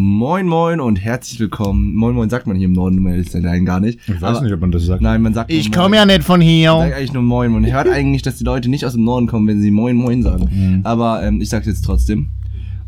[0.00, 1.92] Moin Moin und herzlich willkommen.
[1.96, 3.98] Moin Moin sagt man hier im Norden ja gar nicht.
[4.06, 5.02] Ich weiß nicht, ob man das sagt.
[5.02, 5.94] Nein, man sagt Ich komme Moin.
[5.96, 6.70] ja nicht von Man hier.
[6.70, 7.50] sagt eigentlich nur Moin.
[7.50, 10.22] Man hört eigentlich, dass die Leute nicht aus dem Norden kommen, wenn sie Moin Moin
[10.22, 10.48] sagen.
[10.52, 10.80] Mhm.
[10.84, 12.28] Aber ähm, ich sag's jetzt trotzdem.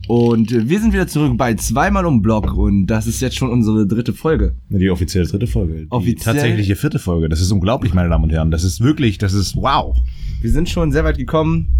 [0.07, 3.51] Und äh, wir sind wieder zurück bei zweimal um Block und das ist jetzt schon
[3.51, 4.54] unsere dritte Folge.
[4.69, 5.81] Die offizielle dritte Folge.
[5.81, 6.35] Die Offiziell?
[6.37, 7.29] tatsächliche vierte Folge.
[7.29, 8.53] Das ist unglaublich, meine Damen und Herren.
[8.53, 9.97] Das ist wirklich, das ist wow.
[10.42, 11.71] Wir sind schon sehr weit gekommen.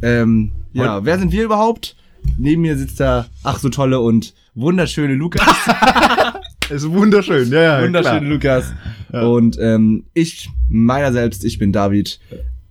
[0.00, 1.96] Ähm, ja, wer sind wir überhaupt?
[2.38, 5.46] Neben mir sitzt der ach so tolle und wunderschöne Lukas.
[6.70, 7.82] Ist wunderschön, ja, ja.
[7.84, 8.72] wunderschöne Lukas.
[9.12, 12.18] Und ähm, ich, meiner selbst, ich bin David.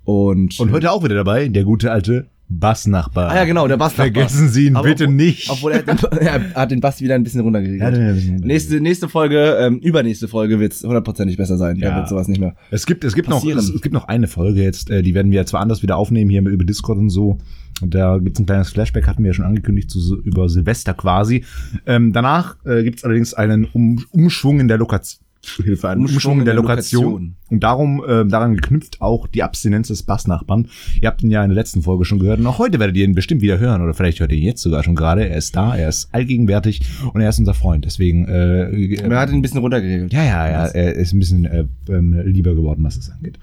[0.04, 3.32] Und, Und heute auch wieder dabei, der gute alte Bassnachbar.
[3.32, 3.94] Ah ja, genau, der Bass.
[3.94, 5.50] Vergessen Sie ihn Aber bitte obwohl- nicht.
[5.50, 7.98] Obwohl er, hat den- er hat den Bass wieder ein bisschen runtergeregelt.
[7.98, 11.80] Ja, nächste, nächste Folge, ähm, übernächste Folge wird's hundertprozentig besser sein.
[11.80, 11.96] Da Ja.
[11.98, 12.56] wird sowas nicht mehr.
[12.72, 15.32] Es gibt, es gibt noch, es, es gibt noch eine Folge jetzt, äh, die werden
[15.32, 17.40] wir zwar anders wieder aufnehmen hier über Discord und so.
[17.82, 21.44] Und da gibt's ein kleines Flashback, hatten wir ja schon angekündigt, zu, über Silvester quasi.
[21.86, 25.25] Ähm, danach äh, gibt's allerdings einen um, Umschwung in der Lokation.
[25.64, 27.04] Hilfe, einen Umschwung, in der Lokation.
[27.04, 27.36] Lokation.
[27.50, 30.68] Und darum, äh, daran geknüpft auch die Abstinenz des Bassnachbarn.
[31.02, 33.06] Ihr habt ihn ja in der letzten Folge schon gehört und auch heute werdet ihr
[33.06, 35.28] ihn bestimmt wieder hören oder vielleicht hört ihr ihn jetzt sogar schon gerade.
[35.28, 36.82] Er ist da, er ist allgegenwärtig
[37.14, 37.86] und er ist unser Freund.
[37.86, 40.12] Deswegen, äh, er hat ihn ein bisschen runtergeregelt.
[40.14, 43.40] ja, ja, ja, er ist ein bisschen äh, ähm, lieber geworden, was es angeht.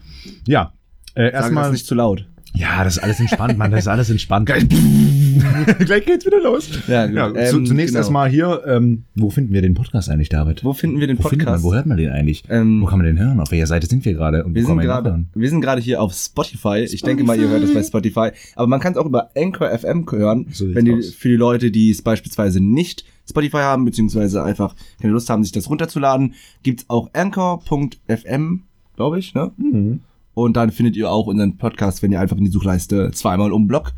[0.46, 0.72] Ja,
[1.14, 1.70] äh, erstmal.
[1.70, 2.26] nicht zu laut.
[2.54, 4.46] Ja, das ist alles entspannt, Mann, das ist alles entspannt.
[5.78, 6.68] Gleich geht's wieder los.
[6.86, 7.16] Ja, gut.
[7.16, 8.00] Ja, Ähm, zu, zunächst genau.
[8.00, 10.62] erstmal hier, ähm, wo finden wir den Podcast eigentlich, David?
[10.62, 11.64] Wo finden wir den Wo findet man, Podcast?
[11.64, 12.44] wo hört man den eigentlich?
[12.50, 13.40] Ähm, wo kann man den hören?
[13.40, 14.44] Auf welcher Seite sind wir gerade?
[14.44, 16.80] Und Wir sind gerade, wir sind gerade hier auf Spotify.
[16.90, 18.30] Ich denke mal, ihr hört es bei Spotify.
[18.54, 21.10] Aber man kann es auch über Anchor FM hören, So wenn die, aus.
[21.10, 25.52] für die Leute, die es beispielsweise nicht Spotify haben, beziehungsweise einfach keine Lust haben, sich
[25.52, 28.62] das runterzuladen, gibt's auch Anchor.fm,
[28.96, 29.52] glaube ich, ne?
[29.56, 30.00] Mhm.
[30.34, 33.66] Und dann findet ihr auch unseren Podcast, wenn ihr einfach in die Suchleiste zweimal um
[33.66, 33.92] Block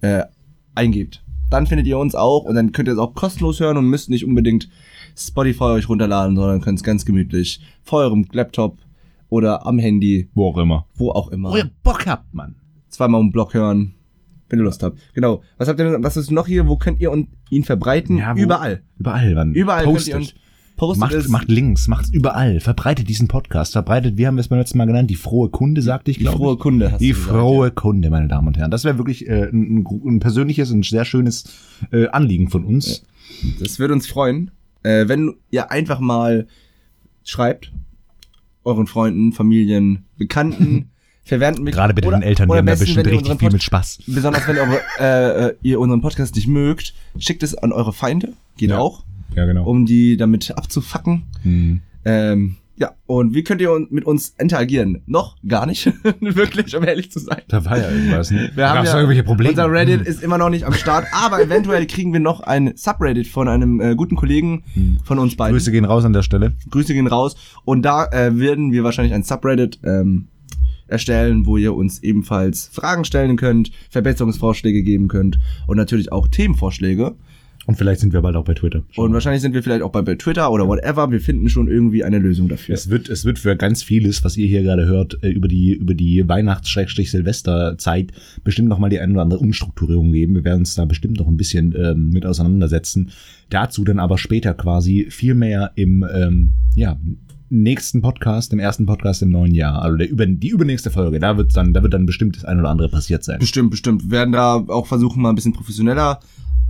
[0.00, 0.22] äh,
[0.74, 1.22] eingebt.
[1.50, 4.10] Dann findet ihr uns auch und dann könnt ihr es auch kostenlos hören und müsst
[4.10, 4.68] nicht unbedingt
[5.16, 8.78] Spotify euch runterladen, sondern könnt es ganz gemütlich vor eurem Laptop
[9.30, 10.86] oder am Handy, Wo auch immer.
[10.94, 12.56] wo auch immer, Wo ihr Bock habt, Mann.
[12.88, 13.94] zweimal um Block hören,
[14.48, 14.98] wenn ihr Lust habt.
[15.14, 15.42] Genau.
[15.58, 16.66] Was habt ihr denn, was ist noch hier?
[16.68, 18.18] Wo könnt ihr und ihn verbreiten?
[18.18, 18.82] Ja, wo- Überall.
[18.98, 19.52] Überall, Mann.
[19.54, 20.12] Überall Postet.
[20.14, 20.34] könnt ihr uns
[20.78, 21.28] postet es.
[21.28, 22.60] Macht, macht Links, macht's überall.
[22.60, 23.72] Verbreitet diesen Podcast.
[23.72, 25.10] Verbreitet, wie haben wir es beim letzten Mal genannt?
[25.10, 26.60] Die frohe Kunde, sagte ich, die glaube frohe ich.
[26.60, 26.92] Kunde.
[26.92, 28.70] hast Die du gesagt, frohe Kunde, meine Damen und Herren.
[28.70, 31.44] Das wäre wirklich äh, ein, ein, persönliches und sehr schönes
[31.92, 33.02] äh, Anliegen von uns.
[33.60, 34.50] Das würde uns freuen,
[34.82, 36.46] äh, wenn ihr einfach mal
[37.24, 37.72] schreibt,
[38.64, 40.90] euren Freunden, Familien, Bekannten,
[41.24, 41.66] Verwandten.
[41.66, 43.98] Gerade bei oder- den Eltern, die oder haben da bestimmt ihr richtig viel mit Spaß.
[44.06, 48.32] Besonders wenn eure, äh, äh, ihr unseren Podcast nicht mögt, schickt es an eure Feinde,
[48.56, 48.78] geht Ja.
[48.78, 49.64] auch, Ja, genau.
[49.64, 51.24] um die damit abzufacken.
[51.42, 51.80] Hm.
[52.04, 55.02] Ähm, ja, und wie könnt ihr mit uns interagieren?
[55.06, 55.86] Noch gar nicht,
[56.20, 57.42] wirklich, um ehrlich zu sein.
[57.48, 58.50] Da war ja irgendwas, ne?
[58.54, 59.50] Wir haben Gab's ja, da irgendwelche Probleme?
[59.50, 60.06] Unser Reddit Hm.
[60.06, 63.80] ist immer noch nicht am Start, aber eventuell kriegen wir noch ein Subreddit von einem
[63.80, 64.62] äh, guten Kollegen
[65.04, 65.56] von uns beiden.
[65.56, 66.54] Grüße gehen raus an der Stelle.
[66.70, 67.34] Grüße gehen raus.
[67.64, 70.28] Und da äh, werden wir wahrscheinlich ein Subreddit ähm,
[70.86, 77.16] erstellen, wo ihr uns ebenfalls Fragen stellen könnt, Verbesserungsvorschläge geben könnt und natürlich auch Themenvorschläge.
[77.68, 78.82] Und vielleicht sind wir bald auch bei Twitter.
[78.96, 81.10] Und wahrscheinlich sind wir vielleicht auch bei, bei Twitter oder whatever.
[81.10, 82.74] Wir finden schon irgendwie eine Lösung dafür.
[82.74, 85.74] Es wird, es wird für ganz vieles, was ihr hier gerade hört, äh, über die,
[85.74, 88.12] über die Weihnachts-Silvesterzeit
[88.42, 90.34] bestimmt noch mal die eine oder andere Umstrukturierung geben.
[90.34, 93.10] Wir werden uns da bestimmt noch ein bisschen ähm, mit auseinandersetzen.
[93.50, 96.98] Dazu dann aber später quasi viel mehr im, ähm, ja,
[97.50, 99.82] nächsten Podcast, im ersten Podcast im neuen Jahr.
[99.82, 101.20] Also der über, die übernächste Folge.
[101.20, 103.40] Da wird dann, da wird dann bestimmt das eine oder andere passiert sein.
[103.40, 104.04] Bestimmt, bestimmt.
[104.04, 106.20] Wir werden da auch versuchen, mal ein bisschen professioneller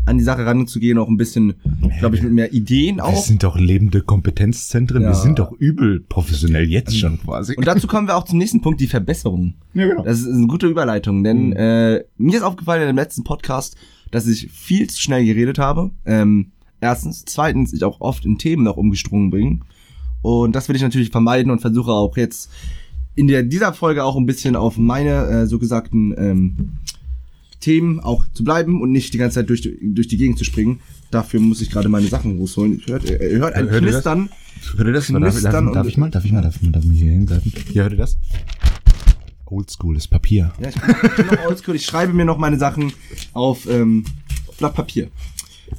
[0.08, 1.54] an die Sache ranzugehen, auch ein bisschen,
[2.00, 3.22] glaube ich, mit mehr Ideen Wir auch.
[3.24, 5.02] sind doch lebende Kompetenzzentren.
[5.02, 5.08] Ja.
[5.10, 7.54] Wir sind doch übel professionell jetzt schon quasi.
[7.56, 9.54] Und dazu kommen wir auch zum nächsten Punkt, die Verbesserung.
[9.74, 10.02] ja, genau.
[10.04, 11.52] Das ist eine gute Überleitung, denn Mhm.
[11.56, 13.76] äh, mir ist aufgefallen in dem letzten Podcast,
[14.10, 15.91] dass ich viel zu schnell geredet habe.
[16.06, 17.24] Ähm, erstens.
[17.26, 19.60] Zweitens, ich auch oft in Themen noch umgestrungen bin.
[20.22, 22.50] Und das will ich natürlich vermeiden und versuche auch jetzt
[23.14, 26.70] in der, dieser Folge auch ein bisschen auf meine äh, so gesagten ähm,
[27.60, 30.44] Themen auch zu bleiben und nicht die ganze Zeit durch, die- durch die Gegend zu
[30.44, 30.80] springen.
[31.10, 32.80] Dafür muss ich gerade meine Sachen rausholen.
[32.86, 33.91] Ihr hört, ihr hört ein Hört das?
[33.92, 34.28] Knistern.
[34.77, 35.06] Hört ihr das?
[35.06, 36.10] Knistern darf, darf ich mal?
[36.10, 36.42] Darf ich mal?
[36.42, 37.53] Darf ich mal, darf ich mal hier hingreifen?
[37.72, 38.16] Ja, hört ihr das?
[39.47, 40.53] Oldschool ist Papier.
[40.60, 41.77] Ja, ich bin, ich bin noch oldschool.
[41.77, 42.92] Ich schreibe mir noch meine Sachen
[43.33, 44.04] auf ähm,
[44.59, 45.09] Blatt Papier.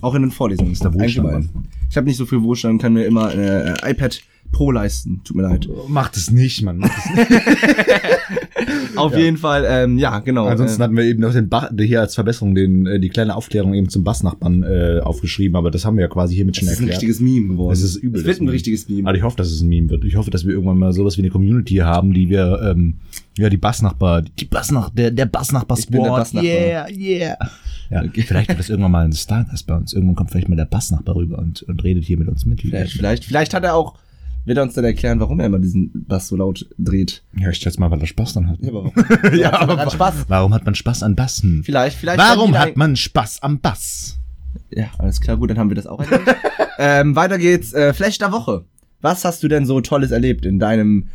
[0.02, 0.72] Auch in den Vorlesungen.
[0.72, 1.50] ist der Wohlstand.
[1.90, 4.22] Ich habe nicht so viel Wohlstand kann mir immer äh, iPad
[4.52, 5.22] Pro leisten.
[5.24, 5.70] Tut mir leid.
[5.88, 6.80] Macht es nicht, Mann.
[6.80, 7.30] Macht es nicht.
[8.98, 9.20] Auf Ja.
[9.20, 10.46] jeden Fall, ähm, ja, genau.
[10.48, 13.36] Ansonsten äh, hatten wir eben noch den Bach, hier als Verbesserung den, äh, die kleine
[13.36, 16.74] Aufklärung eben zum Bassnachbarn äh, aufgeschrieben, aber das haben wir ja quasi hiermit schon das
[16.74, 17.02] ist ein erklärt.
[17.04, 17.70] richtiges Meme geworden.
[17.70, 18.54] Das ist übel, Es wird ein Meme.
[18.54, 19.08] richtiges Meme.
[19.08, 20.04] Aber ich hoffe, dass es ein Meme wird.
[20.04, 22.96] Ich hoffe, dass wir irgendwann mal sowas wie eine Community haben, die wir, ähm,
[23.38, 26.20] ja, die Bassnachbar, die Bassnach, der, der Bassnachbar Ich bin der Squad.
[26.20, 26.52] Bassnachbar.
[26.52, 27.38] Yeah, yeah.
[27.92, 28.22] Ja, Okay.
[28.22, 29.94] vielleicht wird das irgendwann mal ein Stargast bei uns.
[29.94, 32.62] Irgendwann kommt vielleicht mal der Bassnachbar rüber und, und redet hier mit uns mit.
[32.62, 33.96] Vielleicht, vielleicht, vielleicht hat er auch,
[34.46, 37.24] wird er uns dann erklären, warum er immer diesen Bass so laut dreht.
[37.38, 38.60] Ja, ich schätze mal, weil er Spaß dann hat.
[38.62, 38.92] Ja, warum?
[39.38, 40.26] Ja, aber hat Spaß.
[40.28, 41.64] warum hat man Spaß an Bassen?
[41.64, 42.20] Vielleicht, vielleicht.
[42.20, 44.18] Warum hat man Spaß am Bass?
[44.72, 46.36] Ja, alles klar, gut, dann haben wir das auch erledigt.
[46.80, 47.74] ähm, weiter geht's.
[47.74, 48.66] Äh, Flash der Woche.
[49.02, 51.10] Was hast du denn so Tolles erlebt in deinem,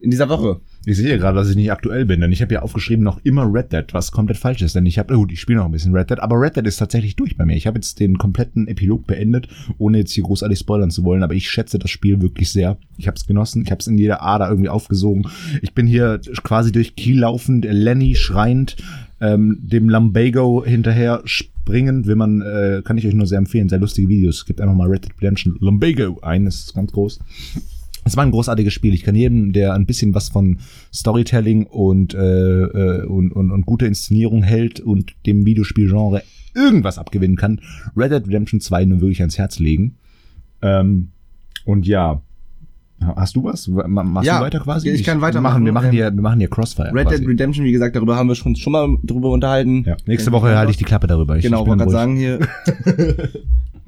[0.00, 0.60] in dieser Woche?
[0.86, 3.52] Ich sehe gerade, dass ich nicht aktuell bin, denn ich habe ja aufgeschrieben noch immer
[3.52, 5.94] Red Dead, was komplett falsch ist, denn ich habe, oh, ich spiele noch ein bisschen
[5.94, 7.56] Red Dead, aber Red Dead ist tatsächlich durch bei mir.
[7.56, 11.34] Ich habe jetzt den kompletten Epilog beendet, ohne jetzt hier großartig spoilern zu wollen, aber
[11.34, 12.78] ich schätze das Spiel wirklich sehr.
[12.96, 15.26] Ich habe es genossen, ich habe es in jeder Ader irgendwie aufgesogen.
[15.62, 18.76] Ich bin hier quasi durch Kiel laufend, Lenny schreiend,
[19.20, 23.80] ähm, dem Lumbago hinterher springend, will man, äh, kann ich euch nur sehr empfehlen, sehr
[23.80, 24.46] lustige Videos.
[24.46, 27.18] Gebt einfach mal Red Dead Redemption Lumbago ein, das ist ganz groß.
[28.04, 28.94] Es war ein großartiges Spiel.
[28.94, 30.58] Ich kann jedem, der ein bisschen was von
[30.94, 32.18] Storytelling und, äh,
[32.62, 36.22] äh, und, und, und gute Inszenierung hält und dem Videospielgenre
[36.54, 37.60] irgendwas abgewinnen kann,
[37.96, 39.96] Red Dead Redemption 2 nur wirklich ans Herz legen.
[40.62, 41.08] Ähm,
[41.64, 42.20] und ja,
[43.00, 43.68] hast du was?
[43.68, 44.88] Ma- Machst Ja, du weiter quasi?
[44.88, 45.62] ich kann weitermachen.
[45.62, 46.92] Machen, wir machen Ähm, hier, wir machen hier Crossfire.
[46.92, 47.18] Red quasi.
[47.20, 49.84] Dead Redemption, wie gesagt, darüber haben wir schon, schon mal drüber unterhalten.
[49.86, 49.96] Ja.
[50.06, 51.36] Nächste Woche halte ich die Klappe darüber.
[51.36, 52.40] Ich, Genau, wollte gerade sagen hier.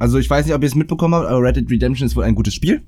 [0.00, 2.24] also ich weiß nicht, ob ihr es mitbekommen habt, aber Red Dead Redemption ist wohl
[2.24, 2.82] ein gutes Spiel.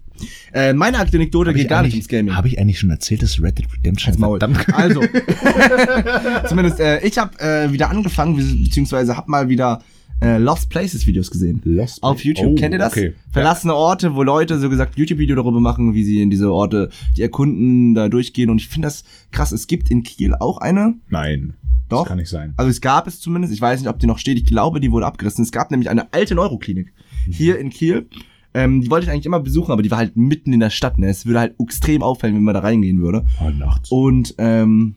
[0.52, 2.34] Äh, meine Anekdote geht gar nicht ums Gaming.
[2.36, 4.38] Habe ich eigentlich schon erzählt, dass Red Dead Redemption Maul.
[4.72, 5.00] Also,
[6.48, 9.82] zumindest äh, ich habe äh, wieder angefangen, be- beziehungsweise habe mal wieder
[10.20, 11.60] äh, Lost Places Videos gesehen.
[11.64, 12.92] Lost Auf YouTube, Oh, kennt ihr das?
[12.92, 13.14] Okay.
[13.32, 17.22] Verlassene Orte, wo Leute so gesagt YouTube-Video darüber machen, wie sie in diese Orte, die
[17.22, 18.48] erkunden, da durchgehen.
[18.50, 19.50] Und ich finde das krass.
[19.52, 20.94] Es gibt in Kiel auch eine.
[21.08, 21.54] Nein.
[21.92, 22.02] Doch.
[22.02, 22.54] Das kann nicht sein.
[22.56, 23.52] Also es gab es zumindest.
[23.52, 24.38] Ich weiß nicht, ob die noch steht.
[24.38, 25.44] Ich glaube, die wurde abgerissen.
[25.44, 26.92] Es gab nämlich eine alte Neuroklinik
[27.30, 28.08] hier in Kiel.
[28.54, 30.98] Ähm, die wollte ich eigentlich immer besuchen, aber die war halt mitten in der Stadt.
[30.98, 31.08] Ne?
[31.08, 33.24] Es würde halt extrem auffallen, wenn man da reingehen würde.
[33.40, 33.90] Oh, nachts.
[33.90, 34.96] Und ähm,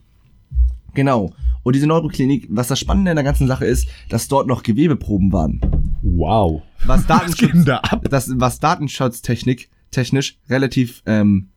[0.93, 1.33] genau.
[1.63, 5.31] Und diese Neuroklinik, was das Spannende in der ganzen Sache ist, dass dort noch Gewebeproben
[5.31, 5.61] waren.
[6.01, 6.61] Wow.
[6.85, 11.47] Was Datenschutz, da das, was Datenschutztechnik technisch relativ, ähm,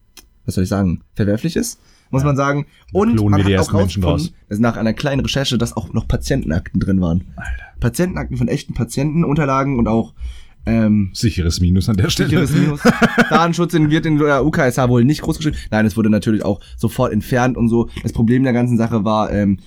[0.45, 2.65] was soll ich sagen, verwerflich ist, muss man sagen.
[2.91, 5.93] Und klonen man wir die hat auch ersten Menschen nach einer kleinen Recherche, dass auch
[5.93, 7.25] noch Patientenakten drin waren.
[7.35, 7.63] Alter.
[7.79, 10.13] Patientenakten von echten Patienten, Unterlagen und auch
[10.65, 12.29] ähm, Sicheres Minus an der Stelle.
[12.29, 12.81] sicheres Minus.
[13.29, 15.57] Datenschutz wird in der UKSH wohl nicht groß geschrieben.
[15.71, 17.89] Nein, es wurde natürlich auch sofort entfernt und so.
[18.03, 19.59] Das Problem der ganzen Sache war, ähm,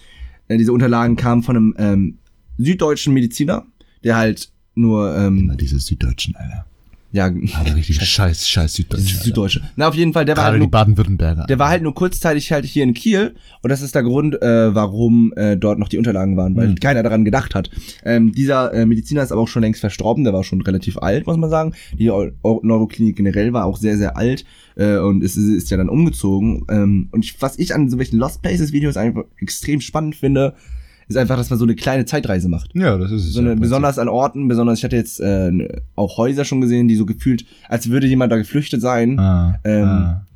[0.49, 2.19] äh, diese Unterlagen kamen von einem ähm,
[2.59, 3.65] süddeutschen Mediziner,
[4.05, 6.67] der halt nur, ähm, Diese Süddeutschen, Alter.
[7.13, 9.13] Ja, Alter, richtig scheiß, scheiß Süddeutsche.
[9.15, 9.25] Alter.
[9.25, 9.61] Süddeutsche.
[9.77, 11.45] Na, auf jeden Fall, der war Gerade halt die nur, Baden-Württemberger.
[11.49, 14.75] der war halt nur kurzzeitig halt hier in Kiel und das ist der Grund, äh,
[14.75, 16.75] warum äh, dort noch die Unterlagen waren, weil Mhm.
[16.77, 17.71] keiner daran gedacht hat.
[18.05, 21.27] Ähm, dieser äh, Mediziner ist aber auch schon längst verstorben, der war schon relativ alt,
[21.27, 21.75] muss man sagen.
[21.99, 24.45] Die Eu- Eu- Neuroklinik generell war auch sehr, sehr alt
[24.77, 26.65] äh, und ist, ist ja dann umgezogen.
[26.71, 30.55] Ähm, und ich, was ich an so welchen Lost Places Videos einfach extrem spannend finde,
[31.13, 32.75] ist einfach, dass man so eine kleine Zeitreise macht.
[32.75, 33.33] ja, das ist es.
[33.33, 36.89] So eine, ja, besonders an Orten, besonders, ich hatte jetzt äh, auch Häuser schon gesehen,
[36.89, 40.27] die so gefühlt, als würde jemand da geflüchtet sein Ah, ähm, ah.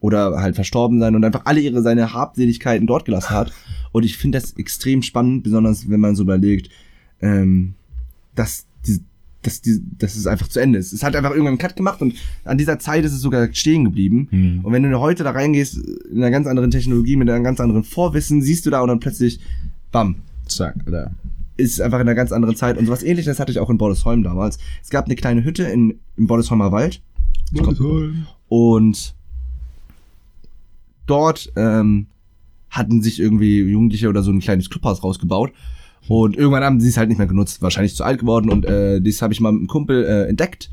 [0.00, 3.52] oder halt verstorben sein und einfach alle ihre seine Habseligkeiten dort gelassen hat.
[3.92, 6.68] Und ich finde das extrem spannend, besonders wenn man so überlegt,
[7.20, 7.74] ähm,
[8.34, 9.00] dass die,
[9.42, 10.92] dass die, dass es einfach zu Ende ist.
[10.92, 12.14] Es hat einfach irgendwann einen Cut gemacht und
[12.44, 14.28] an dieser Zeit ist es sogar stehen geblieben.
[14.30, 14.60] Hm.
[14.64, 15.78] Und wenn du heute da reingehst,
[16.10, 19.00] in einer ganz anderen Technologie, mit einem ganz anderen Vorwissen, siehst du da und dann
[19.00, 19.40] plötzlich,
[19.94, 21.12] bam, Zack, Alter.
[21.56, 22.76] ist einfach in einer ganz anderen Zeit.
[22.76, 24.58] Und sowas ähnliches hatte ich auch in Bollesholm damals.
[24.82, 27.00] Es gab eine kleine Hütte in, im Bollesholmer Wald.
[28.48, 29.14] Und
[31.06, 32.06] dort ähm,
[32.70, 35.52] hatten sich irgendwie Jugendliche oder so ein kleines Clubhaus rausgebaut.
[36.08, 38.50] Und irgendwann haben sie es halt nicht mehr genutzt, wahrscheinlich zu alt geworden.
[38.50, 40.70] Und äh, das habe ich mal mit einem Kumpel äh, entdeckt.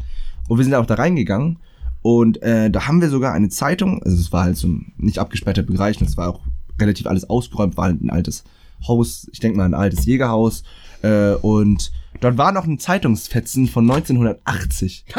[0.47, 1.59] Und wir sind auch da reingegangen.
[2.01, 5.19] Und äh, da haben wir sogar eine Zeitung, also es war halt so ein nicht
[5.19, 6.39] abgesperrter Bereich, und es war auch
[6.79, 8.43] relativ alles ausgeräumt, war halt ein altes
[8.87, 10.63] Haus, ich denke mal ein altes Jägerhaus.
[11.01, 15.05] Äh, und dort war noch ein Zeitungsfetzen von 1980.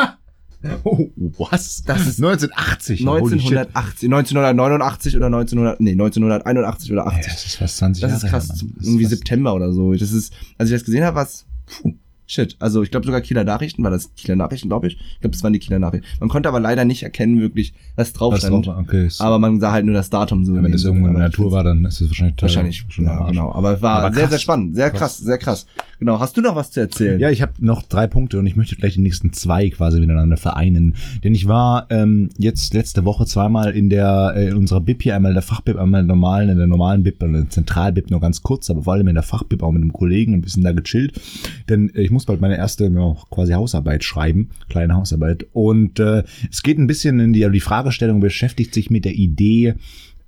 [0.84, 1.82] Oh, was?
[1.82, 3.04] Das ist 1980.
[3.04, 3.52] holy shit.
[3.74, 7.32] 1980, 1989 oder 1900, nee, 1981 oder Ja, 80.
[7.32, 8.44] das ist fast 20 das Jahre ist krass.
[8.48, 8.52] her.
[8.52, 9.92] Das ist Irgendwie September oder so.
[9.92, 11.92] Das ist, als ich das gesehen habe, was, puh,
[12.32, 12.56] shit.
[12.58, 14.94] Also ich glaube sogar Kieler Nachrichten, war das Kieler Nachrichten, glaube ich.
[14.96, 16.06] Ich glaube, das waren die Kieler Nachrichten.
[16.20, 18.66] Man konnte aber leider nicht erkennen wirklich, was drauf Was stand.
[18.66, 19.06] drauf okay.
[19.06, 20.54] ist- Aber man sah halt nur das Datum so.
[20.56, 23.24] ja, wenn das irgendwo in der Natur war, dann ist es wahrscheinlich Wahrscheinlich, schon ja,
[23.26, 23.52] genau.
[23.52, 24.98] Aber es war Aber sehr, sehr spannend, sehr Krass.
[25.00, 25.66] krass, sehr krass.
[26.02, 27.20] Genau, hast du noch was zu erzählen?
[27.20, 30.36] Ja, ich habe noch drei Punkte und ich möchte vielleicht die nächsten zwei quasi miteinander
[30.36, 30.96] vereinen.
[31.22, 35.14] Denn ich war ähm, jetzt letzte Woche zweimal in der äh, in unserer Bib hier,
[35.14, 38.10] einmal in der Fachbib, einmal in der normalen, in der normalen Bib, in der Zentralbib
[38.10, 40.64] nur ganz kurz, aber vor allem in der Fachbib auch mit einem Kollegen ein bisschen
[40.64, 41.20] da gechillt.
[41.68, 45.46] Denn äh, ich muss bald meine erste ja, quasi Hausarbeit schreiben, kleine Hausarbeit.
[45.52, 49.14] Und äh, es geht ein bisschen in die, also die Fragestellung beschäftigt sich mit der
[49.14, 49.74] Idee,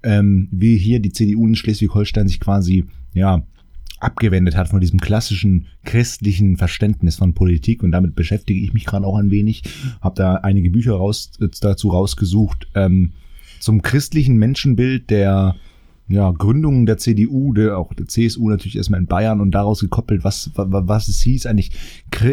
[0.04, 3.42] ähm, wie hier die CDU in Schleswig-Holstein sich quasi ja
[4.04, 9.06] abgewendet hat von diesem klassischen christlichen Verständnis von Politik und damit beschäftige ich mich gerade
[9.06, 9.62] auch ein wenig.
[10.00, 13.12] Habe da einige Bücher raus, dazu rausgesucht ähm,
[13.60, 15.56] zum christlichen Menschenbild der
[16.08, 20.22] ja, Gründung der CDU, der, auch der CSU natürlich erstmal in Bayern und daraus gekoppelt,
[20.22, 21.70] was, was, was es hieß, eigentlich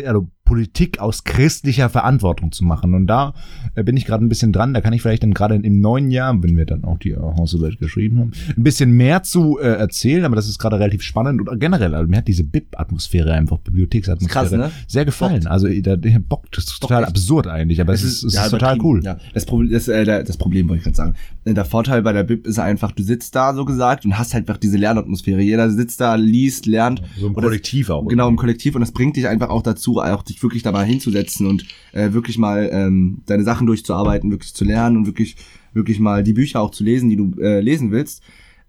[0.06, 2.94] also Politik aus christlicher Verantwortung zu machen.
[2.94, 3.34] Und da
[3.76, 4.74] äh, bin ich gerade ein bisschen dran.
[4.74, 7.18] Da kann ich vielleicht dann gerade im neuen Jahr, wenn wir dann auch die äh,
[7.20, 10.26] Hausarbeit geschrieben haben, ein bisschen mehr zu äh, erzählen.
[10.26, 11.48] Aber das ist gerade relativ spannend.
[11.48, 14.72] Und generell, also mir hat diese BIP-Atmosphäre einfach, Bibliotheksatmosphäre, Krass, ne?
[14.88, 15.36] sehr gefallen.
[15.42, 15.48] Bockt.
[15.48, 17.12] Also der, der bockt, das ist total echt.
[17.12, 18.86] absurd eigentlich, aber es ist, es ja, ist total übertrieben.
[18.86, 19.04] cool.
[19.04, 21.14] Ja, das, Problem, das, äh, das Problem wollte ich gerade sagen.
[21.46, 24.34] Äh, Der Vorteil bei der Bib ist einfach, du sitzt da so gesagt und hast
[24.34, 25.42] halt einfach diese Lernatmosphäre.
[25.42, 27.02] Jeder sitzt da, liest, lernt.
[27.18, 28.06] So im Und das- Kollektiv auch.
[28.08, 31.48] Genau, im Kollektiv und das bringt dich einfach auch dazu, auch dich wirklich dabei hinzusetzen
[31.48, 35.36] und äh, wirklich mal ähm, deine Sachen durchzuarbeiten, wirklich zu lernen und wirklich,
[35.74, 38.22] wirklich mal die Bücher auch zu lesen, die du äh, lesen willst.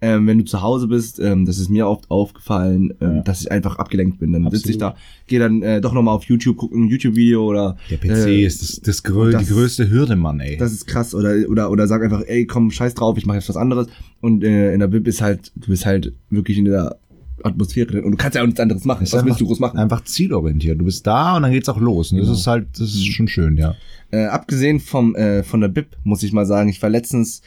[0.04, 3.22] Ähm, wenn du zu Hause bist, ähm, das ist mir oft aufgefallen, ähm, Ja.
[3.22, 4.32] dass ich einfach abgelenkt bin.
[4.32, 4.96] Dann sitze ich da,
[5.28, 8.62] gehe dann äh, doch nochmal auf YouTube, gucke ein YouTube-Video oder Der PC äh, ist
[8.62, 10.56] das, das, grö das- die größte Hürde, Mann, ey.
[10.56, 13.48] das ist krass oder oder oder sag einfach, ey, komm, scheiß drauf, ich mache jetzt
[13.48, 13.86] was anderes
[14.20, 16.96] und äh, in der Bib ist halt du bist halt wirklich in der
[17.44, 19.02] Atmosphäre drin und du kannst ja auch nichts anderes machen.
[19.04, 19.78] Ist Was einfach- willst du groß machen?
[19.78, 20.80] Einfach zielorientiert.
[20.80, 22.12] Du bist da und dann geht's auch los.
[22.12, 22.38] Und das Genau.
[22.38, 23.74] ist halt, das ist schon schön, ja.
[24.10, 27.42] Äh, abgesehen vom äh, von der Bib muss ich mal sagen, ich war letztens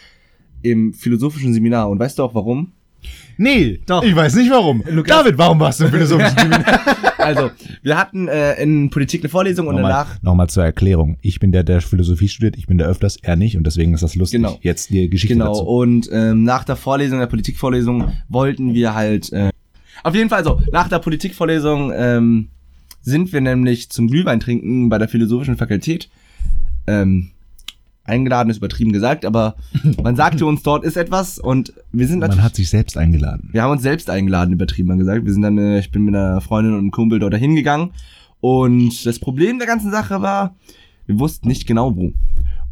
[0.61, 2.71] im philosophischen Seminar und weißt du auch warum?
[3.37, 4.03] Nee, Doch.
[4.03, 4.83] ich weiß nicht warum.
[4.89, 6.79] Lukas- David, warum warst du im philosophischen Seminar?
[7.19, 7.51] Also,
[7.83, 11.17] wir hatten äh, in Politik eine Vorlesung und Nochmal, danach nochmal zur Erklärung.
[11.21, 14.01] Ich bin der, der Philosophie studiert, ich bin der öfters, er nicht und deswegen ist
[14.03, 14.39] das lustig.
[14.41, 14.57] Genau.
[14.61, 15.63] Jetzt die Geschichte Genau, dazu.
[15.67, 19.31] und ähm, nach der Vorlesung, der Politikvorlesung, wollten wir halt.
[19.33, 19.49] Äh,
[20.05, 22.49] auf jeden Fall so, nach der Politikvorlesung ähm,
[23.01, 26.09] sind wir nämlich zum Glühwein trinken bei der Philosophischen Fakultät.
[26.85, 27.31] Ähm,
[28.03, 29.55] eingeladen ist übertrieben gesagt, aber
[30.03, 32.37] man sagte uns, dort ist etwas und wir sind natürlich.
[32.37, 33.49] Man hat sich selbst eingeladen.
[33.51, 35.25] Wir haben uns selbst eingeladen, übertrieben gesagt.
[35.25, 37.89] Wir sind dann, äh, ich bin mit einer Freundin und einem Kumpel dort dahin gegangen.
[38.41, 40.55] Und das Problem der ganzen Sache war,
[41.07, 42.13] wir wussten nicht genau wo.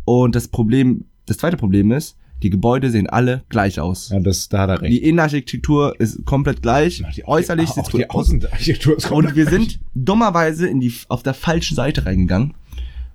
[0.06, 4.10] Und das Problem, das zweite Problem ist, die Gebäude sehen alle gleich aus.
[4.10, 4.92] Ja, das, da hat er recht.
[4.92, 7.02] Die Innenarchitektur ist komplett gleich.
[7.26, 8.28] äußerlich auch sieht's die gut aus.
[8.28, 12.54] Außenarchitektur ist Und wir sind dummerweise in die, auf der falschen Seite reingegangen.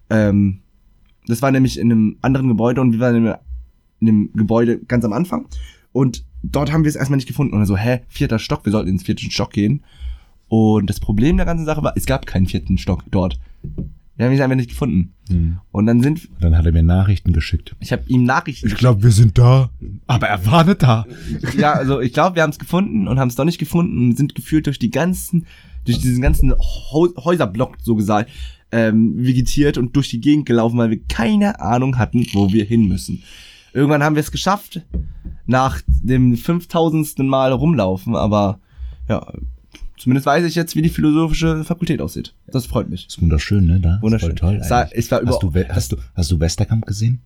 [0.08, 0.60] Ähm,
[1.26, 3.36] das war nämlich in einem anderen Gebäude und wir waren in einem,
[4.00, 5.46] in einem Gebäude ganz am Anfang.
[5.92, 7.54] Und dort haben wir es erstmal nicht gefunden.
[7.54, 9.84] Und so, hä, vierter Stock, wir sollten ins vierten Stock gehen.
[10.48, 13.38] Und das Problem der ganzen Sache war, es gab keinen vierten Stock dort.
[14.18, 15.14] Wir haben ihn einfach nicht gefunden.
[15.28, 15.58] Hm.
[15.70, 17.76] Und dann sind, Dann hat er mir Nachrichten geschickt.
[17.78, 19.70] ich habe ihm Nachrichten glaube, wir sind da,
[20.08, 21.06] aber er war nicht da.
[21.56, 24.16] ja, also ich glaube, wir haben es gefunden und haben es doch nicht gefunden und
[24.16, 25.46] sind gefühlt durch die ganzen,
[25.84, 28.30] durch diesen ganzen Häuserblock so gesagt,
[28.72, 32.88] ähm, vegetiert und durch die Gegend gelaufen, weil wir keine Ahnung hatten, wo wir hin
[32.88, 33.22] müssen.
[33.72, 34.82] Irgendwann haben wir es geschafft,
[35.46, 37.20] nach dem 5000.
[37.20, 38.58] Mal rumlaufen, aber
[39.08, 39.32] ja,
[39.98, 42.34] zumindest weiß ich jetzt, wie die philosophische Fakultät aussieht.
[42.46, 43.06] Das freut mich.
[43.06, 43.80] Ist wunderschön, ne?
[43.80, 43.98] Da?
[44.02, 44.36] Wunderschön.
[44.36, 44.60] Toll.
[44.68, 47.20] War- es war über- hast, du, hast, du, hast du Westerkamp gesehen?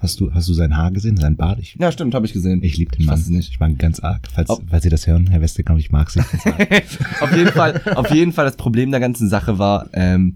[0.00, 1.60] Hast du, hast du sein Haar gesehen, sein Bart?
[1.60, 2.60] Ich, Ja, stimmt, habe ich gesehen.
[2.64, 3.20] ich liebe den Ich Mann.
[3.20, 3.50] es nicht.
[3.50, 4.26] Ich mag ihn ganz arg.
[4.34, 6.18] Falls, falls Sie das hören, Herr Westerkamp, ich mag Sie.
[7.20, 10.34] auf jeden Fall, auf jeden Fall das Problem der ganzen Sache war, ähm,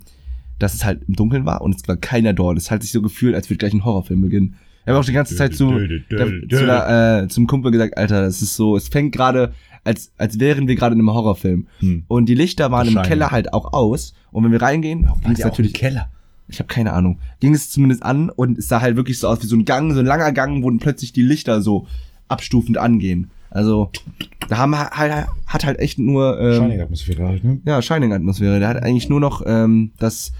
[0.60, 2.56] dass es halt im Dunkeln war und es war keiner dort.
[2.58, 4.54] Es hat sich so gefühlt, als würde gleich ein Horrorfilm beginnen.
[4.86, 8.22] Ich habe auch die ganze Zeit zu, der, zu der, äh, zum Kumpel gesagt, Alter,
[8.22, 9.52] das ist so, es fängt gerade,
[9.82, 11.66] als, als wären wir gerade in einem Horrorfilm.
[11.80, 12.04] Hm.
[12.06, 13.02] Und die Lichter waren im.
[13.02, 14.14] Keller halt auch aus.
[14.30, 16.08] Und wenn wir reingehen, ging es natürlich, Keller.
[16.46, 19.42] ich habe keine Ahnung, ging es zumindest an und es sah halt wirklich so aus
[19.42, 21.88] wie so ein Gang, so ein langer Gang, wo dann plötzlich die Lichter so
[22.28, 23.28] abstufend angehen.
[23.50, 23.90] Also,
[24.48, 27.60] da haben halt, hat halt echt nur, ähm, Shining-Atmosphäre halt, ne?
[27.64, 28.60] ja, Shining-Atmosphäre.
[28.60, 30.32] Der hat eigentlich nur noch ähm, das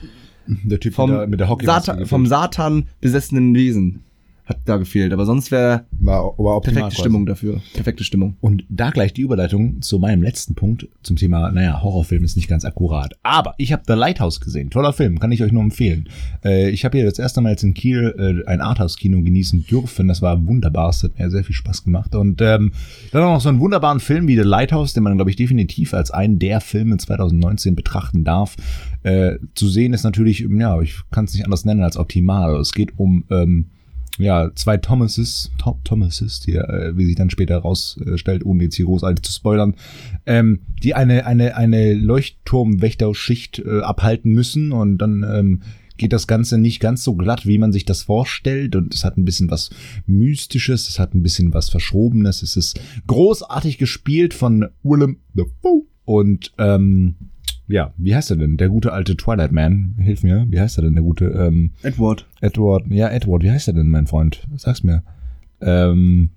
[0.46, 4.04] Der Typ vom, mit der, mit der Satan, vom Satan besessenen Wesen
[4.46, 5.12] hat da gefehlt.
[5.12, 6.96] Aber sonst wäre war, perfekte quasi.
[6.96, 7.60] Stimmung dafür.
[7.74, 8.36] Perfekte Stimmung.
[8.40, 12.48] Und da gleich die Überleitung zu meinem letzten Punkt zum Thema, naja, Horrorfilm ist nicht
[12.48, 13.14] ganz akkurat.
[13.24, 14.70] Aber ich habe The Lighthouse gesehen.
[14.70, 16.08] Toller Film, kann ich euch nur empfehlen.
[16.44, 18.14] Äh, ich habe hier das erste Mal jetzt in Kiel
[18.46, 20.06] äh, ein Arthouse-Kino genießen dürfen.
[20.06, 22.14] Das war wunderbar, es hat mir sehr viel Spaß gemacht.
[22.14, 22.70] Und ähm,
[23.10, 25.92] dann auch noch so einen wunderbaren Film wie The Lighthouse, den man, glaube ich, definitiv
[25.92, 28.54] als einen der Filme 2019 betrachten darf.
[29.02, 32.54] Äh, zu sehen ist natürlich, ja, ich kann es nicht anders nennen als optimal.
[32.60, 33.24] Es geht um...
[33.30, 33.70] Ähm,
[34.18, 38.87] ja, zwei Thomases, Tom, Thomases, die, äh, wie sich dann später herausstellt, ohne jetzt hier
[38.87, 39.75] großartig zu spoilern,
[40.25, 45.62] ähm, die eine, eine, eine Leuchtturmwächterschicht äh, abhalten müssen und dann ähm,
[45.96, 49.16] geht das Ganze nicht ganz so glatt, wie man sich das vorstellt und es hat
[49.16, 49.70] ein bisschen was
[50.06, 56.52] Mystisches, es hat ein bisschen was Verschrobenes, es ist großartig gespielt von Willem Dafoe und
[56.58, 57.16] ähm,
[57.68, 58.56] ja, wie heißt er denn?
[58.56, 59.94] Der gute alte Twilight Man.
[59.99, 60.46] Hilf mir.
[60.50, 62.26] Wie heißt er denn, der gute ähm, Edward.
[62.40, 62.85] Edward?
[62.88, 63.42] Ja, Edward.
[63.42, 64.46] Wie heißt er denn, mein Freund?
[64.56, 65.02] Sag's mir.
[65.61, 66.30] Ähm,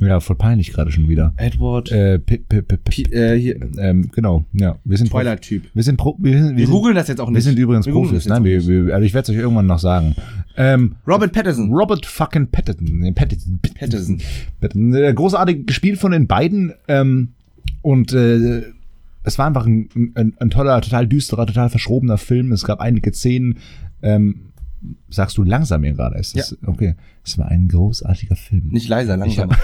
[0.00, 1.34] ja, voll peinlich gerade schon wieder.
[1.36, 1.92] Edward.
[1.92, 4.78] Äh, p p p p Pi- äh, hier, ähm, genau, ja.
[4.84, 5.64] Wir sind Prof- Twilight-Typ.
[5.74, 7.34] Wir sind Pro wir sind, wir Wir sind, googeln das jetzt auch nicht.
[7.36, 8.26] wir sind übrigens Wir Profis.
[8.26, 10.16] Nein, wir, wir, also ich werde es euch irgendwann noch sagen.
[10.56, 11.70] Ähm, Robert Pattinson.
[11.70, 12.98] Robert fucking Pattinson.
[13.00, 13.60] Nee, Pattinson.
[13.78, 14.20] Pattinson.
[14.60, 14.94] Pattinson.
[14.94, 16.72] Äh, Großartig gespielt von den beiden.
[16.88, 17.28] Ähm,
[17.82, 18.62] und äh,
[19.24, 22.52] es war einfach ein, ein, ein toller, total düsterer, total verschrobener Film.
[22.52, 23.58] Es gab einige Szenen.
[24.02, 24.52] Ähm,
[25.08, 26.18] sagst du langsam hier gerade?
[26.18, 26.94] Ist das, Okay.
[27.26, 28.68] Es war ein großartiger Film.
[28.68, 29.50] Nicht leiser, langsam.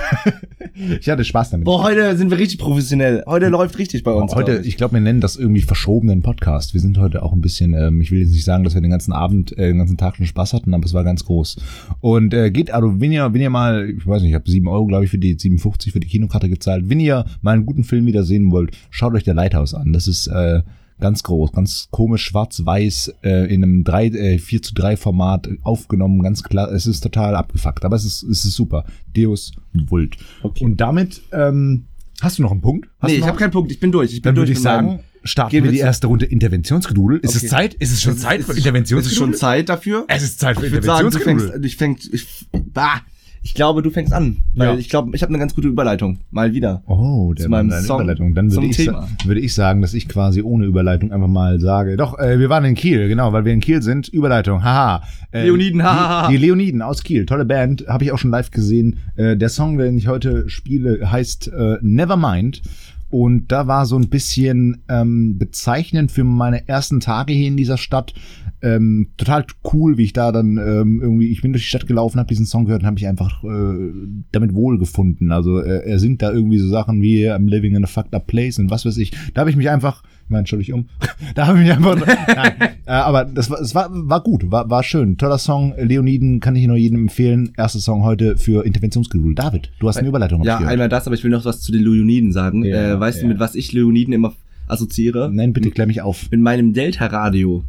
[1.00, 1.66] Ich hatte Spaß damit.
[1.66, 3.22] Boah, heute sind wir richtig professionell.
[3.26, 4.34] Heute läuft richtig bei uns.
[4.34, 6.72] Heute, glaub ich glaube, wir nennen das irgendwie verschobenen Podcast.
[6.72, 8.90] Wir sind heute auch ein bisschen, ähm, ich will jetzt nicht sagen, dass wir den
[8.90, 11.56] ganzen Abend, äh, den ganzen Tag schon Spaß hatten, aber es war ganz groß.
[12.00, 14.68] Und äh, geht, also wenn ihr, wenn ihr mal, ich weiß nicht, ich habe sieben
[14.68, 16.88] Euro, glaube ich, für die 57 für die Kinokarte gezahlt.
[16.88, 19.92] Wenn ihr mal einen guten Film wieder sehen wollt, schaut euch der Lighthouse an.
[19.92, 20.62] Das ist äh,
[21.00, 26.22] ganz groß, ganz komisch, schwarz-weiß, äh, in einem 3, äh, 4 zu 3 Format aufgenommen,
[26.22, 26.70] ganz klar.
[26.72, 28.84] Es ist total abgefuckt, aber es ist, es ist super.
[29.16, 30.16] Deus Vult.
[30.42, 30.64] Okay.
[30.64, 31.84] Und damit, ähm,
[32.20, 32.88] hast du noch einen Punkt?
[33.00, 33.72] Hast nee, ich habe keinen Punkt.
[33.72, 34.12] Ich bin durch.
[34.12, 37.18] Ich bin Dann durch würde ich sagen, starten Gehen wir die zu- erste Runde Interventionsgedudel.
[37.18, 37.48] Ist es Okay.
[37.48, 37.74] Zeit?
[37.74, 39.34] Ist es schon Zeit für Es ist- Es ist schon Interventionsgedudel?
[39.38, 40.04] Zeit dafür.
[40.08, 41.48] Es ist Zeit für Ich Interventionsgedudel.
[41.50, 42.26] fängst, ich fängst, ich,
[42.72, 43.02] bah,
[43.42, 44.76] ich glaube, du fängst an, weil Ja.
[44.76, 46.82] ich glaube, ich habe eine ganz gute Überleitung, mal wieder.
[46.86, 48.34] Oh, der zu meinem Song, Überleitung.
[48.34, 49.08] Dann würde ich, Thema.
[49.24, 52.64] würde ich sagen, dass ich quasi ohne Überleitung einfach mal sage, doch, äh, wir waren
[52.64, 54.08] in Kiel, genau, weil wir in Kiel sind.
[54.08, 55.02] Überleitung, haha.
[55.32, 56.28] Äh, Leoniden, hahaha.
[56.28, 58.98] Die, die Leoniden aus Kiel, tolle Band, habe ich auch schon live gesehen.
[59.16, 62.62] Äh, der Song, den ich heute spiele, heißt äh, Nevermind.
[63.08, 67.76] Und da war so ein bisschen ähm, bezeichnend für meine ersten Tage hier in dieser
[67.76, 68.14] Stadt.
[68.62, 72.18] Ähm, total cool, wie ich da dann ähm, irgendwie, ich bin durch die Stadt gelaufen,
[72.18, 73.92] habe diesen Song gehört und habe mich einfach äh,
[74.32, 75.32] damit wohlgefunden.
[75.32, 78.26] Also äh, er singt da irgendwie so Sachen wie I'm living in a fucked up
[78.26, 79.12] place und was weiß ich.
[79.32, 80.86] Da habe ich mich einfach, ich meine, schau dich um,
[81.34, 81.96] da habe ich mich einfach,
[82.28, 82.52] nein,
[82.84, 85.16] äh, aber das war, es war, war gut, war, war schön.
[85.16, 87.52] Toller Song, Leoniden kann ich nur jedem empfehlen.
[87.56, 89.38] Erster Song heute für Interventionsgeduld.
[89.38, 90.40] David, du hast eine Überleitung.
[90.40, 92.62] hab Ja, einmal das, aber ich will noch was zu den Leoniden sagen.
[92.64, 93.22] Ja, äh, weißt ja.
[93.22, 94.34] du, mit was ich Leoniden immer
[94.68, 95.30] assoziiere?
[95.32, 96.30] Nein, bitte klär mich auf.
[96.30, 97.64] Mit meinem Delta-Radio.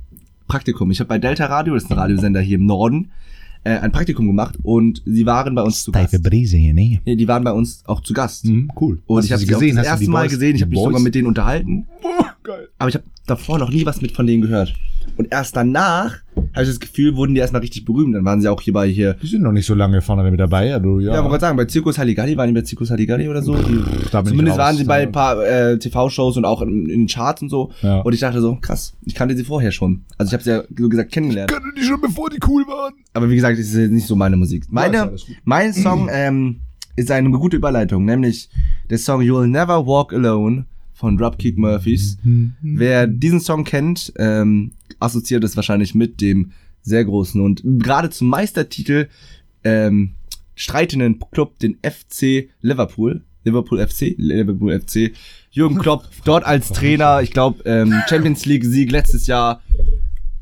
[0.48, 0.92] Praktikum.
[0.92, 3.12] Ich habe bei Delta Radio, das ist ein Radiosender hier im Norden,
[3.64, 6.22] äh, ein Praktikum gemacht und sie waren bei uns zu Gast.
[6.24, 7.00] Brise hier, ne?
[7.06, 8.46] Nee, die waren bei uns auch zu Gast.
[8.46, 9.00] Mhm, cool.
[9.06, 10.56] Und Hast ich habe sie gesehen, das erste Mal Boys- gesehen.
[10.56, 11.86] Ich habe mich sogar mit denen unterhalten.
[12.44, 12.68] geil.
[12.80, 14.74] Aber ich habe davor noch nie was mit von denen gehört.
[15.18, 16.18] Und erst danach
[16.54, 18.16] habe ich das Gefühl, wurden die erstmal richtig berühmt.
[18.16, 19.16] Dann waren sie auch hier bei hier.
[19.16, 21.08] Die sind noch nicht so lange vorne mit dabei, also ja.
[21.08, 23.56] Ja, ja wollte gerade sagen, bei Zirkus Halligalli waren die bei Zirkus Halligalli oder so.
[23.56, 24.58] Die, ich zumindest raus.
[24.58, 27.72] waren sie bei ein paar äh, TV-Shows und auch in, in den Charts und so.
[27.82, 28.00] Ja.
[28.00, 30.04] Und ich dachte so, krass, ich kannte sie vorher schon.
[30.18, 31.52] Also ich habe sie ja so gesagt kennengelernt.
[31.52, 32.94] Kannte die schon, bevor die cool waren.
[33.14, 34.66] Aber wie gesagt, das ist jetzt nicht so meine Musik.
[34.70, 35.26] Meine, gut.
[35.44, 36.62] mein Song ähm,
[36.96, 38.50] ist eine gute Überleitung, nämlich
[38.90, 40.66] der Song You'll Never Walk Alone
[41.02, 42.18] von Dropkick Murphys.
[42.62, 46.52] Wer diesen Song kennt, ähm, assoziiert es wahrscheinlich mit dem
[46.84, 49.10] sehr großen und gerade zum Meistertitel
[49.64, 50.12] ähm,
[50.54, 53.24] streitenden Club, den FC Liverpool.
[53.44, 55.14] Liverpool FC, Liverpool FC.
[55.50, 59.64] Jürgen Klopp dort als Trainer, ich glaube ähm, Champions League Sieg letztes Jahr.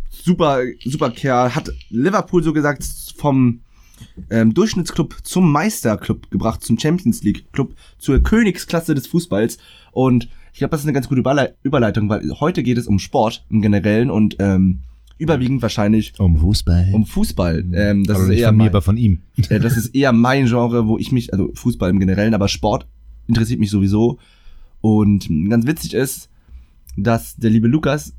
[0.10, 1.56] Super, super Kerl.
[1.56, 2.84] Hat Liverpool so gesagt
[3.16, 3.62] vom
[4.30, 9.58] ähm, Durchschnittsclub zum Meisterclub gebracht, zum Champions League Club, zur Königsklasse des Fußballs.
[9.92, 13.00] Und ich glaube, das ist eine ganz gute Überle Überleitung, weil heute geht es um
[13.00, 14.80] Sport im Generellen und ähm,
[15.18, 16.90] überwiegend wahrscheinlich Um Fußball.
[16.94, 17.66] um Fußball.
[17.74, 19.22] Ähm, das, aber ist nicht eher von mir, mein, aber von ihm.
[19.50, 22.88] äh, das ist eher mein Genre, wo ich mich, also Fußball im Generellen, aber Sport
[23.28, 24.18] interessiert mich sowieso.
[24.82, 26.30] Und ganz witzig ist,
[26.96, 28.14] dass der liebe Lukas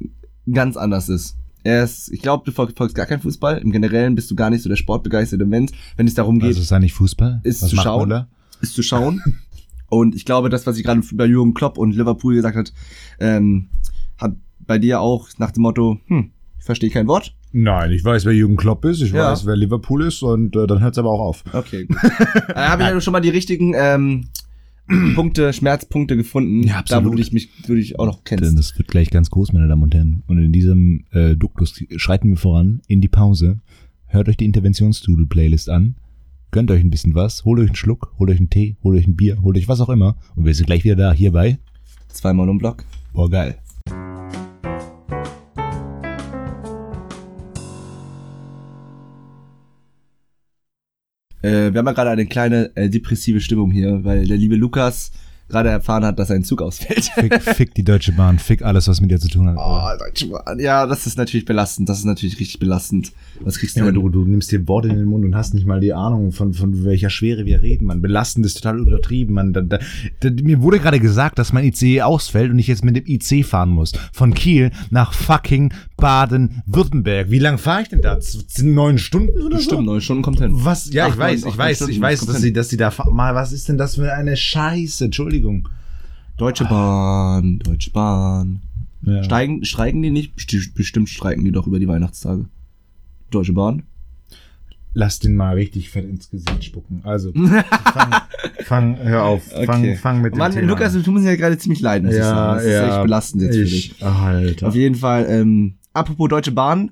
[0.51, 1.37] ganz anders ist.
[1.63, 3.59] Er ist, ich glaube, du verfolgst gar keinen Fußball.
[3.59, 6.61] Im Generellen bist du gar nicht so der sportbegeisterte Mensch, wenn es darum geht, Also
[6.63, 7.41] ist da nicht Fußball?
[7.43, 8.09] Ist Was zu schauen.
[8.09, 8.29] Müller?
[8.63, 9.23] ist zu schauen.
[9.91, 12.73] Und ich glaube, das, was ich gerade bei Jürgen Klopp und Liverpool gesagt hat,
[13.19, 13.67] ähm,
[14.17, 14.35] hat
[14.67, 17.35] bei dir auch nach dem Motto, hm, ich verstehe kein Wort.
[17.53, 19.33] Nein, ich weiß, wer Jürgen Klopp ist, ich Ja.
[19.33, 21.45] weiß, wer Liverpool ist und äh, dann hört es aber auch auf.
[21.53, 21.97] Okay, gut.
[22.55, 24.29] da habe ich ja schon mal die richtigen ähm,
[25.17, 26.63] Punkte, Schmerzpunkte gefunden.
[26.63, 27.05] Ja, absolut.
[27.05, 28.57] Da würde ich mich, würde ich auch noch Denn kennen.
[28.57, 30.23] das wird gleich ganz groß, meine Damen und Herren.
[30.29, 33.59] Und in diesem äh, Duktus schreiten wir voran in die Pause.
[34.07, 35.97] Hört euch die Interventionsdoodle-Playlist an.
[36.53, 37.45] Gönnt euch ein bisschen was.
[37.45, 39.81] Holt euch einen Schluck, holt euch einen Tee, holt euch ein Bier, holt euch was
[39.81, 40.17] auch immer.
[40.35, 41.61] Und wir sind gleich wieder da, hierbei.
[42.09, 42.85] Zweimal um Block.
[43.13, 43.57] Boah, geil.
[51.43, 55.13] Äh, wir haben ja gerade eine kleine äh, depressive Stimmung hier, weil der liebe Lukas
[55.51, 57.05] gerade erfahren hat, dass sein Zug ausfällt.
[57.15, 59.57] Fick, fick die Deutsche Bahn, fick alles, was mit dir zu tun hat.
[59.59, 60.59] Oh, Deutsche Bahn.
[60.59, 61.89] Ja, das ist natürlich belastend.
[61.89, 63.13] Das ist natürlich richtig belastend.
[63.41, 63.95] Was kriegst du Ja, denn?
[63.97, 66.55] du, du nimmst dir Worte in den Mund und hast nicht mal die Ahnung, von,
[66.55, 67.87] von welcher Schwere wir reden.
[67.87, 69.35] Man, belastend ist total übertrieben.
[69.35, 69.79] Man, da, da,
[70.21, 73.45] da, mir wurde gerade gesagt, dass mein ICE ausfällt und ich jetzt mit dem IC
[73.45, 73.93] fahren muss.
[74.13, 77.31] Von Kiel nach fucking Baden-Württemberg.
[77.31, 78.19] Wie lang fahre ich denn da?
[78.21, 79.83] Z- Neun Stunden oder Bestimmt, so?
[79.83, 80.51] neun Stunden kommt hin.
[80.53, 80.93] Was?
[80.93, 82.91] Ja, Acht, ich weiß, neun, ich weiß, ich weiß, das dass sie, dass sie da
[82.91, 83.15] fahren.
[83.15, 85.07] Mal, was ist denn das für eine Scheiße?
[85.07, 85.40] Entschuldigung.
[86.37, 88.63] Deutsche Bahn, Deutsche Bahn.
[89.03, 89.23] Ja.
[89.25, 90.37] Steigen, streiken die nicht?
[90.37, 92.47] Besti- Bestimmt streiken die doch über die Weihnachtstage.
[93.31, 93.83] Deutsche Bahn?
[94.93, 97.01] Lass den mal richtig fett ins Gesicht spucken.
[97.05, 97.33] Also,
[97.93, 98.15] fang,
[98.65, 99.97] fang, hör auf, fang, Okay.
[99.97, 101.03] fang mit dem Mann, Thema Lukas, an.
[101.05, 102.57] du musst ja gerade ziemlich leid, muss ich sagen.
[102.57, 103.91] Das ist echt belastend jetzt für dich.
[103.93, 104.69] ich, Alter.
[104.69, 106.91] Auf jeden Fall, ähm, apropos Deutsche Bahn,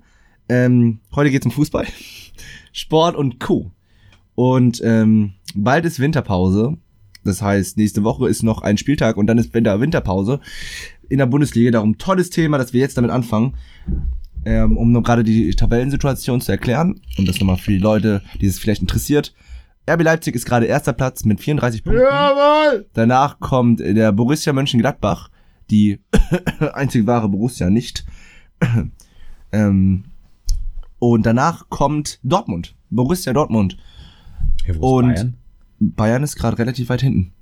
[0.48, 1.86] ähm, heute geht's um Fußball,
[2.72, 3.72] Sport und Co.
[4.36, 6.76] Und ähm, bald ist Winterpause.
[7.28, 10.40] Das heißt, nächste Woche ist noch ein Spieltag und dann ist Winter Winterpause
[11.08, 11.70] in der Bundesliga.
[11.70, 13.54] Darum tolles Thema, dass wir jetzt damit anfangen,
[14.44, 17.00] ähm, um nur gerade die Tabellensituation zu erklären.
[17.16, 19.34] Und das nochmal für die Leute, die es vielleicht interessiert.
[19.88, 22.02] RB Leipzig ist gerade erster Platz mit 34 Punkten.
[22.02, 22.86] Jawohl!
[22.92, 25.30] Danach kommt der Borussia Mönchengladbach,
[25.70, 26.00] die
[26.72, 28.04] einzig wahre Borussia nicht.
[29.52, 30.04] ähm,
[30.98, 33.78] und danach kommt Dortmund, Borussia Dortmund.
[34.66, 35.37] Ja, wo ist Und Bayern?
[35.80, 37.32] Bayern ist gerade relativ weit hinten.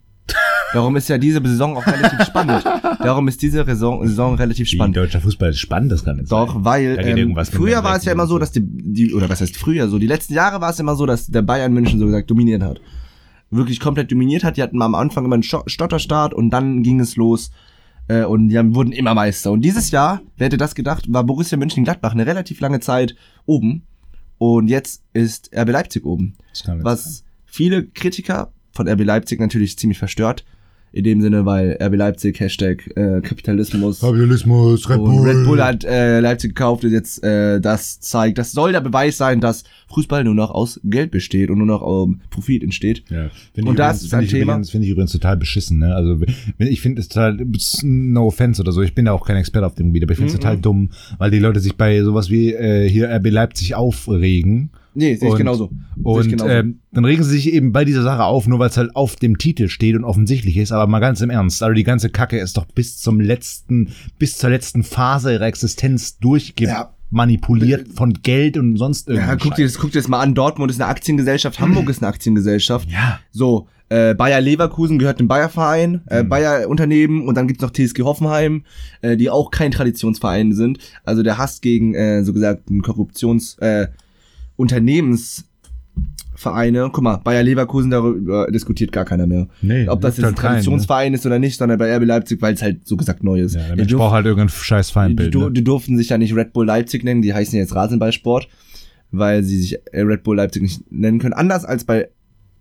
[0.73, 2.65] Darum ist ja diese Saison auch relativ spannend.
[3.01, 4.97] Darum ist diese Saison, Saison relativ Wie, spannend.
[4.97, 6.65] deutscher Fußball ist spannend, das kann nicht Doch, sein.
[6.65, 9.89] weil ähm, früher war es ja immer so, dass die, die, oder was heißt früher
[9.89, 12.63] so, die letzten Jahre war es immer so, dass der Bayern München so gesagt dominiert
[12.63, 12.81] hat.
[13.51, 14.57] Wirklich komplett dominiert hat.
[14.57, 17.53] Die hatten am Anfang immer einen Stotterstart und dann ging es los
[18.09, 19.53] äh, und die haben, wurden immer Meister.
[19.53, 23.15] Und dieses Jahr, wer hätte das gedacht, war Borussia Mönchengladbach eine relativ lange Zeit
[23.47, 23.85] oben
[24.39, 26.35] und jetzt ist RB Leipzig oben.
[26.51, 27.26] Das kann nicht sein.
[27.47, 30.45] Viele Kritiker von RB Leipzig natürlich ziemlich verstört.
[30.93, 34.01] In dem Sinne, weil RB Leipzig, Hashtag äh, Kapitalismus.
[34.01, 35.29] Kapitalismus, Red Bull.
[35.29, 39.19] Red Bull hat äh, Leipzig gekauft und jetzt äh, das zeigt, das soll der Beweis
[39.19, 43.03] sein, dass Fußball nur noch aus Geld besteht und nur noch ähm, Profit entsteht.
[43.11, 43.29] Ja.
[43.53, 44.53] Find Und das übrigens- ist ein Thema.
[44.53, 45.81] Übrigens, finde ich übrigens total beschissen.
[45.81, 45.95] Ne?
[45.95, 46.19] Also
[46.59, 47.37] ich finde es total,
[47.83, 50.19] no offense oder so, ich bin da auch kein Experte auf dem Gebiet, aber ich
[50.19, 50.41] finde es Mhm.
[50.43, 54.71] total dumm, weil die Leute sich bei sowas wie äh, hier RB Leipzig aufregen.
[54.99, 55.67] Nee, sehe ich Und- genauso.
[55.69, 56.49] Sehe ich Und genauso.
[56.51, 59.17] ähm, dann regen sie sich eben bei dieser Sache auf, nur weil es halt auf
[59.17, 62.39] dem Titel steht und offensichtlich ist, aber mal ganz im Ernst, also die ganze Kacke
[62.39, 66.19] ist doch bis zum letzten, bis zur letzten Phase ihrer Existenz
[67.11, 69.39] durchgemanipuliert von Geld und sonst ja, irgendwas.
[69.43, 70.35] guck dir, das, guck dir das mal an.
[70.35, 72.89] Dortmund ist eine Aktiengesellschaft, Hamburg ist eine Aktiengesellschaft.
[72.91, 73.21] Ja.
[73.31, 76.29] So, äh, Bayer Leverkusen gehört dem Bayer-Verein, äh, Mhm.
[76.29, 78.65] Bayer-Unternehmen und dann gibt's noch TSG Hoffenheim,
[79.03, 80.79] äh, die auch kein Traditionsverein sind.
[81.05, 83.89] Also der Hass gegen, äh, so gesagt, ein Korruptions-, äh,
[84.57, 86.91] Unternehmensvereine.
[86.93, 89.49] Guck mal, Bayer Leverkusen, darüber diskutiert gar keiner mehr.
[89.63, 90.55] Nee, Ob das jetzt ein halt keinen, ne?
[90.55, 93.55] Traditionsverein ist oder nicht, sondern bei RB Leipzig, weil es halt so gesagt neu ist.
[93.55, 95.35] Ja, der Die Mensch braucht halt irgendein scheiß die, Feindbild.
[95.35, 95.53] du, ne?
[95.53, 98.49] die durften sich ja nicht Red Bull Leipzig nennen, die heißen jetzt Rasenballsport,
[99.11, 101.35] weil sie sich äh, Red Bull Leipzig nicht nennen können.
[101.35, 102.09] Anders als bei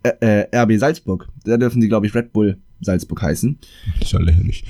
[0.02, 1.28] äh, äh, RB Salzburg.
[1.44, 3.58] Da dürfen sie, glaube ich, Red Bull Salzburg heißen.
[3.98, 4.64] Das ist ja lächerlich.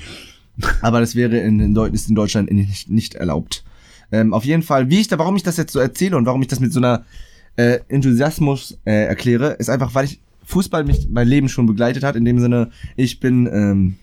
[0.81, 3.63] Aber das wäre in, in, ist in Deutschland nicht, nicht erlaubt.
[4.11, 6.41] Ähm, auf jeden Fall, wie ich da, warum ich das jetzt so erzähle und warum
[6.41, 7.03] ich das mit so einer
[7.57, 12.15] äh, Enthusiasmus äh, erkläre, ist einfach, weil ich Fußball mich mein Leben schon begleitet hat.
[12.15, 13.95] In dem Sinne, ich bin ähm,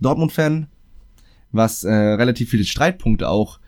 [0.00, 0.66] Dortmund-Fan,
[1.52, 3.60] was äh, relativ viele Streitpunkte auch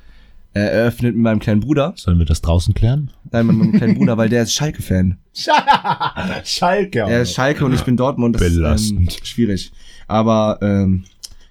[0.54, 1.92] äh, eröffnet mit meinem kleinen Bruder.
[1.96, 3.10] Sollen wir das draußen klären?
[3.30, 5.18] Nein, mit meinem kleinen Bruder, weil der ist Schalke-Fan.
[6.44, 7.00] Schalke.
[7.00, 8.34] Er ist Schalke und ich bin Dortmund.
[8.36, 9.20] Das ist ähm, Belastend.
[9.24, 9.72] schwierig.
[10.08, 11.04] Aber ähm,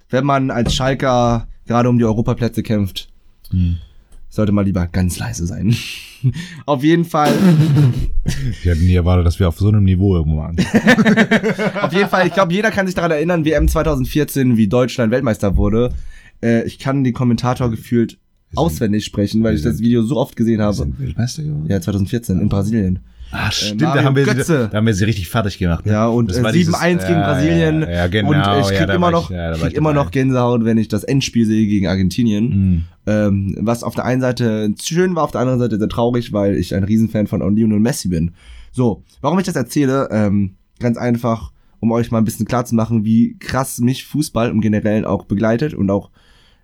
[0.10, 3.10] wenn man als Schalker gerade um die Europaplätze kämpft,
[3.52, 3.78] Hm.
[4.34, 5.76] Sollte man lieber ganz leise sein.
[6.66, 7.32] Auf jeden Fall,
[8.50, 10.56] Ich hätte nie erwartet, dass wir auf so einem Niveau irgendwo waren.
[11.82, 15.58] auf jeden Fall, ich glaube, jeder kann sich daran erinnern, WM 2014, wie Deutschland Weltmeister
[15.58, 15.92] wurde.
[16.42, 18.18] Äh, ich kann den Kommentator gefühlt
[18.56, 20.74] auswendig sprechen, weil ich das Video so oft gesehen habe.
[20.74, 21.68] sind Weltmeister geworden?
[21.68, 23.00] Ja, 2014 in Brasilien.
[23.36, 24.64] Ah, stimmt, Mario da, haben wir Götze.
[24.64, 25.86] sie, da haben wir sie richtig fertig gemacht.
[25.86, 25.92] ne?
[25.92, 27.82] Ja, und äh, war 7-1 dieses- gegen ja, Brasilien.
[27.82, 28.30] Ja, ja genau.
[28.30, 30.88] und ich ja, krieg da immer noch, ich, ja, krieg immer noch Gänsehaut, wenn ich
[30.88, 32.50] das Endspiel sehe gegen Argentinien.
[32.50, 32.84] Mhm.
[33.06, 36.56] Ähm, was auf der einen Seite schön war, auf der anderen Seite sehr traurig, weil
[36.56, 38.32] ich ein Riesenfan von Lionel Messi bin.
[38.72, 40.08] So, warum ich das erzähle?
[40.12, 44.50] Ähm, ganz einfach, um euch mal ein bisschen klar zu machen, wie krass mich Fußball
[44.50, 46.12] im Generellen auch begleitet und auch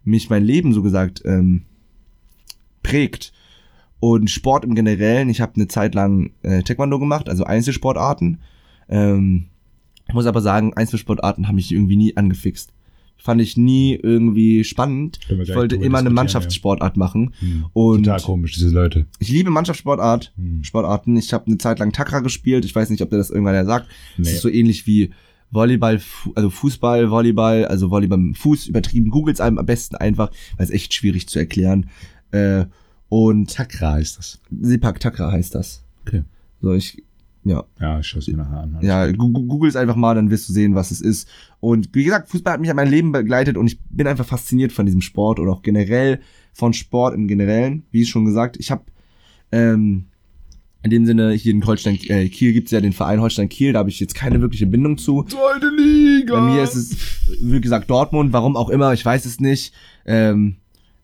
[0.04, 1.64] mich mein Leben so gesagt ähm,
[2.84, 3.34] prägt.
[4.00, 8.40] Und Sport im Generellen, ich habe eine Zeit lang äh, Taekwondo gemacht, also Einzelsportarten.
[8.88, 9.46] Ähm,
[10.08, 12.72] ich muss aber sagen, Einzelsportarten haben mich irgendwie nie angefixt.
[13.22, 15.20] fand ich nie irgendwie spannend.
[15.28, 17.34] Ich wollte immer eine Mannschaftssportart machen.
[17.40, 17.66] Hm.
[17.74, 19.08] Und Total komisch, diese Leute.
[19.20, 20.64] ich liebe Mannschaftssportart, Hm.
[20.64, 21.18] Sportarten.
[21.18, 22.64] Ich habe eine Zeit lang Takra gespielt.
[22.64, 23.88] Ich weiß nicht, ob der das irgendwann ja sagt.
[24.18, 24.32] Es Nee.
[24.36, 25.12] ist so ähnlich wie
[25.52, 26.00] Volleyball,
[26.36, 29.10] also Fußball, Volleyball, also Volleyball mit Fuß übertrieben.
[29.10, 31.90] Googles einem am besten einfach, weil es echt schwierig zu erklären.
[32.32, 32.66] Äh,
[33.10, 34.40] und Takra ist das.
[34.62, 35.84] Sepak Takra heißt das.
[36.06, 36.24] Okay.
[36.62, 37.04] So, ich,
[37.44, 38.78] ja, Ja, ich schaue es mir nachher an.
[38.82, 41.28] ja, google es einfach mal, dann wirst du sehen, was es ist.
[41.60, 44.72] Und wie gesagt, Fußball hat mich an mein Leben begleitet und ich bin einfach fasziniert
[44.72, 46.20] von diesem Sport oder auch generell
[46.54, 47.84] von Sport im Generellen.
[47.92, 48.84] Wie schon gesagt, ich habe
[49.52, 50.06] ähm,
[50.84, 53.80] in dem Sinne hier in Holstein äh, Kiel gibt's ja den Verein Holstein Kiel, da
[53.80, 55.24] habe ich jetzt keine wirkliche Bindung zu.
[55.24, 56.36] Zweite Liga!
[56.36, 56.96] Bei mir ist es,
[57.42, 59.74] wie gesagt, Dortmund, warum auch immer, ich weiß es nicht.
[60.06, 60.58] Ähm,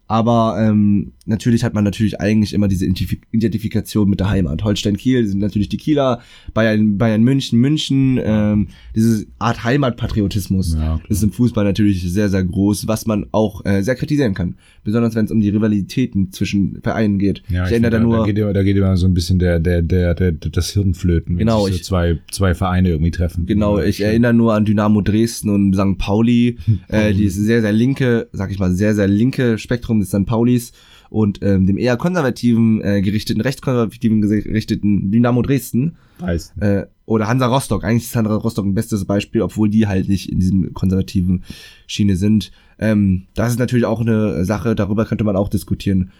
[0.08, 4.64] aber ähm, natürlich hat man natürlich eigentlich immer diese Identif Identifikation mit der Heimat.
[4.64, 6.22] Holstein Kiel sind natürlich die Kieler,
[6.54, 12.44] Bayern, Bayern München, München, ähm, diese Art Heimatpatriotismus Ja, ist im Fußball natürlich sehr, sehr
[12.44, 14.56] groß, was man auch äh, sehr kritisieren kann.
[14.84, 17.42] Besonders wenn es um die Rivalitäten zwischen Vereinen geht.
[17.50, 18.18] Ja, ich ich erinnere da nur.
[18.20, 21.34] Da geht, immer, da geht immer so ein bisschen der, der, der, der, das Hirnflöten,
[21.36, 23.46] wenn Genau, sich so ich- zwei, zwei Vereine irgendwie treffen.
[23.46, 25.98] Genau, ich erinnere nur an Dynamo Dresden und St.
[25.98, 30.10] Pauli, äh, die ist sehr, sehr linke, sag ich mal, sehr, sehr linke Spektrum des
[30.10, 30.26] St.
[30.26, 30.72] Paulis
[31.10, 36.54] und ähm, dem eher konservativen, äh, gerichteten, rechtskonservativen gerichteten Dynamo Dresden Weiß.
[36.60, 37.84] äh, oder Hansa Rostock.
[37.84, 41.44] Eigentlich ist Hansa Rostock ein bestes Beispiel, obwohl die halt nicht in diesem konservativen
[41.88, 42.52] Schiene sind.
[42.80, 46.12] Ähm, das ist natürlich auch eine Sache, darüber könnte man auch diskutieren.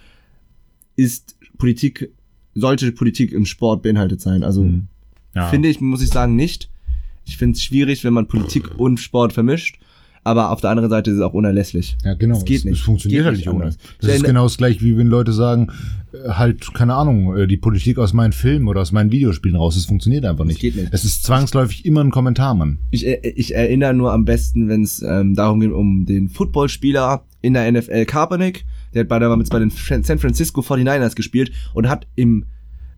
[0.94, 2.12] Ist Politik,
[2.54, 4.42] sollte Politik im Sport beinhaltet sein?
[4.42, 4.88] Also Mhm.
[5.36, 5.48] Ja.
[5.48, 6.70] Finde ich, muss ich sagen, nicht.
[7.26, 9.78] Ich finde es schwierig, wenn man Politik und Sport vermischt.
[10.26, 11.96] Aber auf der anderen Seite ist es auch unerlässlich.
[12.04, 12.36] Ja, genau.
[12.36, 12.78] Es geht es, nicht.
[12.78, 13.70] Es funktioniert Geht halt nicht ohne.
[14.00, 15.68] Das ist genau das gleiche, wie wenn Leute sagen,
[16.12, 19.76] äh, halt, keine Ahnung, äh, die Politik aus meinen Filmen oder aus meinen Videospielen raus.
[19.76, 20.58] Es funktioniert einfach nicht.
[20.58, 20.88] geht nicht.
[20.90, 22.80] Es ist zwangsläufig immer ein Kommentar, Mann.
[22.90, 27.22] Ich, äh, ich erinnere nur am besten, wenn es ähm, darum geht, um den Footballspieler
[27.42, 28.64] in der NFL Kaepernick.
[28.94, 32.46] Der hat bei, mit bei den San Francisco 49ers gespielt und hat im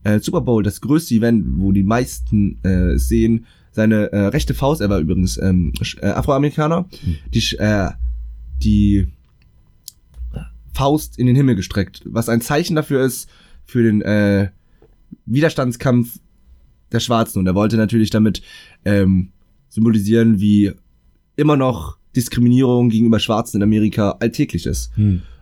[0.05, 4.55] äh, Super Bowl, das größte Event, wo die meisten äh, es sehen, seine äh, rechte
[4.55, 6.87] Faust, er war übrigens ähm, äh, Afroamerikaner,
[7.33, 7.93] die, Sch- äh,
[8.63, 9.09] die
[10.75, 13.29] Faust in den Himmel gestreckt, was ein Zeichen dafür ist,
[13.65, 14.51] für den äh,
[15.27, 16.19] Widerstandskampf
[16.93, 17.41] der Schwarzen.
[17.41, 18.43] Und er wollte natürlich damit
[18.85, 19.31] ähm,
[19.69, 20.73] symbolisieren, wie
[21.37, 24.91] immer noch Diskriminierung gegenüber Schwarzen in Amerika alltäglich ist.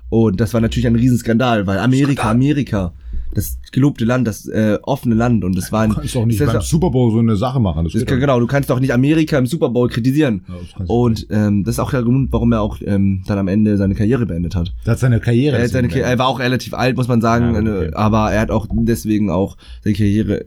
[0.09, 2.93] Und das war natürlich ein Riesenskandal, weil Amerika, Amerika,
[3.35, 5.91] das gelobte Land, das äh, offene Land und das war ein...
[5.91, 7.85] Du kannst doch nicht beim Super Bowl so eine Sache machen.
[7.85, 10.45] Das das, genau, du kannst doch nicht Amerika im Super Bowl kritisieren.
[10.49, 13.77] Ja, Und ähm, das ist auch der Grund, warum er auch ähm, dann am Ende
[13.77, 14.73] seine Karriere beendet hat.
[14.85, 15.57] Das hat seine Karriere.
[15.57, 17.91] Er, hat seine, er war auch relativ alt, muss man sagen, Ja, okay.
[17.95, 20.45] aber er hat auch deswegen auch seine Karriere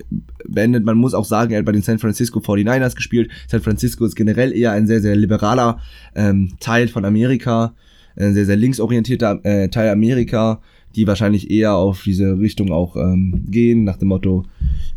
[0.48, 0.84] beendet.
[0.86, 3.30] Man muss auch sagen, er hat bei den San Francisco 49ers gespielt.
[3.48, 5.80] San Francisco ist generell eher ein sehr, sehr liberaler
[6.16, 7.74] ähm, Teil von Amerika,
[8.16, 10.62] ein sehr, sehr linksorientierter äh, Teil Amerika,
[10.96, 14.46] die wahrscheinlich eher auf diese Richtung auch ähm, gehen, nach dem Motto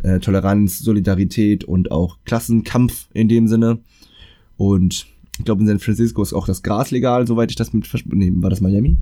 [0.03, 3.79] äh, Toleranz, Solidarität und auch Klassenkampf in dem Sinne.
[4.57, 5.07] Und
[5.39, 7.87] ich glaube, in San Francisco ist auch das Gras legal, soweit ich das mit...
[8.07, 8.97] Nee, war das Miami?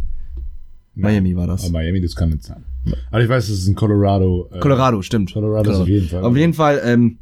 [0.95, 1.65] Miami war das.
[1.65, 2.65] Aber Miami, das kann nicht sein.
[3.11, 4.49] Aber ich weiß, es ist in Colorado.
[4.53, 5.33] äh, Colorado, stimmt.
[5.33, 6.23] Colorado ist auf jeden Fall.
[6.23, 7.19] Auf jeden Fall, ähm,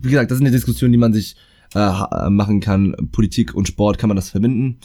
[0.00, 1.36] wie gesagt, das ist eine Diskussion, die man sich
[1.74, 2.94] äh, ha- machen kann.
[3.12, 4.78] Politik und Sport kann man das verbinden.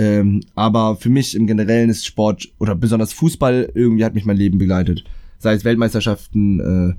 [0.00, 4.38] Ähm, aber für mich im Generellen ist Sport oder besonders Fußball irgendwie hat mich mein
[4.38, 5.04] Leben begleitet.
[5.38, 6.94] Sei es Weltmeisterschaften, äh,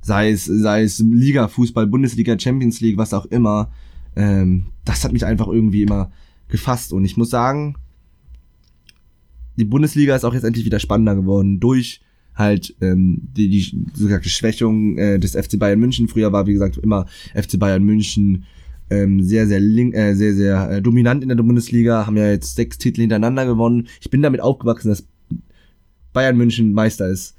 [0.00, 3.70] sei es, sei es Liga, Fußball, Bundesliga, Champions League, was auch immer.
[4.16, 6.12] Ähm, das hat mich einfach irgendwie immer
[6.48, 6.94] gefasst.
[6.94, 7.76] Und ich muss sagen,
[9.56, 12.00] die Bundesliga ist auch jetzt endlich wieder spannender geworden durch
[12.34, 16.08] halt ähm, die, die sogar Schwächung äh, des FC Bayern München.
[16.08, 18.46] Früher war, wie gesagt, immer FC Bayern München
[18.90, 22.56] ähm, sehr, sehr link, äh, sehr, sehr äh, dominant in der Bundesliga, haben ja jetzt
[22.56, 23.88] sechs Titel hintereinander gewonnen.
[24.00, 25.06] Ich bin damit aufgewachsen, dass
[26.12, 27.36] Bayern München Meister ist.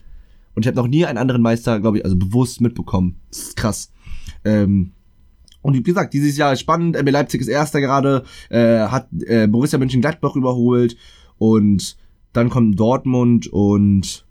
[0.55, 3.17] Und ich habe noch nie einen anderen Meister, glaube ich, also bewusst mitbekommen.
[3.29, 3.91] Das ist krass.
[4.43, 4.91] Ähm,
[5.61, 6.97] und wie gesagt, dieses Jahr ist spannend.
[6.97, 10.97] RB Leipzig ist Erster gerade, äh, hat äh, Borussia Mönchengladbach überholt
[11.37, 11.97] und
[12.33, 14.25] dann kommt Dortmund und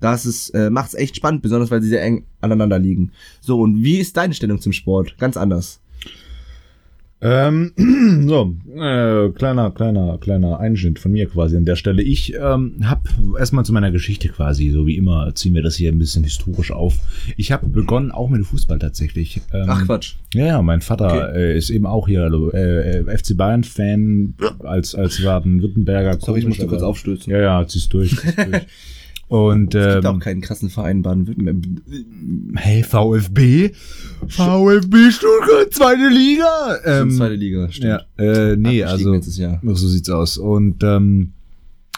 [0.00, 3.12] das ist äh, macht's echt spannend, besonders weil sie sehr eng aneinander liegen.
[3.40, 5.16] So und wie ist deine Stellung zum Sport?
[5.18, 5.80] Ganz anders.
[7.20, 7.72] Ähm,
[8.28, 12.02] so, äh, kleiner, kleiner, kleiner Einschnitt von mir quasi an der Stelle.
[12.02, 15.90] Ich ähm, habe erstmal zu meiner Geschichte quasi, so wie immer, ziehen wir das hier
[15.90, 16.98] ein bisschen historisch auf.
[17.36, 19.40] Ich habe begonnen auch mit dem Fußball tatsächlich.
[19.52, 20.14] Ähm, Ach Quatsch.
[20.32, 21.38] Ja, ja, mein Vater Okay.
[21.38, 26.18] äh, ist eben auch hier äh, äh, FC Bayern-Fan als, als Baden-Württemberger.
[26.20, 27.32] Sorry, ich musste kurz aufstößen.
[27.32, 28.10] Ja, ja, zieh's durch.
[28.16, 28.66] Zieh's durch.
[29.28, 31.56] Und Es gibt auch ähm, keinen krassen Verein Baden-Württemberg.
[32.56, 33.72] hey, VfB?
[34.26, 36.76] VfB Stuttgart, zweite Liga?
[36.84, 40.38] Ähm, zweite Liga, ja, äh, nee, also so sieht's aus.
[40.38, 41.32] Und ähm,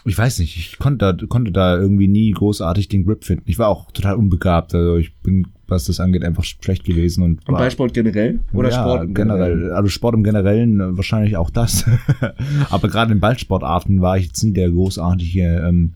[0.05, 3.45] ich weiß nicht, ich konnte da, konnte da irgendwie nie großartig den Grip finden.
[3.47, 4.75] Ich war auch total unbegabt.
[4.75, 7.23] Also ich bin, was das angeht, einfach schlecht gewesen.
[7.23, 8.41] Und, Und war- Ballsport generell?
[8.53, 9.73] Oder ja, Sport im generell?
[9.73, 11.85] Also Sport im Generellen wahrscheinlich auch das.
[12.71, 15.93] aber gerade in Ballsportarten war ich jetzt nie der großartige, ähm,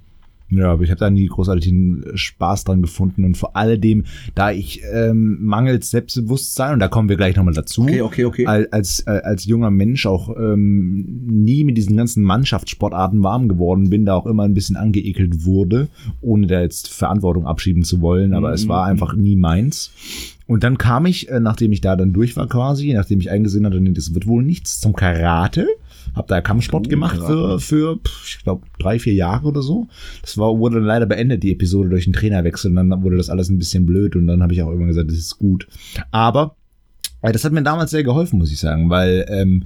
[0.59, 4.83] ja, aber ich habe da nie großartigen Spaß dran gefunden und vor alledem, da ich
[4.93, 8.47] ähm, mangels Selbstbewusstsein, und da kommen wir gleich nochmal dazu, Okay, okay, okay.
[8.47, 13.91] als, als, äh, als junger Mensch auch ähm, nie mit diesen ganzen Mannschaftssportarten warm geworden
[13.91, 15.89] bin, da auch immer ein bisschen angeekelt wurde,
[16.21, 19.93] ohne da jetzt Verantwortung abschieben zu wollen, aber es war einfach nie meins.
[20.47, 23.65] Und dann kam ich, äh, nachdem ich da dann durch war quasi, nachdem ich eingesehen
[23.65, 25.67] hatte, nee, das wird wohl nichts, zum Karate.
[26.15, 29.89] Hab da Kampfsport gemacht für, für ich glaube, drei, vier Jahre oder so.
[30.23, 32.71] Das war, wurde dann leider beendet, die Episode, durch einen Trainerwechsel.
[32.77, 35.11] Und dann wurde das alles ein bisschen blöd und dann habe ich auch irgendwann gesagt,
[35.11, 35.67] das ist gut.
[36.11, 36.57] Aber
[37.23, 39.65] äh, das hat mir damals sehr geholfen, muss ich sagen, weil ähm,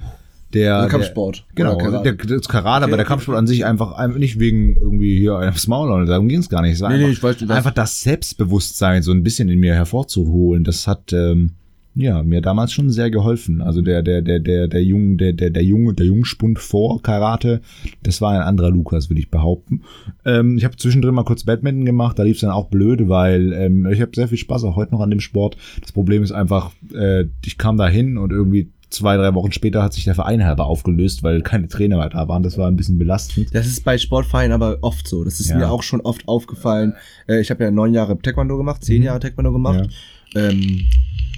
[0.54, 1.44] der, der Kampfsport.
[1.54, 2.16] Genau, Oder Karate.
[2.16, 3.06] der, das Karate, Okay, aber der.
[3.06, 6.48] Kampfsport an sich einfach, einfach nicht wegen irgendwie hier aufs Maul oder darum ging es
[6.48, 6.74] gar nicht.
[6.74, 9.74] Es war Nee, nee, einfach, ich weiß, einfach das Selbstbewusstsein so ein bisschen in mir
[9.74, 10.64] hervorzuholen.
[10.64, 11.52] Das hat ähm,
[12.00, 13.61] ja mir damals schon sehr geholfen.
[13.61, 17.61] Also der der der der der Junge der der der Junge der Jungspund vor Karate,
[18.02, 19.82] das war ein anderer Lukas, würde ich behaupten.
[20.24, 23.52] Ähm, ich habe zwischendrin mal kurz Badminton gemacht, da lief es dann auch blöd, weil
[23.52, 25.56] ähm, ich habe sehr viel Spaß auch heute noch an dem Sport.
[25.80, 29.82] Das Problem ist einfach, äh, ich kam da hin und irgendwie zwei, drei Wochen später
[29.82, 32.42] hat sich der Verein halber aufgelöst, weil keine Trainer mehr da waren.
[32.42, 33.54] Das war ein bisschen belastend.
[33.54, 35.24] Das ist bei Sportvereinen aber oft so.
[35.24, 35.58] Das ist Ja.
[35.58, 36.94] mir auch schon oft aufgefallen.
[37.28, 39.04] Äh, ich habe ja neun Jahre Taekwondo gemacht, zehn Mhm.
[39.04, 39.90] Jahre Taekwondo gemacht.
[40.34, 40.84] Ähm,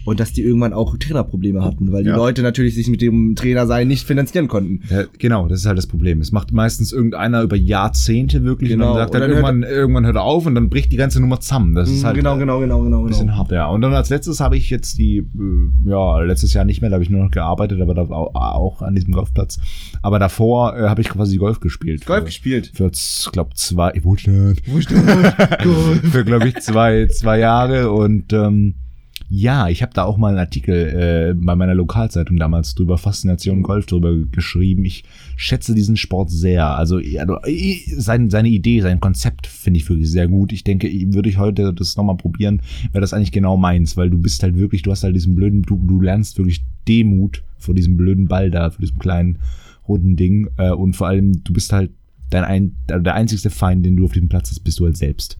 [0.06, 2.16] und dass die irgendwann auch Trainerprobleme hatten, weil die Ja.
[2.16, 4.80] Leute natürlich sich mit dem Trainer sein nicht finanzieren konnten.
[4.88, 6.22] Ja, genau, das ist halt das Problem.
[6.22, 9.62] Es macht meistens irgendeiner über Jahrzehnte wirklich Genau, und dann sagt und dann dann irgendwann,
[9.62, 11.74] irgendwann hört er auf und dann bricht die ganze Nummer zusammen.
[11.74, 13.38] Das ist halt genau, genau, genau, genau, ein bisschen genau.
[13.40, 13.66] hart, ja.
[13.68, 16.94] Und dann als letztes habe ich jetzt die, äh, ja, letztes Jahr nicht mehr, da
[16.94, 19.58] habe ich nur noch gearbeitet, aber da auch, an diesem Golfplatz.
[20.00, 22.06] Aber davor äh, habe ich quasi Golf gespielt.
[22.06, 22.72] Golf Für- gespielt.
[22.74, 22.90] Für,
[23.32, 24.62] glaube zwei, Wohlstand.
[26.10, 28.74] für, glaube ich, zwei, zwei Jahre und ähm,
[29.32, 33.62] ja, ich habe da auch mal einen Artikel äh, bei meiner Lokalzeitung damals drüber, Faszination
[33.62, 34.84] Golf drüber geschrieben.
[34.84, 35.04] Ich
[35.36, 36.66] schätze diesen Sport sehr.
[36.66, 40.52] Also, äh, sein, seine Idee, sein Konzept finde ich wirklich sehr gut.
[40.52, 44.18] Ich denke, würde ich heute das nochmal probieren, wäre das eigentlich genau meins, weil du
[44.18, 47.96] bist halt wirklich, du hast halt diesen blöden, du, du lernst wirklich Demut vor diesem
[47.96, 49.38] blöden Ball da, vor diesem kleinen
[49.86, 51.92] runden Ding äh, und vor allem, du bist halt
[52.30, 55.36] dein ein, der einzigste Feind, den du auf diesem Platz hast, bist du halt selbst.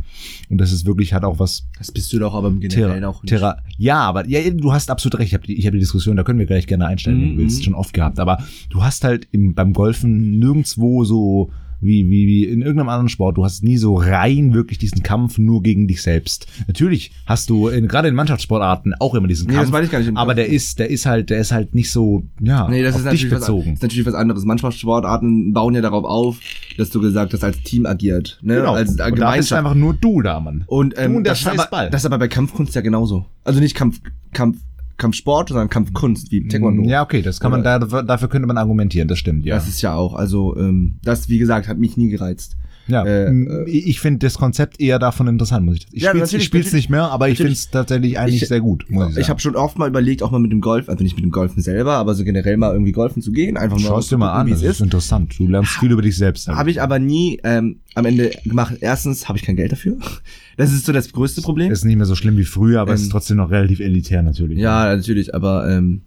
[0.48, 3.22] Und das ist wirklich, hat auch was Das bist du doch aber im Generellen auch
[3.22, 3.30] nicht.
[3.78, 5.28] Ja, aber ja, du hast absolut recht.
[5.28, 7.34] Ich habe die, ich hab die Diskussion, da können wir gleich gerne einstellen, wenn du
[7.34, 7.38] Mhm.
[7.38, 8.18] willst, schon oft gehabt.
[8.18, 11.50] Aber du hast halt im, beim Golfen nirgendwo so
[11.80, 13.36] wie, wie, wie in irgendeinem anderen Sport.
[13.38, 16.46] Du hast nie so rein wirklich diesen Kampf nur gegen dich selbst.
[16.66, 19.66] Natürlich hast du in, gerade in Mannschaftssportarten auch immer diesen Nee, Kampf.
[19.66, 21.90] das meine ich gar nicht aber der ist, der ist halt, der ist halt nicht
[21.90, 23.72] so, ja, Nee, das auf ist dich natürlich, was, bezogen.
[23.74, 24.44] ist natürlich was anderes.
[24.44, 26.38] Manchmal Sportarten bauen ja darauf auf,
[26.78, 28.38] dass du gesagt hast, als Team agiert.
[28.42, 28.56] Ne?
[28.56, 28.74] Genau.
[28.74, 29.58] Als und da bist Gemeinschaft.
[29.58, 30.64] einfach nur du da, Mann.
[30.66, 31.90] Und, ähm, Du und der das, ist scheiß aber, Ball.
[31.90, 33.26] das ist aber bei Kampfkunst ja genauso.
[33.44, 34.00] Also nicht Kampf,
[34.32, 34.58] Kampf,
[35.00, 36.88] Kampfsport, sondern Kampfkunst, wie Taekwondo.
[36.88, 39.56] Ja, okay, das kann man, Oder- da, dafür könnte man argumentieren, das stimmt, ja.
[39.56, 42.56] Das ist ja auch, also ähm, das, wie gesagt, hat mich nie gereizt.
[42.90, 46.32] Ja, Äh, m, ich finde das Konzept eher davon interessant, muss ich Ich Ja, spiel's
[46.32, 46.72] natürlich.
[46.72, 49.22] nicht mehr, aber ich finde es tatsächlich eigentlich Ich- sehr gut, muss ich sagen.
[49.22, 51.30] Ich habe schon oft mal überlegt, auch mal mit dem Golf, also nicht mit dem
[51.30, 54.16] Golfen selber, aber so generell mal irgendwie golfen zu gehen, einfach mal Schau es dir
[54.18, 55.38] mal an, das es ist interessant.
[55.38, 56.48] Du lernst viel über dich selbst.
[56.48, 58.76] Habe ich aber nie ähm, am Ende gemacht.
[58.80, 59.96] Erstens habe ich kein Geld dafür.
[60.56, 61.72] Das ist so das größte Problem.
[61.72, 64.22] ist nicht mehr so schlimm wie früher, aber es Ähm, ist trotzdem noch relativ elitär
[64.22, 64.58] natürlich.
[64.58, 66.02] Ja, natürlich, aber ähm,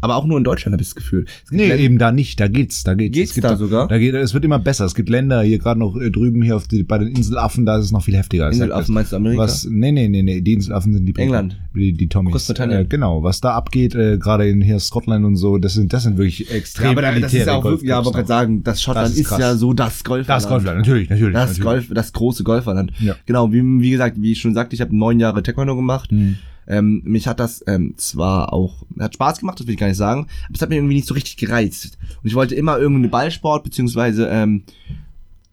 [0.00, 1.24] aber auch nur in Deutschland habe ich das Gefühl.
[1.50, 3.14] Nee, Länder- eben da nicht, da geht's, da geht's.
[3.16, 3.88] Geht's es da sogar?
[3.88, 4.84] Da geht, es wird immer besser.
[4.84, 7.78] Es gibt Länder, hier gerade noch äh, drüben hier auf die, bei den Inselaffen, da
[7.78, 8.48] ist es noch viel heftiger.
[8.48, 9.42] Inselaffen, meinst du Amerika?
[9.42, 11.58] Was, nee, nee, nee, nee, die Inselaffen sind die England.
[11.74, 12.32] Die, die Tommys.
[12.32, 12.80] Großbritannien.
[12.80, 16.02] Äh, genau, was da abgeht, äh, gerade in hier Scotland und so, das sind, das
[16.04, 18.62] sind wirklich extrem ja, aber da- das ist ja auch wirklich, ja, aber gerade sagen,
[18.62, 20.42] das Schottland Das ist ist, ja so das Golferland.
[20.42, 21.34] Das Golfland, natürlich, natürlich.
[21.34, 21.64] Das natürlich.
[21.64, 22.92] Golf, das große Golferland.
[23.00, 23.14] Ja.
[23.26, 26.10] Genau, wie, wie gesagt, wie ich schon sagte, ich habe neun Jahre Taekwondo gemacht.
[26.10, 26.36] Hm.
[26.68, 29.96] Ähm, mich hat das ähm, zwar auch, hat Spaß gemacht, das will ich gar nicht
[29.96, 31.98] sagen, aber es hat mir irgendwie nicht so richtig gereizt.
[32.22, 34.64] Und ich wollte immer irgendeinen Ballsport beziehungsweise ähm,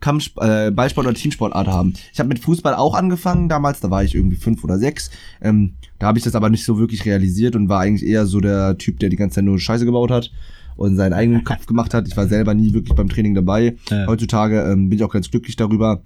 [0.03, 1.93] Kampf, äh, Ballsport oder Teamsportart haben.
[2.11, 5.09] Ich habe mit Fußball auch angefangen damals, da war ich irgendwie fünf oder sechs.
[5.41, 8.41] Ähm, da habe ich das aber nicht so wirklich realisiert und war eigentlich eher so
[8.41, 10.29] der Typ, der die ganze Zeit nur Scheiße gebaut hat
[10.75, 12.07] und seinen eigenen Kopf gemacht hat.
[12.07, 13.77] Ich war selber nie wirklich beim Training dabei.
[13.89, 14.07] Ja.
[14.07, 16.01] Heutzutage ähm, bin ich auch ganz glücklich darüber.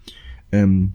[0.52, 0.94] Ähm,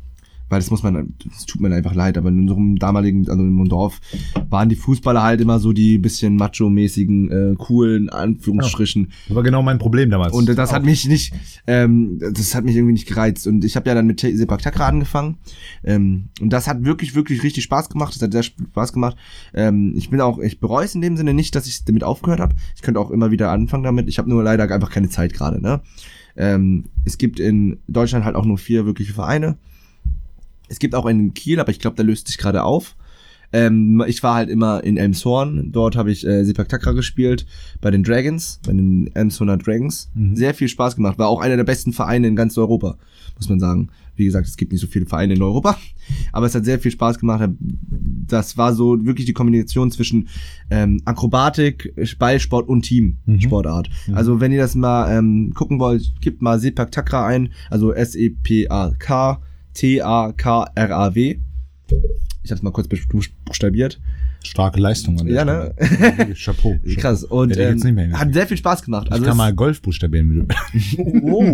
[0.52, 3.52] weil das muss man, das tut mir einfach leid, aber in unserem damaligen, also in
[3.52, 4.02] unserem Dorf,
[4.50, 9.10] waren die Fußballer halt immer so die bisschen macho-mäßigen, äh, coolen, Anführungsstrichen.
[9.28, 10.34] Das war genau mein Problem damals.
[10.34, 11.32] Und das hat mich nicht,
[11.66, 13.46] ähm, das hat mich irgendwie nicht gereizt.
[13.46, 15.38] Und ich habe ja dann mit Sepak Takra angefangen.
[15.84, 18.14] Ähm, und das hat wirklich, wirklich richtig Spaß gemacht.
[18.14, 19.16] Das hat sehr Spaß gemacht.
[19.54, 22.40] Ähm, ich bin auch, ich bereue es in dem Sinne nicht, dass ich damit aufgehört
[22.40, 22.54] habe.
[22.76, 24.06] Ich könnte auch immer wieder anfangen damit.
[24.10, 25.62] Ich habe nur leider einfach keine Zeit gerade.
[25.62, 25.80] Ne?
[26.36, 29.56] Ähm, es gibt in Deutschland halt auch nur vier wirkliche Vereine.
[30.72, 32.96] Es gibt auch einen in Kiel, aber ich glaube, der löst sich gerade auf.
[33.52, 35.70] Ähm, ich war halt immer in Elmshorn.
[35.70, 37.44] Dort habe ich äh, Sepak Takra gespielt
[37.82, 40.10] bei den Dragons, bei den Elmshorner Dragons.
[40.14, 40.34] Mhm.
[40.34, 41.18] Sehr viel Spaß gemacht.
[41.18, 42.96] War auch einer der besten Vereine in ganz Europa,
[43.36, 43.90] muss man sagen.
[44.16, 45.76] Wie gesagt, es gibt nicht so viele Vereine in Europa,
[46.32, 47.50] aber es hat sehr viel Spaß gemacht.
[47.60, 50.28] Das war so wirklich die Kombination zwischen
[50.70, 53.90] ähm, Akrobatik, Ballsport und Teamsportart.
[54.06, 54.14] Mhm.
[54.14, 59.38] Also wenn ihr das mal ähm, gucken wollt, gebt mal Sepak Takra ein, also S-E-P-A-K
[59.74, 61.38] T-A-K-R-A-W.
[62.44, 64.00] Ich habe es mal kurz buchstabiert.
[64.44, 65.72] Starke Leistung an der Ja, ne?
[65.80, 66.34] Stelle.
[66.36, 66.76] Chapeau.
[66.96, 67.22] Krass.
[67.22, 69.06] Und Hätte ich jetzt nicht mehr ähm, hat sehr viel Spaß gemacht.
[69.06, 70.48] Ich Also kann es- mal Golf buchstabieren.
[71.22, 71.46] Wow.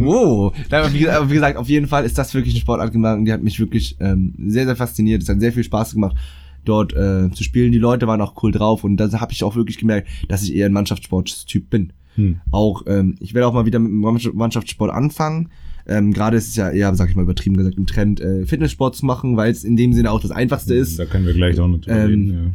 [0.00, 0.52] wow.
[0.70, 3.32] Nein, wie, aber wie gesagt, auf jeden Fall ist das wirklich eine Sportart gemacht, die
[3.32, 5.22] hat mich wirklich ähm, sehr, sehr fasziniert.
[5.22, 6.16] Es hat sehr viel Spaß gemacht,
[6.64, 7.72] dort äh, zu spielen.
[7.72, 10.54] Die Leute waren auch cool drauf und da habe ich auch wirklich gemerkt, dass ich
[10.54, 11.92] eher ein Mannschaftssporttyp bin.
[12.14, 12.40] Hm.
[12.50, 15.50] Auch, ähm, ich werde auch mal wieder mit dem Mannschaft- Mannschaftssport anfangen.
[15.88, 18.96] Ähm, Gerade ist es ja eher, sag ich mal übertrieben gesagt, im Trend, äh, Fitnesssport
[18.96, 20.98] zu machen, weil es in dem Sinne auch das Einfachste ist.
[20.98, 22.30] Da können wir gleich auch noch drüber Ähm, reden.
[22.32, 22.50] Ja.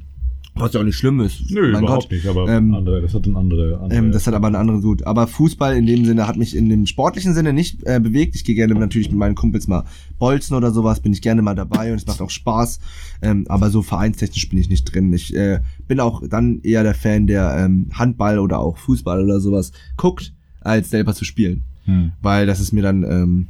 [0.53, 1.49] Was ja auch nicht schlimm ist.
[1.49, 2.11] Nö, mein überhaupt Gott.
[2.11, 3.79] nicht, aber Ähm, andere, das hat eine andere.
[3.79, 5.07] andere Ähm, das hat aber einen anderen Sud.
[5.07, 8.35] Aber Fußball in dem Sinne hat mich in dem sportlichen Sinne nicht äh, bewegt.
[8.35, 9.85] Ich gehe gerne natürlich mit meinen Kumpels mal
[10.19, 12.81] bolzen oder sowas, bin ich gerne mal dabei und es macht auch Spaß.
[13.21, 15.13] Ähm, aber so vereinstechnisch bin ich nicht drin.
[15.13, 19.39] Ich äh, bin auch dann eher der Fan, der ähm, Handball oder auch Fußball oder
[19.39, 21.63] sowas guckt, als selber zu spielen.
[21.91, 22.11] Hm.
[22.21, 23.47] Weil das ist mir dann, ähm,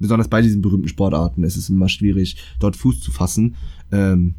[0.00, 3.54] besonders bei diesen berühmten Sportarten, ist es immer schwierig, dort Fuß zu fassen,
[3.92, 4.34] ähm,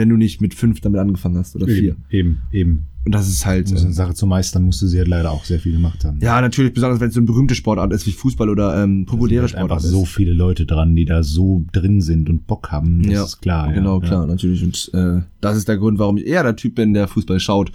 [0.00, 1.94] wenn du nicht mit fünf damit angefangen hast oder vier.
[2.08, 2.86] Eben, eben, eben.
[3.04, 3.70] Und das ist halt.
[3.70, 6.06] Um so äh, eine Sache zu meistern, musste sie halt leider auch sehr viel gemacht
[6.06, 6.20] haben.
[6.22, 9.42] Ja, natürlich, besonders wenn es so eine berühmte Sportart ist wie Fußball oder ähm, populäre
[9.42, 12.46] Da sind halt Sportart einfach so viele Leute dran, die da so drin sind und
[12.46, 13.02] Bock haben.
[13.02, 13.70] Das Ja, ist klar.
[13.74, 14.08] Genau, ja.
[14.08, 14.64] klar, natürlich.
[14.64, 17.72] Und äh, das ist der Grund, warum ich eher der Typ bin, der Fußball schaut.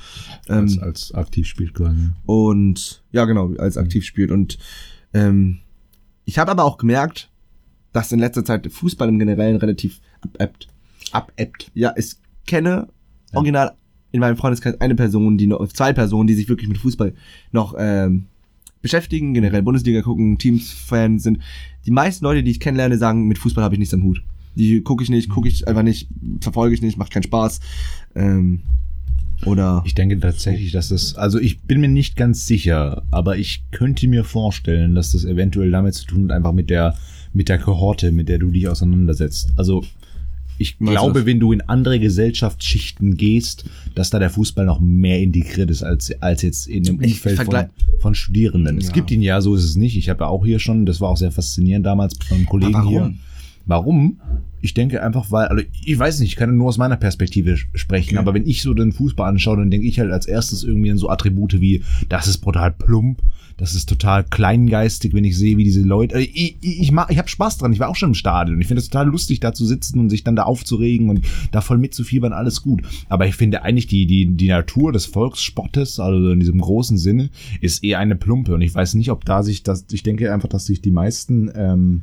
[0.50, 0.56] Ja.
[0.56, 2.10] Als, Ähm, als aktiv spielt quasi.
[2.26, 4.32] und ja, genau, als aktiv spielt.
[4.32, 4.58] Und
[5.14, 5.60] ähm,
[6.26, 7.30] ich habe aber auch gemerkt,
[7.94, 10.70] dass in letzter Zeit Fußball im Generellen relativ abebbt.
[11.12, 11.72] Abebbt.
[11.74, 12.14] Ja, ich
[12.48, 12.88] kenne
[13.32, 13.38] Ja.
[13.38, 13.74] original
[14.12, 17.14] in meinem Freundeskreis eine Person, die noch, zwei Personen, die sich wirklich mit Fußball
[17.52, 18.26] noch ähm,
[18.82, 21.40] beschäftigen, generell Bundesliga gucken, Teams-Fan sind.
[21.86, 24.24] Die meisten Leute, die ich kennenlerne, sagen, mit Fußball habe ich nichts am Hut.
[24.56, 26.08] Die gucke ich nicht, gucke ich einfach nicht,
[26.40, 27.60] verfolge ich nicht, macht keinen Spaß.
[28.16, 28.62] Ähm,
[29.46, 33.64] oder Ich denke tatsächlich, dass das, also ich bin mir nicht ganz sicher, aber ich
[33.72, 36.96] könnte mir vorstellen, dass das eventuell damit zu tun hat, einfach mit der,
[37.34, 39.52] mit der Kohorte, mit der du dich auseinandersetzt.
[39.58, 39.84] Also
[40.58, 41.26] ich Meinst glaube, das?
[41.26, 46.12] wenn du in andere Gesellschaftsschichten gehst, dass da der Fußball noch mehr integriert ist als,
[46.22, 47.66] als jetzt in dem Umfeld von,
[48.00, 48.78] von Studierenden.
[48.78, 48.94] Es Ja.
[48.94, 49.98] gibt ihn ja, so ist es nicht.
[49.98, 52.74] Ich habe ja auch hier schon, das war auch sehr faszinierend damals von einem Kollegen
[52.74, 52.90] warum?
[52.90, 53.14] hier.
[53.66, 54.20] Warum?
[54.66, 58.16] Ich denke einfach, weil, also ich weiß nicht, ich kann nur aus meiner Perspektive sprechen,
[58.16, 58.18] Okay.
[58.18, 60.98] aber wenn ich so den Fußball anschaue, dann denke ich halt als erstes irgendwie an
[60.98, 63.22] so Attribute wie, das ist brutal plump,
[63.58, 67.18] das ist total kleingeistig, wenn ich sehe, wie diese Leute, also ich, ich, ich, ich
[67.18, 69.54] habe Spaß dran, ich war auch schon im Stadion, ich finde es total lustig, da
[69.54, 72.82] zu sitzen und sich dann da aufzuregen und da voll mitzufiebern, alles gut.
[73.08, 77.30] Aber ich finde eigentlich die, die, die Natur des Volkssportes, also in diesem großen Sinne,
[77.62, 80.50] ist eher eine Plumpe und ich weiß nicht, ob da sich das, ich denke einfach,
[80.50, 82.02] dass sich die meisten, ähm,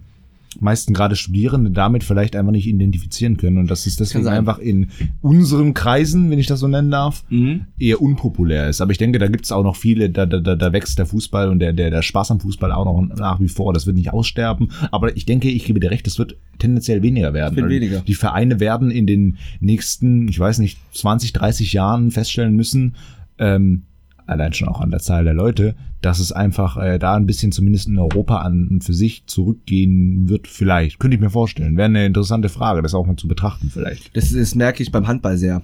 [0.61, 4.89] meisten gerade Studierende damit vielleicht einfach nicht identifizieren können und dass es deswegen einfach in
[5.21, 7.67] unseren Kreisen, wenn ich das so nennen darf, Mhm.
[7.79, 8.81] eher unpopulär ist.
[8.81, 11.49] Aber ich denke, da gibt es auch noch viele, da, da, da, wächst der Fußball
[11.49, 13.73] und der, der, der Spaß am Fußball auch noch nach wie vor.
[13.73, 14.71] Das wird nicht aussterben.
[14.91, 17.63] Aber ich denke, ich gebe dir recht, es wird tendenziell weniger werden.
[17.63, 18.01] Und weniger.
[18.01, 22.95] Die Vereine werden in den nächsten, ich weiß nicht, 20, 30 Jahren feststellen müssen,
[23.39, 23.83] ähm,
[24.27, 27.53] allein schon auch an der Zahl der Leute, dass es einfach äh, da ein bisschen
[27.53, 30.99] zumindest in Europa an und für sich zurückgehen wird, vielleicht.
[30.99, 31.77] Könnte ich mir vorstellen.
[31.77, 34.17] Wäre eine interessante Frage, das auch mal zu betrachten vielleicht.
[34.17, 35.63] Das, das merke ich beim Handball sehr.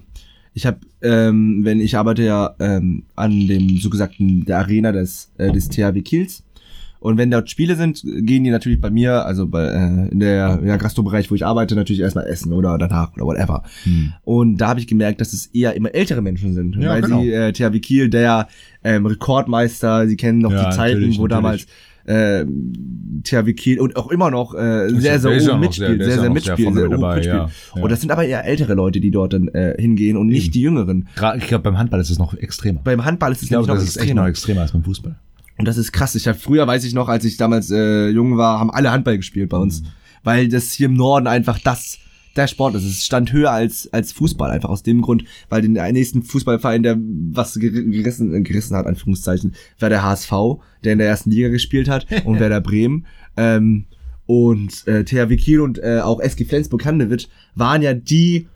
[0.55, 5.31] Ich habe, ähm, wenn ich arbeite ja ähm, an dem so gesagten der Arena des
[5.39, 6.43] äh, des THW Kiels
[7.01, 10.61] und wenn dort Spiele sind, gehen die natürlich bei mir, also bei äh, in der
[10.65, 13.63] ja, Gastrobereich, wo ich arbeite, natürlich erstmal essen oder danach oder whatever.
[13.85, 14.13] Hm.
[14.25, 17.23] Und da habe ich gemerkt, dass es eher immer ältere Menschen sind, Ja, weil genau.
[17.23, 18.49] sie äh, THW Kiel, der
[18.85, 21.29] ähm, Rekordmeister, sie kennen noch Ja, die Zeiten, wo natürlich.
[21.29, 21.67] damals
[22.07, 22.47] äh,
[23.23, 26.35] THW Kiel und auch immer noch äh, sehr, sehr oben noch mitspielt, sehr- sehr, noch
[26.35, 27.49] mitspielt, sehr oben mitspielt.
[27.83, 30.53] Und das sind aber eher ältere Leute, die dort dann äh, hingehen und nicht Eben.
[30.53, 31.09] die Jüngeren.
[31.37, 32.81] Ich glaube, beim Handball ist es noch extremer.
[32.83, 34.23] Beim Handball ist es Ich glaube, nämlich das noch ist echt extremer.
[34.23, 35.17] noch extremer als beim Fußball.
[35.59, 36.15] Und das ist krass.
[36.15, 39.17] Ich hab, früher weiß ich noch, als ich damals äh, jung war, haben alle Handball
[39.17, 39.83] gespielt bei uns.
[40.25, 41.99] weil das hier im Norden einfach das
[42.37, 42.85] der Sport ist.
[42.85, 46.97] Es stand höher als, als Fußball, einfach aus dem Grund, weil den nächsten Fußballverein, der
[47.33, 50.31] was ger- gerissen, äh, gerissen hat, Anführungszeichen, war der HSV,
[50.85, 53.07] der in der ersten Liga gespielt hat, und Werder Bremen.
[53.37, 53.87] Ähm,
[54.27, 58.47] und äh, THW Kiel und äh, auch SG Flensburg-Handewitt waren ja die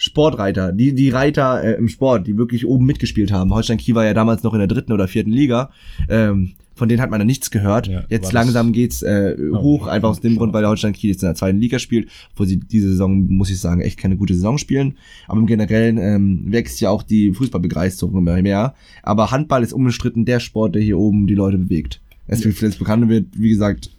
[0.00, 3.52] Sportreiter, die, die Reiter äh, im Sport, die wirklich oben mitgespielt haben.
[3.52, 5.70] Holstein Kiel war ja damals noch in der dritten oder vierten Liga.
[6.08, 7.88] Ähm, von denen hat man ja nichts gehört.
[7.88, 10.36] Ja, jetzt langsam geht's äh, hoch, einfach aus dem.
[10.36, 13.26] Grund, weil der Holstein Kiel jetzt in der zweiten Liga spielt, wo sie diese Saison,
[13.26, 14.96] muss ich sagen, echt keine gute Saison spielen.
[15.26, 18.74] Aber im Generellen ähm, wächst ja auch die Fußballbegeisterung immer mehr.
[19.02, 22.00] Aber Handball ist unbestritten der Sport, der hier oben die Leute bewegt.
[22.28, 23.90] Es wird vielleicht bekannt wird, wie gesagt,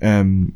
[0.00, 0.54] ähm,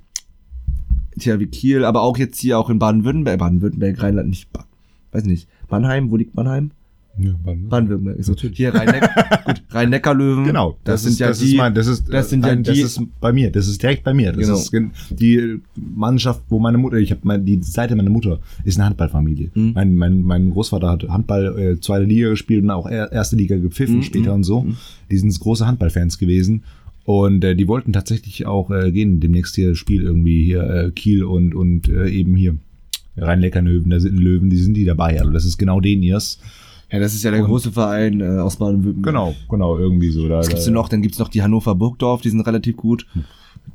[1.20, 4.64] THW Kiel, aber auch jetzt hier auch in Baden-Württemberg, Baden-Württemberg, Rheinland, nicht, ba
[5.12, 6.70] weiß nicht, Mannheim, wo liegt Mannheim?
[7.18, 8.18] Ja, Baden- Baden-Württemberg.
[8.18, 8.34] ist so.
[8.34, 8.72] Hier
[9.70, 10.44] Rhein-Neckar-Löwen.
[10.44, 12.62] Genau, das, ist, sind ja das die, ist mein, das ist, das sind ja nein,
[12.62, 14.32] das die- ist bei mir, das ist direkt bei mir.
[14.32, 14.88] Das Genau.
[14.92, 18.86] ist die Mannschaft, wo meine Mutter, ich habe mein, die Seite meiner Mutter ist eine
[18.86, 19.50] Handballfamilie.
[19.54, 19.72] Mhm.
[19.74, 23.56] Mein, mein, mein Großvater hat Handball äh, zweite Liga gespielt und auch er- erste Liga
[23.56, 24.66] gepfiffen Mhm, später mhm, und so.
[25.10, 26.62] Die sind große Handballfans gewesen.
[27.10, 31.24] Und äh, die wollten tatsächlich auch äh, gehen, demnächst hier Spiel irgendwie hier äh, Kiel
[31.24, 32.56] und und äh, eben hier
[33.16, 35.18] Rhein-Leckern-Löwen, da sind Löwen, die sind die dabei.
[35.18, 36.38] Also das ist genau den ihrs.
[36.90, 39.12] ja, das ist ja der Und- große Verein äh, aus Baden-Württemberg.
[39.12, 40.28] Genau, genau, irgendwie so.
[40.28, 40.88] Da, Was gibt's denn noch?
[40.88, 43.06] Dann gibt's noch die Hannover Burgdorf, die sind relativ gut.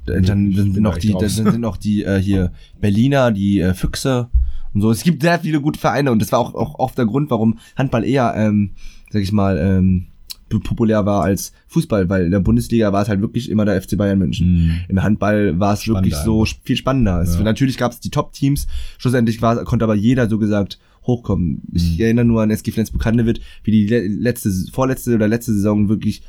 [0.06, 3.74] Dann, dann Ich sind noch die, dann sind noch die äh, hier Berliner, die äh,
[3.74, 4.30] Füchse
[4.74, 4.92] und so.
[4.92, 7.58] Es gibt sehr viele gute Vereine und das war auch, auch oft der Grund, warum
[7.76, 8.72] Handball eher, ähm,
[9.12, 10.06] sag ich mal, ähm,
[10.50, 13.98] populär war als Fußball, weil in der Bundesliga war es halt wirklich immer der FC
[13.98, 14.48] Bayern München.
[14.66, 14.72] Mhm.
[14.90, 17.24] Im Handball war es wirklich Spannender so sp- viel spannender.
[17.24, 17.42] Ja.
[17.44, 18.68] Natürlich gab es die Top-Teams,
[18.98, 21.62] schlussendlich war, konnte aber jeder so gesagt hochkommen.
[21.74, 22.02] Ich Mhm.
[22.04, 26.24] erinnere nur an SG Flensburg-Handewitt, wie die le letzte, vorletzte oder letzte Saison wirklich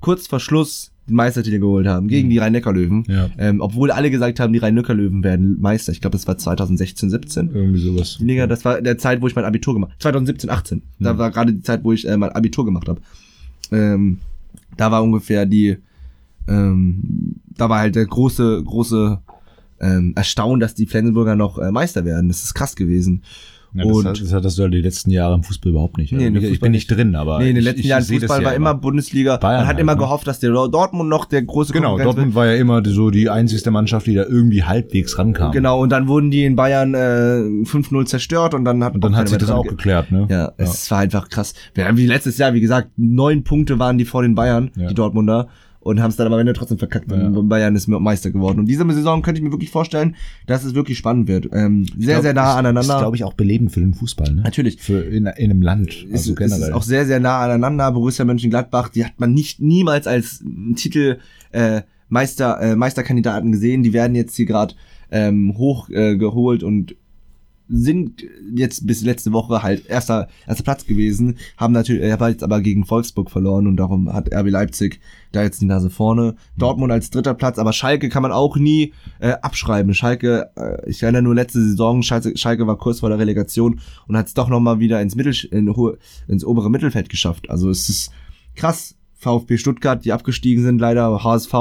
[0.00, 2.30] kurz vor Schluss den Meistertitel geholt haben gegen Mhm.
[2.32, 3.04] die Rhein-Neckar-Löwen.
[3.08, 3.30] Ja.
[3.38, 5.92] Ähm, obwohl alle gesagt haben, die Rhein-Neckar-Löwen werden Meister.
[5.92, 7.50] Ich glaube, das war 2016, 17.
[7.54, 8.16] Irgendwie sowas.
[8.20, 10.82] Die Liga, das war der Zeit, wo ich mein Abitur gemacht 2017, 18.
[10.98, 11.18] Da Mhm.
[11.18, 13.00] war gerade die Zeit, wo ich äh, mein Abitur gemacht habe.
[13.72, 14.20] Ähm,
[14.76, 15.78] da war ungefähr die,
[16.48, 19.20] ähm, da war halt der große, große
[19.80, 22.28] ähm, Erstaunen, dass die Flensburger noch äh, Meister werden.
[22.28, 23.22] Das ist krass gewesen.
[23.76, 26.12] Ja, das, Und- hat- das hattest du ja die letzten Jahre im Fußball überhaupt nicht.
[26.12, 28.40] Nee, Also ich, ich bin nicht drin, aber nee, in den letzten ich Jahren Fußball
[28.40, 29.36] ja war immer Bundesliga.
[29.36, 29.98] Bayern Man hat halt, immer ne?
[30.00, 33.28] gehofft, dass der Dortmund noch der große Genau, Konkurrenz Dortmund war ja immer so die
[33.28, 35.52] einzigste Mannschaft, die da irgendwie halbwegs rankam.
[35.52, 36.98] Genau, und dann wurden die in Bayern äh,
[37.64, 40.26] 5-0 zerstört und dann hat Und dann hat sich das auch ge- geklärt, ne?
[40.30, 41.54] Ja, es war einfach krass.
[41.74, 44.88] Wir haben wie letztes Jahr, wie gesagt, neun Punkte waren die vor den Bayern, Ja.
[44.88, 45.48] die Dortmunder,
[45.86, 47.10] und haben es dann aber am Ende trotzdem verkackt.
[47.10, 47.28] Ja.
[47.30, 48.58] Bayern ist Meister geworden.
[48.58, 50.16] Und diese Saison könnte ich mir wirklich vorstellen,
[50.46, 51.48] dass es wirklich spannend wird.
[51.52, 52.94] Ähm, sehr, glaub, sehr nah ist- aneinander.
[52.94, 54.42] Ist, glaube ich, auch belebend für den Fußball, ne?
[54.42, 54.80] Natürlich.
[54.80, 56.68] Für in, in einem Land, ist, also es generell.
[56.68, 57.90] ist auch sehr, sehr nah aneinander.
[57.92, 60.42] Borussia Mönchengladbach, die hat man nicht niemals als
[60.74, 61.18] Titel
[61.52, 63.82] äh, Meister, äh, Meisterkandidaten gesehen.
[63.82, 64.74] Die werden jetzt hier gerade
[65.10, 66.96] ähm, hochgeholt äh, und
[67.68, 68.22] sind
[68.54, 72.60] jetzt bis letzte Woche halt erster, erster Platz gewesen, haben natürlich, er hat jetzt aber
[72.60, 75.00] gegen Wolfsburg verloren und darum hat RB Leipzig
[75.32, 76.36] da jetzt die Nase vorne.
[76.56, 79.94] Dortmund als dritter Platz, aber Schalke kann man auch nie äh, abschreiben.
[79.94, 84.16] Schalke, äh, ich erinnere nur letzte Saison, Schalke, Schalke war kurz vor der Relegation und
[84.16, 85.98] hat es doch nochmal wieder ins Mittel, in, hohe-
[86.28, 87.50] ins obere Mittelfeld geschafft.
[87.50, 88.10] Also es ist
[88.54, 88.94] krass.
[89.18, 91.54] VfB Stuttgart, die abgestiegen sind, leider HSV,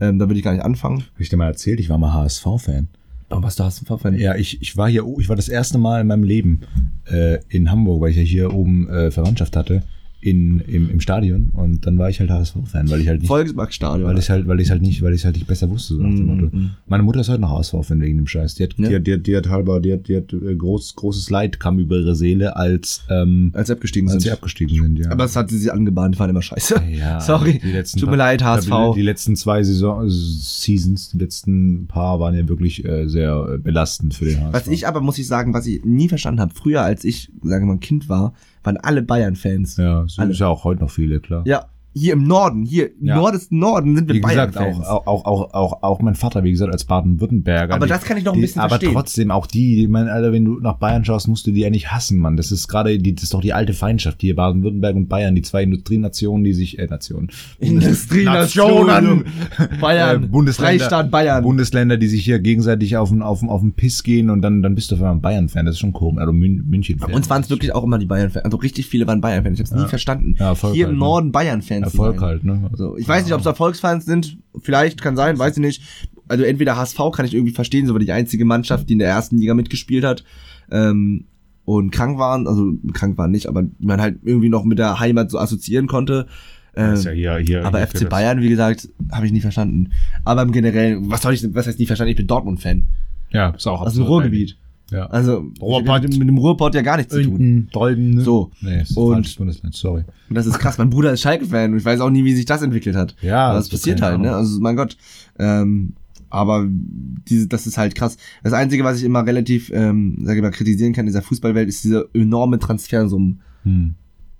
[0.00, 1.00] ähm, da will ich gar nicht anfangen.
[1.12, 2.88] Hab ich dir mal erzählt, ich war mal HSV-Fan.
[3.28, 5.78] Aber was du hast du Ja, ich, ich war hier, oh, ich war das erste
[5.78, 6.60] Mal in meinem Leben
[7.06, 9.82] äh, in Hamburg, weil ich ja hier oben äh, Verwandtschaft hatte,
[10.20, 11.50] in, im, im Stadion.
[11.52, 14.08] Und dann war ich halt HSV-Fan, weil ich halt nicht, Volksparkstadion.
[14.08, 15.94] weil ich halt, weil ich halt nicht, weil ich halt nicht besser wusste.
[15.94, 16.56] So nach dem Mm, Motto.
[16.56, 16.70] mm.
[16.88, 18.56] Meine Mutter ist heute noch HSV-Fan wegen dem Scheiß.
[18.56, 18.88] Die hat, Ja.
[18.88, 21.60] die, hat, die, hat, die hat halber, die hat, die hat äh, groß, großes Leid
[21.60, 24.20] kam über ihre Seele, als, ähm, als sie abgestiegen als sind.
[24.22, 25.10] sie abgestiegen sind, ja.
[25.12, 26.82] Aber es hat sie sich angebahnt, die waren immer scheiße.
[26.90, 27.60] ja, Sorry.
[27.62, 28.70] Die letzten Tut mir leid, HSV.
[28.96, 34.14] Die letzten zwei Saison, Seasons, die letzten paar waren ja wirklich äh, sehr äh, belastend
[34.14, 34.52] für den HSV.
[34.54, 37.66] Was ich aber, muss ich sagen, was ich nie verstanden habe, früher als ich, sagen
[37.68, 38.34] wir mal, Kind war,
[38.68, 39.76] waren alle Bayern-Fans.
[39.78, 40.32] ja, so Alle.
[40.32, 41.42] ja auch heute noch viele, klar.
[41.46, 43.16] Ja, hier im Norden, hier im Ja.
[43.16, 44.86] nordesten Norden sind wir Wie gesagt, Bayern-Fans.
[44.86, 47.74] auch, auch, auch, auch, auch mein Vater, wie gesagt, als Baden-Württemberger.
[47.74, 48.92] Aber die- das kann ich noch ein die, bisschen Aber verstehen.
[48.92, 51.70] trotzdem, auch die, ich meine, Alter, wenn du nach Bayern schaust, musst du die ja
[51.70, 52.36] nicht hassen, Mann.
[52.36, 55.42] Das ist gerade, die, das ist doch die alte Feindschaft hier, Baden-Württemberg und Bayern, die
[55.42, 57.28] zwei Industrienationen, die sich, äh, Nationen.
[57.58, 59.24] Industrienationen.
[59.80, 61.42] Bayern, Äh, Bundesländer, Freistaat Bayern.
[61.42, 64.62] Bundesländer, die sich hier gegenseitig auf den, auf den, auf den Piss gehen und dann,
[64.62, 65.66] dann bist du auf einmal ein Bayern-Fan.
[65.66, 66.20] Das ist schon komisch.
[66.20, 67.08] Also Mün München-Fan.
[67.10, 68.44] Bei uns waren es wirklich auch immer die Bayern-Fans.
[68.44, 69.58] Also richtig viele waren Bayern-Fans.
[69.60, 70.36] Ich habe es nie verstanden.
[70.38, 70.98] Ja, hier im?
[70.98, 71.87] Norden Bayern-Fans.
[71.92, 72.68] Erfolg halt, ne?
[72.70, 74.38] Also, ich weiß nicht, ob es Erfolgsfans sind.
[74.60, 75.82] Vielleicht, kann sein, weiß ich nicht.
[76.28, 79.08] Also entweder HSV kann ich irgendwie verstehen, so war die einzige Mannschaft, die in der
[79.08, 80.24] ersten Liga mitgespielt hat.
[80.70, 81.24] Ähm,
[81.64, 85.30] und krank waren, also krank waren nicht, aber man halt irgendwie noch mit der Heimat
[85.30, 86.26] so assoziieren konnte.
[86.74, 89.90] Ist ja hier, hier, aber hier FC Bayern, wie gesagt, habe ich nie verstanden.
[90.24, 92.10] Aber im Generellen, was soll ich, was heißt nie verstanden?
[92.10, 92.86] Ich bin Dortmund-Fan.
[93.30, 94.56] Ja, ist auch Aus dem absurd Ruhrgebiet.
[94.90, 95.06] Ja.
[95.06, 96.02] Also, Ruhrpott.
[96.02, 97.68] mit, mit dem Ruhrpott ja gar nichts zu tun.
[97.72, 98.22] Dolden, ne?
[98.22, 98.50] So.
[98.62, 100.04] Nee, ist Und- Bundesland, sorry.
[100.28, 100.78] Und das ist krass.
[100.78, 103.14] Mein Bruder ist Schalke-Fan und ich weiß auch nie, wie sich das entwickelt hat.
[103.20, 104.28] Ja, Aber das passiert halt, ne?
[104.28, 104.38] Ahnung.
[104.40, 104.96] Also, mein Gott.
[105.38, 105.92] Ähm,
[106.30, 108.16] aber diese, das ist halt krass.
[108.42, 111.68] Das Einzige, was ich immer relativ, ähm, sage ich mal, kritisieren kann in dieser Fußballwelt,
[111.68, 113.40] ist diese enorme Transfersummen.
[113.64, 113.94] Hm.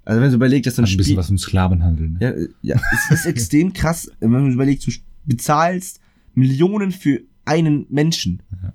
[0.04, 1.16] Also wenn du überlegst, dass so ein Ein bisschen Spiel...
[1.18, 2.18] was von Sklavenhandel, ne?
[2.62, 2.80] Ja, ja,
[3.10, 4.90] es ist extrem krass, wenn man überlegt, du
[5.26, 6.00] bezahlst
[6.34, 8.72] Millionen für einen Menschen, Ja.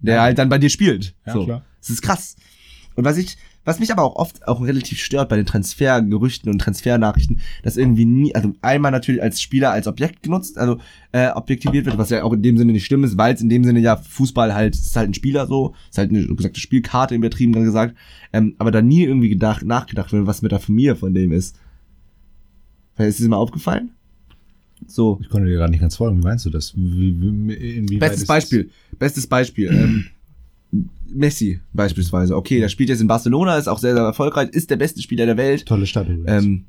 [0.00, 1.14] Der halt dann bei dir spielt.
[1.26, 1.44] Ja, so.
[1.44, 1.64] klar.
[1.80, 2.36] Das ist krass.
[2.96, 6.58] Und was ich, was mich aber auch oft auch relativ stört bei den Transfergerüchten und
[6.58, 10.78] Transfernachrichten, dass irgendwie nie, also einmal natürlich als Spieler als Objekt genutzt, also
[11.12, 13.48] äh, objektiviert wird, was ja auch in dem Sinne nicht schlimm ist, weil es in
[13.48, 17.14] dem Sinne ja Fußball halt, ist halt ein Spieler so, ist halt eine gesagte Spielkarte
[17.14, 17.96] übertrieben dann gesagt,
[18.32, 21.56] ähm, aber da nie irgendwie gedacht, nachgedacht wird, was mit der Familie von dem ist.
[22.96, 23.92] Ist dir das mal aufgefallen?
[24.86, 25.18] So.
[25.22, 26.18] Ich konnte dir gerade nicht ganz folgen.
[26.18, 26.74] Wie meinst du das?
[26.76, 28.70] Wie, Bestes Beispiel.
[28.98, 29.68] Bestes Beispiel.
[29.68, 30.04] Ähm,
[31.12, 32.36] Messi beispielsweise.
[32.36, 35.26] Okay, der spielt jetzt in Barcelona, ist auch sehr, sehr erfolgreich, ist der beste Spieler
[35.26, 35.60] der Welt.
[35.62, 36.44] Das tolle Stadt übrigens.
[36.44, 36.64] Ähm,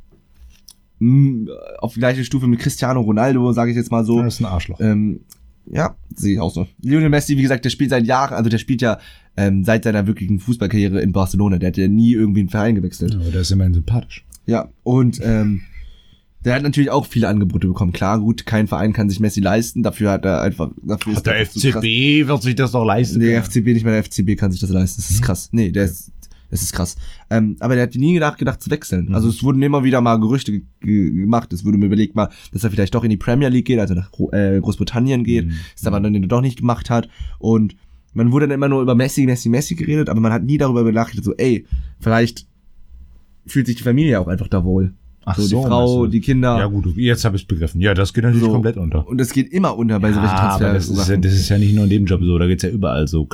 [1.00, 4.18] mh, auf gleiche Stufe mit Cristiano Ronaldo, sage ich jetzt mal so.
[4.18, 4.80] Ja, das ist ein Arschloch.
[4.80, 5.22] Ähm,
[5.68, 6.68] ja, sehe ich auch so.
[6.82, 8.98] Lionel Messi, wie gesagt, der spielt seit Jahren, also der spielt ja
[9.38, 11.60] ähm, seit seiner wirklichen Fußballkarriere in Barcelona.
[11.60, 13.14] Der hat ja nie irgendwie einen Verein gewechselt.
[13.14, 14.26] Ja, aber der ist immerhin sympathisch.
[14.48, 15.62] Ja, und ähm,
[16.44, 17.92] der hat natürlich auch viele Angebote bekommen.
[17.92, 19.84] Klar, gut, kein Verein kann sich Messi leisten.
[19.84, 20.72] Dafür hat er einfach.
[20.82, 21.84] Dafür ist er einfach zu krass.
[21.84, 23.20] wird sich das doch leisten.
[23.20, 25.02] Nee, FCB nicht mehr, der FCB kann sich das leisten.
[25.02, 25.50] Das ist krass.
[25.52, 26.12] Nee, der ist,
[26.50, 26.96] das ist krass.
[27.30, 29.08] Ähm, aber der hat nie gedacht, gedacht zu wechseln.
[29.10, 29.16] Mhm.
[29.16, 31.54] Also es wurden immer wieder mal Gerüchte ge ge gemacht.
[31.54, 33.94] Es wurde mir überlegt mal, dass er vielleicht doch in die Premier League geht, also
[33.94, 35.46] nach äh, Großbritannien geht.
[35.46, 35.54] Mhm.
[35.76, 37.08] Ist aber dann doch nicht gemacht hat.
[37.38, 37.76] Und
[38.14, 40.90] man wurde dann immer nur über Messi, Messi, Messi geredet, aber man hat nie darüber
[40.92, 41.66] nachgedacht, so, ey,
[42.00, 42.46] vielleicht
[43.46, 44.94] fühlt sich die Familie auch einfach da wohl.
[45.26, 46.58] Ach so, so, die Frau, die Kinder.
[46.58, 47.80] Ja gut, jetzt habe ich es begriffen.
[47.80, 48.52] Ja, das geht natürlich So.
[48.52, 49.08] komplett unter.
[49.08, 51.58] Und das geht immer unter bei solchen Ja, aber das ist, ja, das ist ja
[51.58, 53.28] nicht nur in dem Job so, da geht's ja überall so.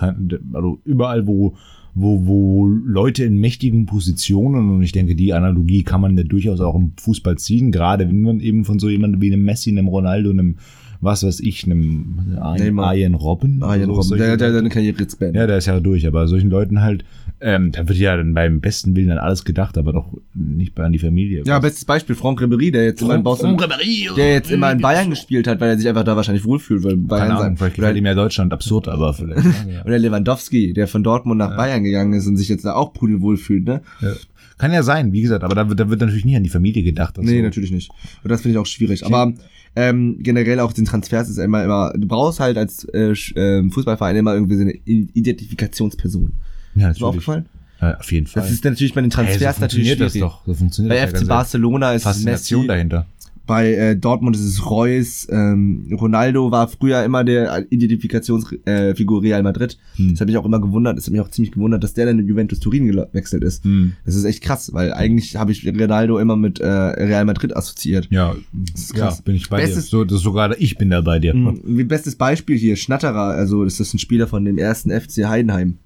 [0.54, 1.56] Also überall, wo,
[1.96, 6.60] wo, wo Leute in mächtigen Positionen, und ich denke, die Analogie kann man ja durchaus
[6.60, 9.88] auch im Fußball ziehen, gerade wenn man eben von so jemandem wie einem Messi, einem
[9.88, 10.58] Ronaldo, einem,
[11.02, 12.38] was weiß ich, einem.
[12.40, 13.60] Arjen Robben.
[13.62, 14.18] Ja, so, Robben.
[14.18, 15.42] der, der, seine Karriere jetzt beendet.
[15.42, 17.06] Ja, der ist ja durch, aber solchen Leuten halt,
[17.40, 20.84] ähm, da wird ja dann beim besten Willen an alles gedacht, aber doch nicht bei
[20.84, 21.44] an die Familie.
[21.46, 23.68] Ja, bestes Beispiel, Franck Ribéry, der jetzt immer in Barcelona,
[24.16, 26.98] der jetzt immer in Bayern gespielt hat, weil er sich einfach da wahrscheinlich wohlfühlt, weil
[26.98, 29.46] Bayern Keine Ahnung, sein, vielleicht gefällt ihm ja Deutschland absurd, aber vielleicht.
[29.72, 29.86] ja.
[29.86, 33.38] oder Lewandowski, der von Dortmund nach Bayern gegangen ist und sich jetzt da auch pudelwohl
[33.38, 33.82] fühlt, ne?
[34.02, 34.14] Ja.
[34.58, 36.84] Kann ja sein, wie gesagt, aber da wird, da wird natürlich nie an die Familie
[36.84, 37.18] gedacht.
[37.18, 37.92] und Nee, natürlich nicht.
[38.24, 39.06] Und das finde ich auch schwierig.
[39.06, 39.34] Aber
[39.76, 44.16] ähm, generell auch den Transfers ist immer immer, du brauchst halt als äh, ähm, Fußballverein
[44.16, 46.34] immer irgendwie so eine Identifikationsperson.
[46.76, 47.04] Ja, Ist natürlich.
[47.04, 47.46] aufgefallen?
[47.82, 48.42] Ja, auf jeden Fall.
[48.42, 50.30] Das ist natürlich bei den hey, Transfers so natürlich funktioniert das schwierig.
[50.30, 50.46] doch.
[50.48, 53.06] So funktioniert Bei FC Barcelona ist es Faszination Messi, dahinter.
[53.48, 55.26] Bei äh, Dortmund ist es Reus.
[55.32, 59.78] Ähm, Ronaldo war früher immer der Identifikationsfigur äh, Real Madrid.
[59.96, 60.12] Hm.
[60.12, 60.98] Das hat mich auch immer gewundert.
[60.98, 63.64] Das hat mich auch ziemlich gewundert, dass der dann in Juventus Turin gewechselt ist.
[63.64, 63.94] Hm.
[64.06, 68.08] Das ist echt krass, weil eigentlich habe ich Ronaldo immer mit äh, Real Madrid assoziiert.
[68.12, 68.36] Ja,
[68.76, 69.22] ist ja, krass.
[69.22, 69.90] bin ich bei Bestes- dir.
[69.92, 71.34] So, das sogar ich bin da bei dir.
[71.34, 71.62] Mhm.
[71.64, 75.78] Wie bestes Beispiel hier, Schnatterer, also das ist ein Spieler von dem ersten FC Heidenheim.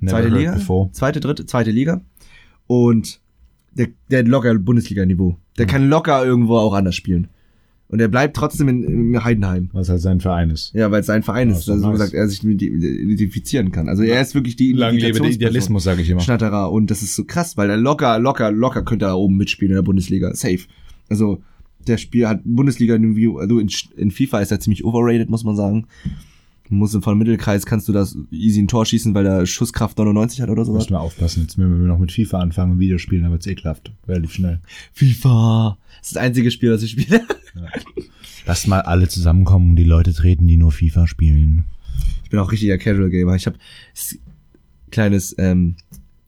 [0.00, 0.52] Never Zweite Liga?
[0.54, 0.90] before.
[0.92, 2.00] Zweite, dritte, zweite Liga.
[2.68, 3.20] Und
[3.74, 5.36] der, der hat locker Bundesliga-Niveau.
[5.58, 7.28] Der kann locker irgendwo auch anders spielen.
[7.88, 9.68] Und er bleibt trotzdem in, in Heidenheim.
[9.74, 10.72] Was halt sein Verein ist.
[10.74, 13.86] Ja, weil es sein Verein Ja, ist, also, so gesagt, er sich mit identifizieren kann.
[13.86, 15.30] Also er ist wirklich die Lang lebe der.
[15.30, 16.22] Idealismus, sage ich immer.
[16.22, 16.72] Schnatterer.
[16.72, 19.72] Und das ist so krass, weil er locker, locker, locker könnte er da oben mitspielen
[19.72, 20.34] in der Bundesliga.
[20.34, 20.60] Safe.
[21.10, 21.42] Also
[21.86, 25.86] der Spiel hat Bundesliga-Niveau, also in, in FIFA ist er ziemlich overrated, muss man sagen.
[26.72, 30.48] Musst im Mittelkreis kannst du das easy ein Tor schießen, weil er Schusskraft 99 hat
[30.48, 30.84] oder sowas.
[30.84, 31.42] Müssen wir aufpassen.
[31.42, 33.92] Jetzt, wenn wir noch mit FIFA anfangen und Videospielen, dann wird's ekelhaft.
[34.08, 34.58] Relativ schnell.
[34.94, 35.76] FIFA.
[35.98, 37.20] Das ist das einzige Spiel, was ich spiele.
[38.46, 41.64] Lasst mal alle zusammenkommen und die Leute treten, die nur FIFA spielen.
[42.24, 43.36] Ich bin auch richtiger Casual Gamer.
[43.36, 43.58] Ich habe
[44.90, 45.76] kleines, ähm,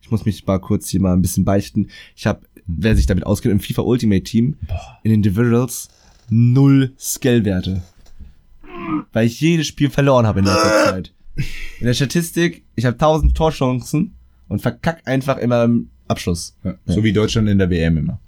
[0.02, 1.88] ich muss mich mal kurz hier mal ein bisschen beichten.
[2.14, 4.56] Ich habe, wer sich damit auskennt, im FIFA Ultimate Team
[5.02, 5.88] in den Individuals
[6.28, 7.82] null Skillwerte.
[9.12, 11.14] Weil ich jedes Spiel verloren habe in letzter Zeit.
[11.80, 14.14] In der Statistik, ich habe 1000 Torchancen
[14.48, 16.56] und verkack einfach immer im Abschluss.
[16.64, 16.74] Ja.
[16.86, 18.20] So wie Deutschland in der WM immer.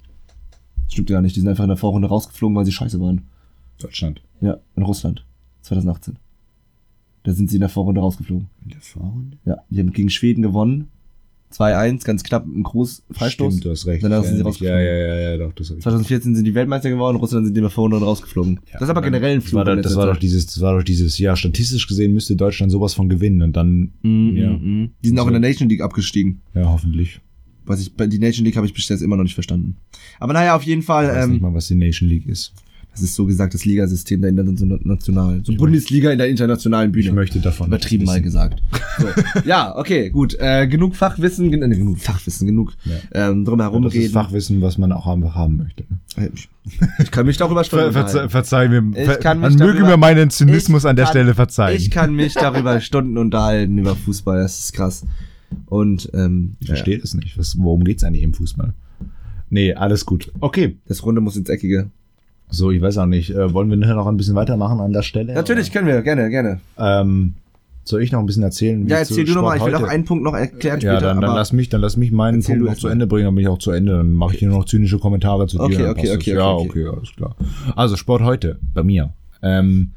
[0.89, 3.27] Stimmt gar nicht, die sind einfach in der Vorrunde rausgeflogen, weil sie scheiße waren.
[3.79, 4.21] Deutschland.
[4.41, 5.25] Ja, in Russland.
[5.61, 6.17] 2018.
[7.23, 8.49] Da sind sie in der Vorrunde rausgeflogen.
[8.63, 9.37] In der Vorrunde?
[9.45, 10.89] Ja, die haben gegen Schweden gewonnen.
[11.53, 13.53] 2-1, ganz knapp im Groß Freistoß.
[13.53, 14.03] Stimmt, du hast recht.
[14.03, 14.77] Danach sind sie ja, rausgeflogen.
[14.85, 17.63] ja, ja, ja, doch, das hab ich 2014 sind die Weltmeister geworden, Russland sind in
[17.63, 18.59] der Vorrunde rausgeflogen.
[18.67, 19.75] Ja, das ist aber und generell ein das war, Flug.
[19.77, 22.93] doch, das war doch dieses, das war doch dieses, ja, statistisch gesehen müsste Deutschland sowas
[22.93, 24.49] von gewinnen und dann, Mhm, ja.
[24.51, 24.89] mhm.
[25.03, 26.41] Die sind auch in der Nation League abgestiegen.
[26.53, 27.21] ja, hoffentlich.
[27.65, 29.75] Was ich die Nation League habe ich bis jetzt immer noch nicht verstanden.
[30.19, 31.05] Aber naja, auf jeden Fall.
[31.05, 32.53] Ich weiß Ähm, nicht mal, was die Nation League ist.
[32.99, 37.05] Das ist so gesagt das Ligasystem der internationalen, so Bundesliga in der internationalen Bühne.
[37.07, 38.61] Ich möchte davon Übertrieben mal gesagt.
[38.99, 39.07] So.
[39.45, 40.35] ja, okay, gut.
[40.39, 42.73] Äh, genug Fachwissen, gen äh, genug Fachwissen, genug
[43.13, 44.13] ähm, drum herum Das ist reden.
[44.13, 45.83] Fachwissen, was man auch einfach haben möchte.
[45.89, 46.31] ne?
[46.33, 46.49] Ich,
[46.99, 48.31] ich kann mich darüber Stunden Ver, verze unterhalten.
[48.31, 48.99] verzeih mir.
[48.99, 51.35] Ich Ver kann mich man möge darüber- mir meinen Zynismus Ich an der kann- Stelle
[51.35, 51.77] verzeihen.
[51.77, 55.05] Ich kann mich darüber Stunden unterhalten über Fußball, das ist krass.
[55.67, 57.37] Und ähm, Ich ja, verstehe das nicht.
[57.37, 58.73] Was, worum geht's eigentlich im Fußball?
[59.49, 60.29] Nee, alles gut.
[60.41, 60.75] Okay.
[60.87, 61.89] das Runde muss ins Eckige.
[62.49, 63.29] So, ich weiß auch nicht.
[63.31, 65.33] Äh, wollen wir nachher noch ein bisschen weitermachen an der Stelle?
[65.33, 66.59] Natürlich können wir, gerne, gerne.
[66.77, 67.33] Ähm,
[67.83, 68.85] soll ich noch ein bisschen erzählen?
[68.85, 71.07] wie Ja, erzähl du nochmal, ich will noch einen Punkt noch erklären Ja, später.
[71.07, 72.87] dann, dann aber- lass mich, dann lass mich meinen Punkt noch zu.
[72.87, 73.97] Ende bringen, dann bin ich auch zu Ende.
[73.97, 75.63] Dann mache ich hier noch zynische Kommentare zu dir.
[75.63, 76.25] Okay, dann okay, okay, das.
[76.25, 77.35] Ja, okay, okay, alles klar.
[77.75, 79.11] Also Sport heute bei mir.
[79.41, 79.91] Ähm,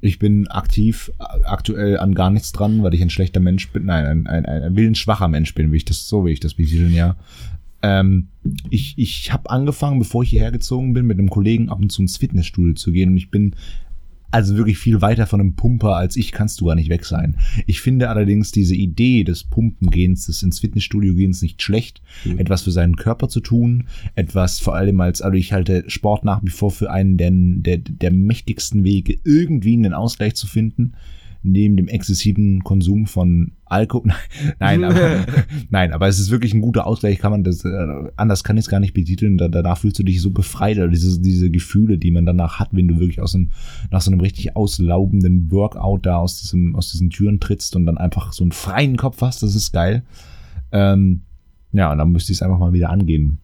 [0.00, 3.86] ich bin aktiv äh, aktuell an gar nichts dran, weil ich ein schlechter Mensch bin.
[3.86, 6.54] Nein, ein, ein, ein, ein willensschwacher Mensch bin, wie ich das so wie ich das
[6.54, 7.14] betiteln, ja.
[7.82, 8.28] Ähm,
[8.70, 12.02] ich ich habe angefangen, bevor ich hierher gezogen bin, mit einem Kollegen ab und zu
[12.02, 13.54] ins Fitnessstudio zu gehen und ich bin
[14.34, 17.36] also wirklich viel weiter von einem Pumper als ich kannst du gar nicht weg sein.
[17.66, 22.38] Ich finde allerdings diese Idee des Pumpengehens, des ins Fitnessstudio gehens nicht schlecht, Mhm.
[22.38, 26.42] etwas für seinen Körper zu tun, etwas vor allem als, also ich halte Sport nach
[26.42, 30.94] wie vor für einen der, der, der mächtigsten Wege, irgendwie einen Ausgleich zu finden,
[31.42, 34.12] neben dem exzessiven Konsum von Alkohol.
[34.60, 35.26] Nein, aber,
[35.70, 37.86] nein, aber es ist wirklich ein guter Ausgleich, kann man das, äh,
[38.16, 40.88] anders kann ich es gar nicht betiteln, da, danach fühlst du dich so befreit, oder
[40.88, 43.50] diese, diese Gefühle, die man danach hat, wenn du wirklich aus einem,
[43.90, 47.98] nach so einem richtig auslaubenden Workout da aus diesem, aus diesen Türen trittst und dann
[47.98, 50.02] einfach so einen freien Kopf hast, das ist geil.
[50.70, 51.22] Ähm,
[51.72, 53.38] ja, und dann müsste ich es einfach mal wieder angehen.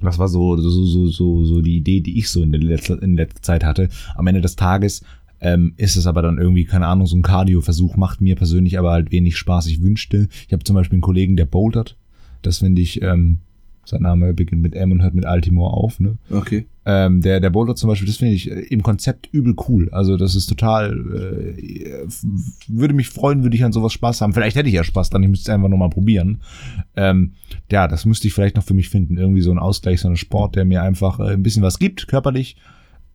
[0.00, 3.02] Das war so, so, so, so, so die Idee, die ich so in der letzter,
[3.02, 3.88] in letzter Zeit hatte.
[4.14, 5.02] Am Ende des Tages
[5.40, 8.90] ähm, ist es aber dann irgendwie, keine Ahnung, so ein Cardio-Versuch, macht mir persönlich aber
[8.90, 9.66] halt wenig Spaß.
[9.66, 11.96] Ich wünschte, ich habe zum Beispiel einen Kollegen, der bouldert.
[12.42, 13.38] Das finde ich, ähm,
[13.88, 16.18] sein Name beginnt mit M und hört mit Altimore auf, ne?
[16.30, 16.66] Okay.
[16.84, 19.88] Ähm, der, der Boulder zum Beispiel, das finde ich äh, im Konzept übel cool.
[19.90, 22.06] Also das ist total, äh,
[22.68, 24.32] würde mich freuen, würde ich an sowas Spaß haben.
[24.32, 26.40] Vielleicht hätte ich ja Spaß dann, ich müsste es einfach nochmal probieren.
[26.96, 27.32] Ähm,
[27.70, 29.16] ja, das müsste ich vielleicht noch für mich finden.
[29.16, 32.08] Irgendwie so ein Ausgleich, so ein Sport, der mir einfach äh, ein bisschen was gibt,
[32.08, 32.56] körperlich.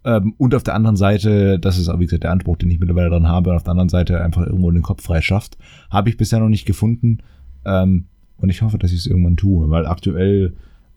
[0.06, 3.10] Ähm, und auf der anderen Seite, das ist wie gesagt der Anspruch, den ich mittlerweile
[3.10, 5.58] dran habe, auf der anderen Seite einfach irgendwo den Kopf frei schafft.
[5.90, 7.20] Habe ich bisher noch nicht gefunden.
[7.66, 8.06] Ähm,
[8.38, 10.54] und ich hoffe, dass ich es irgendwann tue, weil aktuell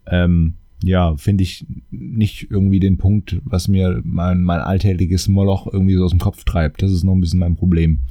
[0.07, 5.95] ähm, ja, finde ich nicht irgendwie den Punkt, was mir mein, mein alltägliches Moloch irgendwie
[5.95, 6.81] so aus dem Kopf treibt.
[6.81, 8.01] Das ist noch ein bisschen mein Problem.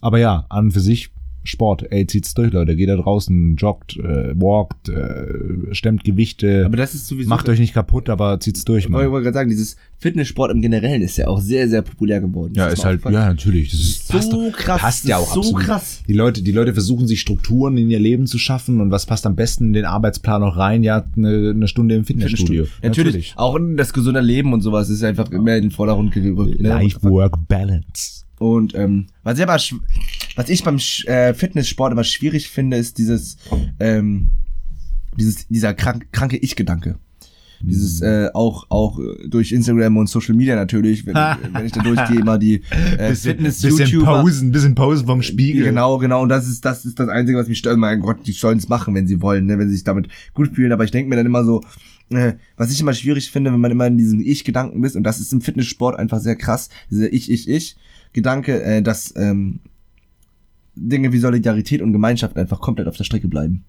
[0.00, 1.10] Aber ja, an und für sich
[1.42, 2.76] Sport, ey, zieht's durch, Leute.
[2.76, 7.28] Geht da draußen, joggt, äh, walkt, äh, stemmt Gewichte, Aber das ist sowieso.
[7.30, 9.22] macht euch nicht kaputt, aber zieht's durch, Ich wollte Mann.
[9.22, 12.52] gerade sagen, dieses Fitnesssport im Generellen ist ja auch sehr, sehr populär geworden.
[12.54, 13.70] Ja, ist halt, ja, natürlich.
[13.70, 15.60] Das ist, So passt, krass, Passt das ja ist auch so absolut.
[15.62, 16.02] krass.
[16.06, 19.26] Die Leute, die Leute versuchen sich Strukturen in ihr Leben zu schaffen und was passt
[19.26, 20.82] am besten in den Arbeitsplan noch rein?
[20.82, 22.66] Ja, eine, eine Stunde im Fitnessstudio.
[22.82, 23.32] Natürlich.
[23.36, 26.60] Auch das gesunde Leben und sowas ist einfach immer in den Vordergrund gerückt.
[26.60, 26.68] Ne?
[26.68, 28.24] Life-Work-Balance.
[28.40, 29.60] Und ähm, was ich aber,
[30.34, 33.36] was ich beim äh, Fitnesssport immer schwierig finde, ist dieses,
[33.78, 34.30] ähm,
[35.14, 36.98] dieses, dieser krank, kranke Ich-Gedanke.
[37.62, 41.14] Dieses äh, auch auch durch Instagram und Social Media natürlich, wenn,
[41.52, 44.06] wenn ich da durchgehe, immer die äh, bisschen, bisschen Fitness-YouTuber.
[44.06, 45.64] Pausen, bisschen Pausen vom Spiegel.
[45.64, 46.22] Genau, genau.
[46.22, 47.76] Und das ist, das ist das Einzige, was mich stört.
[47.76, 50.54] Mein Gott, die sollen es machen, wenn sie wollen, ne, wenn sie sich damit gut
[50.54, 50.72] fühlen.
[50.72, 51.60] Aber ich denke mir dann immer so,
[52.08, 55.20] äh, was ich immer schwierig finde, wenn man immer in diesem Ich-Gedanken ist, und das
[55.20, 57.76] ist im Fitnesssport einfach sehr krass, dieser Ich, Ich, Ich
[58.12, 59.60] Gedanke, äh, dass ähm,
[60.74, 63.64] Dinge wie Solidarität und Gemeinschaft einfach komplett auf der Strecke bleiben.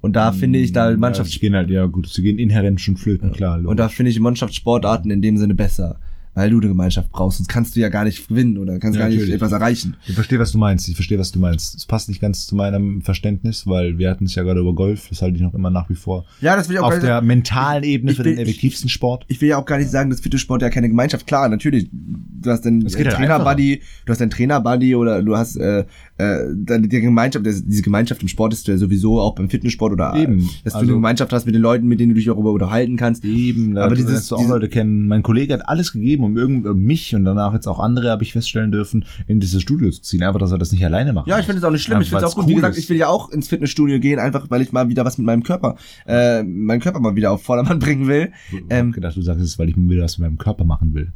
[0.00, 2.80] Und da finde ich da Ja, Mannschafts sie gehen halt, ja gut, sie gehen inhärent
[2.80, 3.64] schon flöten, klar.
[3.64, 6.00] und da finde ich Mannschaftssportarten in dem Sinne besser,
[6.34, 9.02] weil du eine Gemeinschaft brauchst, sonst kannst du ja gar nicht gewinnen oder kannst Ja,
[9.04, 9.34] gar nicht natürlich.
[9.34, 9.96] etwas erreichen.
[10.06, 10.88] ich verstehe, was du meinst.
[10.88, 11.74] Ich verstehe, was du meinst.
[11.74, 15.08] Es passt nicht ganz zu meinem Verständnis, weil wir hatten es ja gerade über Golf.
[15.10, 17.02] Das halte ich noch immer nach wie vor Ja, das will ich auch auf nicht
[17.04, 19.24] der mentalen Ebene ich für will- den effektivsten Sport.
[19.28, 21.26] ich will ja auch gar nicht sagen, dass Fitnesssport ja keine Gemeinschaft.
[21.26, 21.88] Klar, natürlich.
[21.92, 25.84] Du hast einen Es geht halt Trainer-Buddy, du hast einen Trainer-Buddy oder du hast äh,
[26.22, 30.14] äh, die Gemeinschaft, das- diese Gemeinschaft im Sport ist ja sowieso auch beim Fitnesssport oder
[30.14, 30.40] Eben.
[30.64, 32.52] dass du Also- eine Gemeinschaft hast mit den Leuten, mit denen du dich auch darüber
[32.52, 33.24] unterhalten kannst.
[33.24, 35.06] Eben, Aber dieses- du auch diese- Leute kennen.
[35.08, 38.22] Mein Kollege hat alles gegeben, um irgend um mich und danach jetzt auch andere, habe
[38.22, 40.22] ich feststellen dürfen, in dieses Studio zu ziehen.
[40.22, 41.26] Einfach, dass er das nicht alleine macht.
[41.28, 42.00] Ja, ich finde es auch nicht schlimm.
[42.00, 42.46] ich Ja, finde es auch gut.
[42.48, 42.84] Wie cool gesagt, ist.
[42.84, 45.42] ich will ja auch ins Fitnessstudio gehen, einfach weil ich mal wieder was mit meinem
[45.42, 48.30] Körper, äh, meinen Körper mal wieder auf Vordermann bringen will.
[48.50, 50.64] Ich hab Ähm, gedacht, du sagst es, weil ich mir wieder was mit meinem Körper
[50.64, 51.12] machen will.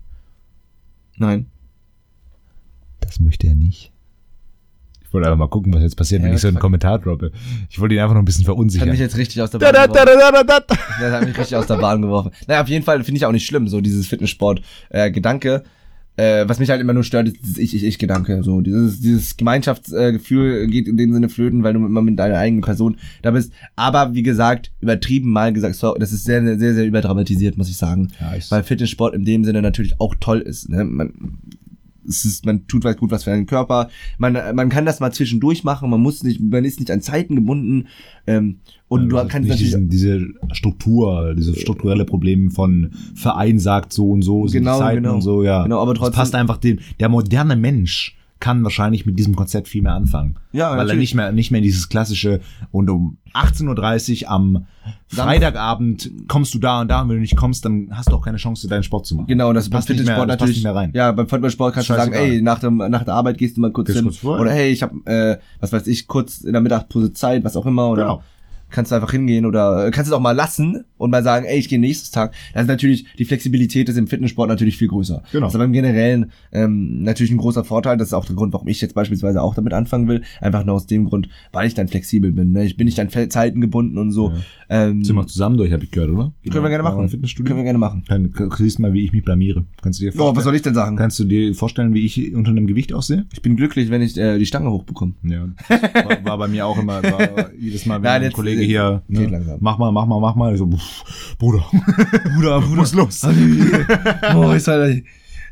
[1.18, 1.46] nein.
[3.00, 3.92] Das möchte er nicht.
[5.16, 6.58] Ich wollte einfach mal gucken, was jetzt passiert, wenn Ja, ich so einen.
[6.58, 7.32] Kommentar droppe.
[7.70, 8.88] Ich wollte ihn einfach noch ein bisschen Das hat verunsichern.
[8.90, 10.06] mich jetzt richtig aus der Bahn da, geworfen.
[10.20, 10.76] da, da, da, da.
[11.00, 12.30] Das hat mich richtig aus der Bahn geworfen.
[12.46, 15.62] Naja, auf jeden Fall finde ich auch nicht schlimm, so dieses Fitnesssport-Gedanke.
[16.18, 18.42] äh, was mich halt immer nur stört, ist dieses Ich-Ich-Ich-Gedanke.
[18.42, 22.62] So, dieses, dieses Gemeinschaftsgefühl geht in dem Sinne flöten, weil du immer mit deiner eigenen
[22.62, 23.52] Person da bist.
[23.76, 27.76] Aber wie gesagt, übertrieben mal gesagt, so, das ist sehr, sehr, sehr überdramatisiert, muss ich
[27.76, 28.12] sagen.
[28.20, 30.70] Ja, ich- weil Fitnesssport in dem Sinne natürlich auch toll ist.
[30.70, 30.84] Ne?
[30.84, 31.12] Man,
[32.08, 33.88] es ist, man tut was gut was für den Körper.
[34.18, 35.90] Man, man kann das mal zwischendurch machen.
[35.90, 37.86] Man muss nicht, man ist nicht an Zeiten gebunden.
[38.26, 38.56] Ähm,
[38.88, 43.92] und du Also kannst nicht natürlich diesen, diese Struktur, diese strukturelle Probleme von Verein sagt
[43.92, 45.14] so und so, sind Genau, die Zeiten genau.
[45.16, 45.62] und so, ja.
[45.64, 49.66] Genau, aber Das trotzdem- passt einfach dem, der moderne Mensch kann wahrscheinlich mit diesem Konzept
[49.68, 50.36] viel mehr anfangen.
[50.52, 51.00] Ja, Weil er natürlich.
[51.00, 54.66] nicht mehr, nicht mehr dieses klassische und um 18.30 Uhr am
[55.08, 58.24] Freitagabend kommst du da und da und wenn du nicht kommst, dann hast du auch
[58.24, 59.26] keine Chance, deinen Sport zu machen.
[59.26, 60.56] Genau, das, beim passt nicht mehr, Fitnesssport das passt natürlich.
[60.56, 60.90] nicht mehr rein.
[60.94, 63.72] Ja, beim Footballsport kannst du sagen, ey, nach, dem, nach der Arbeit gehst du mal
[63.72, 64.06] kurz Gehst hin.
[64.06, 67.44] kurz vor, oder hey, ich habe, äh, was weiß ich, kurz in der Mittagspause Zeit,
[67.44, 67.88] was auch immer.
[67.88, 68.22] Oder Genau.
[68.76, 71.58] Kannst du einfach hingehen oder äh, kannst es auch mal lassen und mal sagen, ey,
[71.58, 72.34] ich gehe nächstes Tag.
[72.52, 75.22] Das ist natürlich, die Flexibilität ist im Fitnesssport natürlich viel größer.
[75.32, 75.46] Genau.
[75.46, 77.96] Das ist aber im Generellen ähm, natürlich ein großer Vorteil.
[77.96, 80.22] Das ist auch der Grund, warum ich jetzt beispielsweise auch damit anfangen will.
[80.42, 82.52] Einfach nur aus dem Grund, weil ich dann flexibel bin.
[82.52, 82.66] Ne?
[82.66, 84.34] Ich bin nicht an Zeiten gebunden und so.
[84.68, 86.32] Ähm, Sind wir zusammen durch, habe ich gehört, oder?
[86.50, 87.08] können wir gerne machen.
[87.08, 87.48] Fitnessstudio.
[87.48, 88.04] Können wir gerne machen.
[88.08, 89.64] Dann siehst du mal, wie ich mich blamiere.
[89.80, 90.96] Kannst du dir Oh, was soll ich denn sagen?
[90.96, 93.24] Kannst du dir vorstellen, wie ich unter einem Gewicht aussehe?
[93.32, 95.14] Ich bin glücklich, wenn ich äh, die Stange hochbekomme.
[95.22, 95.48] Ja.
[95.68, 99.18] War, war bei mir auch immer, war jedes Mal, wenn Nein, ein Kollege hier, geht
[99.20, 99.58] ne, langsam.
[99.60, 101.64] mach mal, mach mal, mach mal, ich so, pff, Bruder,
[102.34, 102.76] Bruder, Bruder.
[102.76, 103.22] muss los.
[104.34, 105.04] oh, ist halt,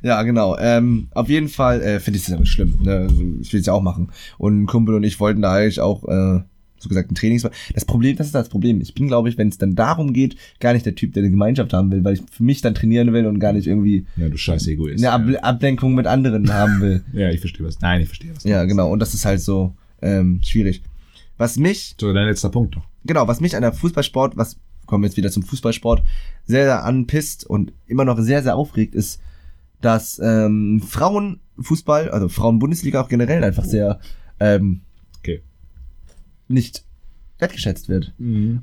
[0.02, 0.56] ja, genau.
[0.58, 2.74] Ähm, auf jeden Fall äh, finde ich das aber schlimm.
[2.82, 2.92] Ne?
[3.08, 4.10] Also, ich will es ja auch machen.
[4.38, 6.40] Und ein Kumpel und ich wollten da eigentlich auch, äh,
[6.78, 7.48] so gesagt, ein Trainings.
[7.72, 8.82] Das Problem, das ist das Problem.
[8.82, 11.30] Ich bin, glaube ich, wenn es dann darum geht, gar nicht der Typ, der eine
[11.30, 14.28] Gemeinschaft haben will, weil ich für mich dann trainieren will und gar nicht irgendwie Ja,
[14.28, 15.02] du scheiß Egoist.
[15.02, 17.02] eine Ab Ablenkung mit anderen haben will.
[17.14, 17.20] ja.
[17.20, 17.80] ja, ich verstehe was.
[17.80, 18.44] Nein, ich verstehe was.
[18.44, 18.90] ja, genau.
[18.92, 20.82] Und das ist halt so ähm, schwierig.
[21.38, 22.82] Was mich So, dein letzter Punkt doch.
[23.04, 26.02] Genau, was mich an der Fußballsport, was kommen wir jetzt wieder zum Fußballsport,
[26.46, 29.20] sehr, sehr anpisst und immer noch sehr, sehr aufregt, ist,
[29.80, 33.98] dass ähm, Frauenfußball, also Frauenbundesliga auch generell einfach sehr
[34.40, 34.82] ähm,
[35.20, 35.42] Okay.
[36.48, 36.84] nicht
[37.38, 38.14] wertgeschätzt wird.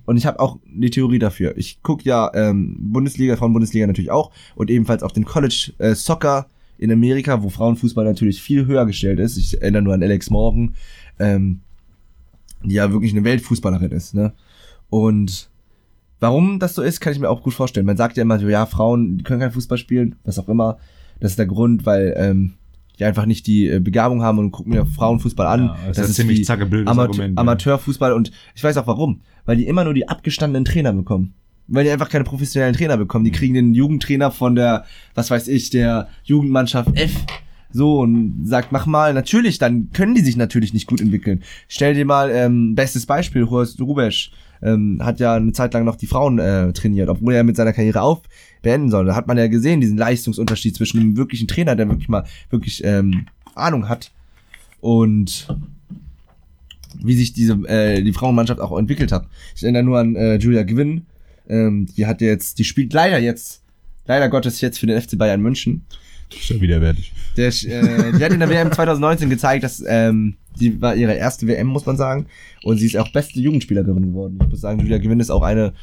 [0.06, 1.58] Und ich habe auch die Theorie dafür.
[1.58, 6.48] Ich gucke ja ähm, Bundesliga, Frauenbundesliga natürlich auch und ebenfalls auch den College äh, Soccer
[6.78, 9.38] in Amerika, wo Frauenfußball natürlich viel höher gestellt ist.
[9.38, 10.76] Ich erinnere nur an Alex Morgan,
[11.20, 11.62] ähm,
[12.64, 14.14] die ja wirklich eine Weltfußballerin ist.
[14.14, 14.34] Ne?
[14.90, 15.50] Und
[16.20, 17.86] warum das so ist, kann ich mir auch gut vorstellen.
[17.86, 20.78] Man sagt ja immer so, ja, Frauen, die können kein Fußball spielen, was auch immer.
[21.20, 22.54] Das ist der Grund, weil ähm,
[23.00, 25.66] die einfach nicht die äh, Begabung haben und gucken mir Frauenfußball an.
[25.66, 27.38] Ja, das ist ein ziemlich wie zackeblödes Ama Argument.
[27.38, 29.22] Amateurfußball und ich weiß auch warum.
[29.46, 31.34] Weil die immer nur die abgestandenen Trainer bekommen.
[31.68, 33.26] Weil die einfach keine professionellen Trainer bekommen.
[33.26, 34.86] Die kriegen den Jugendtrainer von der,
[35.16, 37.12] was weiß ich, der Jugendmannschaft F.
[37.74, 41.44] So und sagt, mach mal, natürlich, dann können die sich natürlich nicht gut entwickeln.
[41.68, 45.96] Stell dir mal, ähm, bestes Beispiel, Horst Rubesch ähm, hat ja eine Zeit lang noch
[45.96, 48.22] die Frauen äh, trainiert, obwohl er mit seiner Karriere auf
[48.62, 49.06] beenden soll.
[49.06, 52.84] Da hat man ja gesehen, diesen Leistungsunterschied zwischen einem wirklichen Trainer, der wirklich mal wirklich
[52.84, 54.12] ähm, Ahnung hat
[54.80, 55.48] und
[57.00, 59.28] wie sich diese äh, die Frauenmannschaft auch entwickelt hat.
[59.56, 61.06] Ich erinnere nur an äh, Julia Gwynn,
[61.48, 63.64] ähm, die hat jetzt, die spielt leider jetzt,
[64.06, 65.86] leider Gottes jetzt für den FC Bayern München.
[66.32, 67.14] Das ist ja widerwärtig.
[67.38, 71.48] Der, äh, die hat in der WM 2019 gezeigt, dass ähm, die war ihre erste
[71.48, 72.26] WM, muss man sagen.
[72.64, 74.40] Und sie ist auch beste Jugendspielerin geworden.
[74.42, 75.74] Ich muss sagen, Julia Gewinn ist auch eine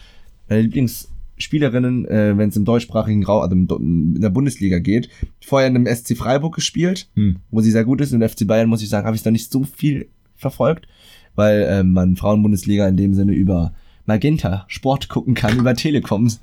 [0.48, 5.08] meiner Lieblingsspielerinnen, äh, wenn es im deutschsprachigen Raum, also in der Bundesliga geht.
[5.44, 7.36] Vorher in einem SC Freiburg gespielt, Hm.
[7.50, 8.12] wo sie sehr gut ist.
[8.12, 10.86] Und im FC Bayern, muss ich sagen, habe ich noch nicht so viel verfolgt,
[11.34, 13.72] weil ähm, man Frauenbundesliga in dem Sinne über
[14.06, 16.40] Magenta Sport gucken kann, über Telekoms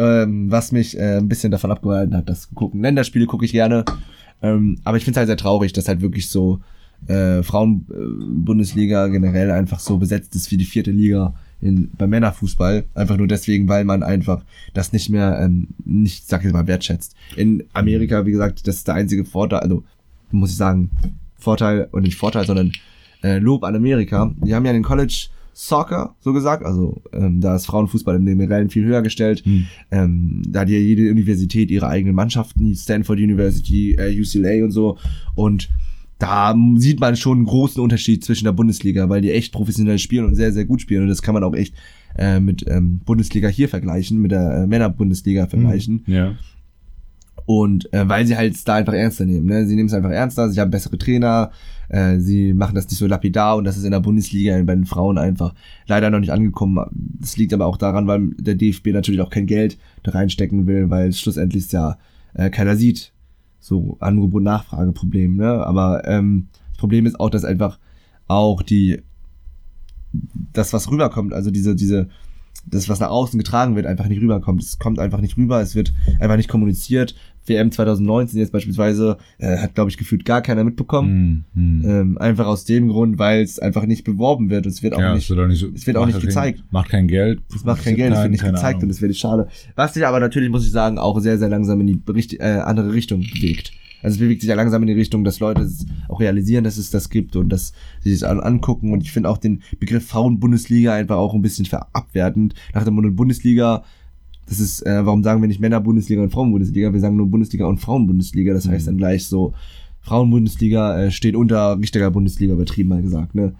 [0.00, 2.80] ähm, was mich äh, ein bisschen davon abgehalten hat, das zu gucken.
[2.80, 3.84] Länderspiele gucke ich gerne,
[4.40, 6.60] ähm, aber ich finde es halt sehr traurig, dass halt wirklich so
[7.06, 12.84] äh, Frauenbundesliga generell einfach so besetzt ist wie die vierte Liga in, beim Männerfußball.
[12.94, 14.42] Einfach nur deswegen, weil man einfach
[14.72, 17.14] das nicht mehr, ähm, nicht, sag ich mal, wertschätzt.
[17.36, 19.84] In Amerika, wie gesagt, das ist der einzige Vorteil, also
[20.30, 20.90] muss ich sagen,
[21.38, 22.72] Vorteil und nicht Vorteil, sondern
[23.22, 24.34] äh, Lob an Amerika.
[24.42, 25.28] Die haben ja den College
[25.62, 29.44] Soccer, so gesagt, also ähm, da ist Frauenfußball im generellen viel höher gestellt.
[29.44, 29.66] Hm.
[29.90, 34.70] Ähm, da hat ja jede Universität ihre eigenen Mannschaften, die Stanford University, äh, UCLA und
[34.70, 34.96] so.
[35.34, 35.68] Und
[36.18, 40.24] da sieht man schon einen großen Unterschied zwischen der Bundesliga, weil die echt professionell spielen
[40.24, 41.02] und sehr, sehr gut spielen.
[41.02, 41.74] Und das kann man auch echt
[42.16, 46.04] äh, mit ähm, Bundesliga hier vergleichen, mit der äh, Männer-Bundesliga vergleichen.
[46.06, 46.36] Ja.
[47.50, 49.46] Und äh, weil sie halt da einfach ernster nehmen.
[49.46, 49.66] Ne?
[49.66, 51.50] Sie nehmen es einfach ernster, sie haben bessere Trainer,
[51.88, 54.86] äh, sie machen das nicht so lapidar und das ist in der Bundesliga bei den
[54.86, 55.52] Frauen einfach
[55.88, 56.78] leider noch nicht angekommen.
[57.18, 60.90] Das liegt aber auch daran, weil der DFB natürlich auch kein Geld da reinstecken will,
[60.90, 61.98] weil es schlussendlich ja
[62.34, 63.12] äh, keiner sieht.
[63.58, 65.34] So Angebot-Nachfrage-Problem.
[65.34, 65.50] Ne?
[65.50, 67.80] Aber ähm, das Problem ist auch, dass einfach
[68.28, 69.02] auch die
[70.52, 72.08] das, was rüberkommt, also diese, diese
[72.66, 74.62] das, was nach außen getragen wird, einfach nicht rüberkommt.
[74.62, 77.14] Es kommt einfach nicht rüber, es wird einfach nicht kommuniziert.
[77.46, 81.46] WM 2019 jetzt beispielsweise äh, hat, glaube ich, gefühlt gar keiner mitbekommen.
[81.54, 81.90] Hm, hm.
[81.90, 84.66] Ähm, einfach aus dem Grund, weil es einfach nicht beworben wird.
[84.66, 86.20] Und es wird auch ja, nicht, es wird auch nicht, so, es wird auch nicht
[86.20, 86.58] gezeigt.
[86.58, 87.40] Kein, macht kein Geld.
[87.54, 88.82] es macht kein Geld, es wird nicht gezeigt Ahnung.
[88.82, 89.48] und das wäre schade.
[89.74, 92.60] Was sich aber natürlich, muss ich sagen, auch sehr, sehr langsam in die Bericht, äh,
[92.64, 93.72] andere Richtung bewegt.
[94.02, 96.76] Also es bewegt sich ja langsam in die Richtung, dass Leute es auch realisieren, dass
[96.78, 98.92] es das gibt und dass sie es an angucken.
[98.92, 102.54] Und ich finde auch den Begriff Frauen-Bundesliga einfach auch ein bisschen verabwertend.
[102.74, 103.84] Nach dem Motto Bundesliga,
[104.46, 106.92] das ist, äh, warum sagen wir nicht Männer-Bundesliga und Frauen-Bundesliga?
[106.92, 108.54] Wir sagen nur Bundesliga und Frauen-Bundesliga.
[108.54, 108.90] Das heißt Mhm.
[108.90, 109.54] dann gleich so,
[110.02, 113.54] Frauen-Bundesliga äh, steht unter richtiger Bundesliga, übertrieben mal gesagt, ne?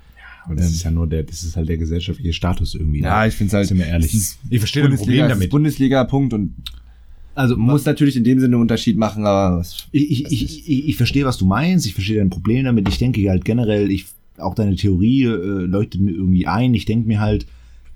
[0.44, 3.02] Aber das ist ja nur der, das ist halt der gesellschaftliche Status irgendwie.
[3.02, 3.68] Ja, ich finde es halt.
[3.68, 4.14] Sind wir ehrlich.
[4.14, 5.50] ist Ich verstehe das Problem damit.
[5.50, 6.32] Bundesliga, Punkt.
[6.32, 6.54] Und
[7.40, 10.96] Also muss natürlich in dem Sinne einen Unterschied machen, aber was, Ich, ich, ich, ich,
[10.96, 11.86] verstehe, was du meinst.
[11.86, 12.88] Ich verstehe dein Problem damit.
[12.88, 14.06] Ich denke halt generell, ich,
[14.38, 16.74] auch deine Theorie äh, leuchtet mir irgendwie ein.
[16.74, 17.46] Ich denke mir halt,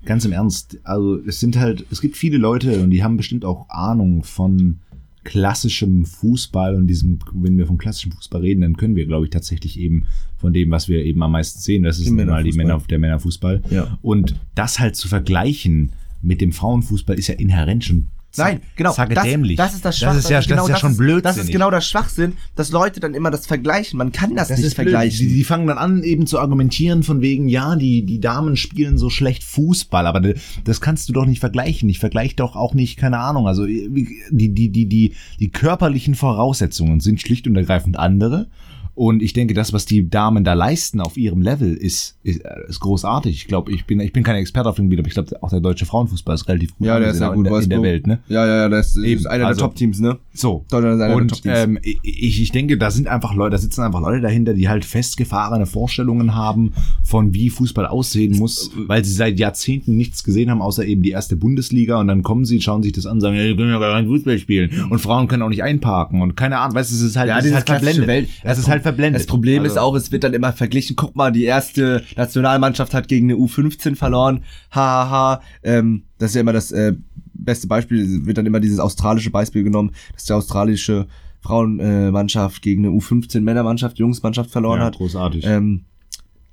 [0.05, 3.43] ganz im Ernst, also es sind halt, es gibt viele Leute und die haben bestimmt
[3.43, 4.79] auch Ahnung von
[5.23, 9.31] klassischem Fußball und diesem, wenn wir von klassischem Fußball reden, dann können wir, glaube ich,
[9.31, 10.03] tatsächlich eben
[10.37, 12.51] von dem, was wir eben am meisten sehen, das ist mal die.
[12.51, 13.63] Männer, der Männerfußball.
[13.71, 13.97] Ja.
[14.03, 15.91] Und das halt zu vergleichen
[16.21, 18.07] mit dem Frauenfußball ist ja inhärent schon
[18.37, 18.91] Nein, genau.
[18.93, 19.57] Sage das, dämlich.
[19.57, 20.19] das ist das Das Schwachsinn.
[20.19, 21.23] ist ja, das ist ja schon blödsinnig.
[21.23, 23.97] Das ist genau das Schwachsinn, dass Leute dann immer das vergleichen.
[23.97, 24.89] Man kann das, Das nicht ist blöd.
[24.89, 25.27] vergleichen.
[25.27, 28.97] Die, die fangen dann an, eben zu argumentieren von wegen, ja, die, die Damen spielen
[28.97, 30.21] so schlecht Fußball, aber
[30.63, 31.87] das kannst du doch nicht vergleichen.
[31.89, 33.47] Ich vergleiche doch auch nicht, keine Ahnung.
[33.47, 38.47] Also die, die, die, die, die körperlichen Voraussetzungen sind schlicht und ergreifend andere.
[38.95, 42.49] Und ich denke, das, was die Damen da leisten auf ihrem Level, ist, ist, äh,
[42.69, 43.35] ist großartig.
[43.35, 45.49] Ich glaube, ich bin, ich bin kein Experte auf dem Gebiet, aber ich glaube, auch
[45.49, 47.45] der deutsche Frauenfußball ist relativ gut ja, der ist ja gut.
[47.45, 47.81] in, der, in der.
[47.81, 48.19] Welt, ne?
[48.29, 50.17] Ja, ja, ja, das ist Eben, einer also- der Top-Teams, ne?
[50.33, 50.65] So.
[50.69, 51.57] Deutschland ist einer der Und Top-Teams.
[51.59, 54.85] ähm, ich, ich denke, da sind einfach Leute, da sitzen einfach Leute dahinter, die halt
[54.85, 56.73] festgefahrene Vorstellungen haben
[57.03, 61.11] von wie Fußball aussehen muss, weil sie seit Jahrzehnten nichts gesehen haben, außer eben die
[61.11, 63.93] erste Bundesliga und dann kommen sie, schauen sich das an, sagen, die können ja gar
[63.93, 67.01] kein Fußball spielen und Frauen können auch nicht einparken und keine Ahnung, weißt du, es
[67.01, 68.29] ist halt, Ja, das ist halt klassische verblendet.
[68.29, 69.19] Welt- das ist halt verblendet.
[69.21, 70.95] Das Problem Also- ist auch, es wird dann immer verglichen.
[70.95, 74.43] Guck mal, die erste Nationalmannschaft hat gegen eine U15 verloren.
[74.71, 75.09] Hahaha.
[75.09, 75.41] Ha, ha.
[75.63, 76.93] ähm, das ist ja immer das äh,
[77.33, 78.25] beste Beispiel.
[78.25, 81.07] Wird dann immer dieses australische Beispiel genommen, dass die australische
[81.41, 84.97] Frauenmannschaft gegen eine U15 Männermannschaft, Jungsmannschaft verloren ja, hat.
[84.97, 85.45] großartig.
[85.45, 85.85] Ähm,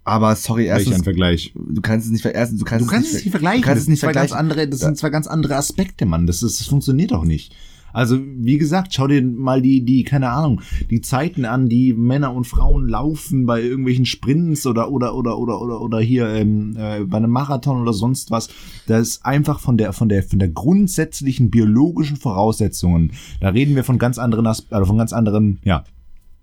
[0.05, 1.53] aber sorry, Welch ein erstens, Vergleich.
[1.55, 3.63] du kannst es nicht erstens, du kannst, Du kannst es nicht vergleichen.
[3.63, 4.37] Du kannst das es nicht ganz vergleichen.
[4.37, 6.27] andere, das sind zwei ganz andere Aspekte, Mann.
[6.27, 7.55] Das, ist, das funktioniert doch nicht.
[7.93, 12.35] Also, wie gesagt, schau dir mal die, die, keine Ahnung, die Zeiten an, die Männer
[12.35, 17.05] und Frauen laufen bei irgendwelchen Sprints oder, oder, oder, oder, oder, oder hier, ähm, äh,
[17.05, 18.49] bei einem Marathon oder sonst was.
[18.87, 23.13] Das ist einfach von der, von der, von der grundsätzlichen biologischen Voraussetzungen.
[23.41, 25.85] Da reden wir von ganz anderen, Asp also von ganz anderen, ja,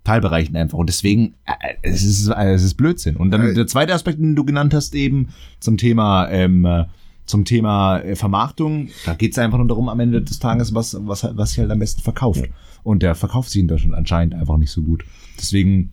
[0.04, 0.78] Teilbereichen einfach.
[0.78, 3.16] Und deswegen, äh, es ist, äh, es ist Blödsinn.
[3.16, 5.28] Und dann Äh, der zweite Aspekt, den du genannt hast, eben
[5.60, 6.86] zum Thema, ähm, äh,
[7.30, 10.96] zum Thema äh, Vermarktung, da geht es einfach nur darum, am Ende des Tages, was,
[11.00, 12.44] was, was sich halt am besten verkauft.
[12.82, 15.04] Und der verkauft sich in Deutschland anscheinend einfach nicht so gut.
[15.38, 15.92] Deswegen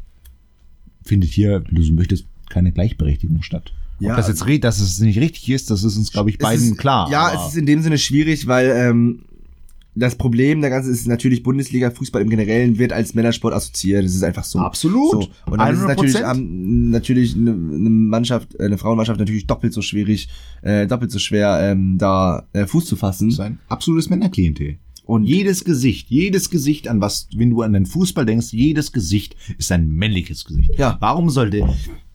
[1.03, 3.73] findet hier, wenn du so möchtest, keine Gleichberechtigung statt.
[3.99, 6.73] Ja, Ob das jetzt dass es nicht richtig ist, das ist uns, glaube ich, beiden
[6.73, 7.09] ist, klar.
[7.09, 9.23] Ja, es ist in dem Sinne schwierig, weil ähm,
[9.99, 14.05] das Problem der ganzen ist natürlich Bundesliga Fußball im Generellen wird als Männersport assoziiert.
[14.05, 14.59] Das ist einfach so.
[14.59, 15.11] Absolut.
[15.11, 15.29] So.
[15.51, 15.89] Und dann ist es 100%.
[15.89, 20.29] natürlich, am- natürlich eine, eine Mannschaft, äh, eine Frauenmannschaft natürlich doppelt so schwierig,
[20.61, 23.29] äh, doppelt so schwer, ähm, da äh, Fuß zu fassen.
[23.29, 24.77] Das ist ein absolutes Männerklientel.
[25.05, 29.37] Und jedes Gesicht, jedes Gesicht an was, wenn du an den Fußball denkst, jedes Gesicht
[29.57, 30.71] ist ein männliches Gesicht.
[30.77, 30.97] Ja.
[30.99, 31.65] Warum sollte,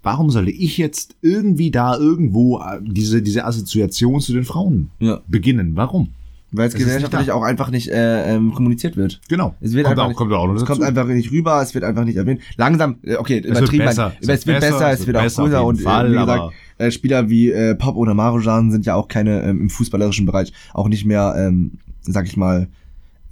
[0.02, 5.22] warum sollte ich jetzt irgendwie da irgendwo äh, diese, diese Assoziation zu den Frauen Ja.
[5.26, 5.72] beginnen?
[5.74, 6.10] Warum?
[6.52, 9.20] Weil es Es gesellschaftlich auch einfach nicht äh, ähm, kommuniziert wird.
[9.28, 9.54] Genau.
[9.60, 11.84] Es wird kommt einfach auch, nicht, kommt auch es kommt einfach nicht rüber, es wird
[11.84, 12.42] einfach nicht erwähnt.
[12.56, 13.86] Langsam, äh, okay, wird übertrieben.
[13.86, 16.18] besser, es, es wird besser, es wird auch besser auf größer und äh, Fall, wie
[16.18, 20.26] gesagt, äh, Spieler wie äh, Pop oder Marujan sind ja auch keine ähm, im fußballerischen
[20.26, 22.68] Bereich auch nicht mehr, ähm, sag ich mal,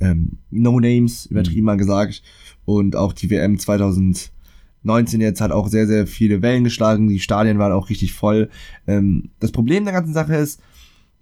[0.01, 2.23] ähm, No Names, übertrieben mal gesagt.
[2.65, 7.09] Und auch die WM 2019 jetzt hat auch sehr, sehr viele Wellen geschlagen.
[7.09, 8.49] Die Stadien waren auch richtig voll.
[8.87, 10.61] Ähm, das Problem der ganzen Sache ist,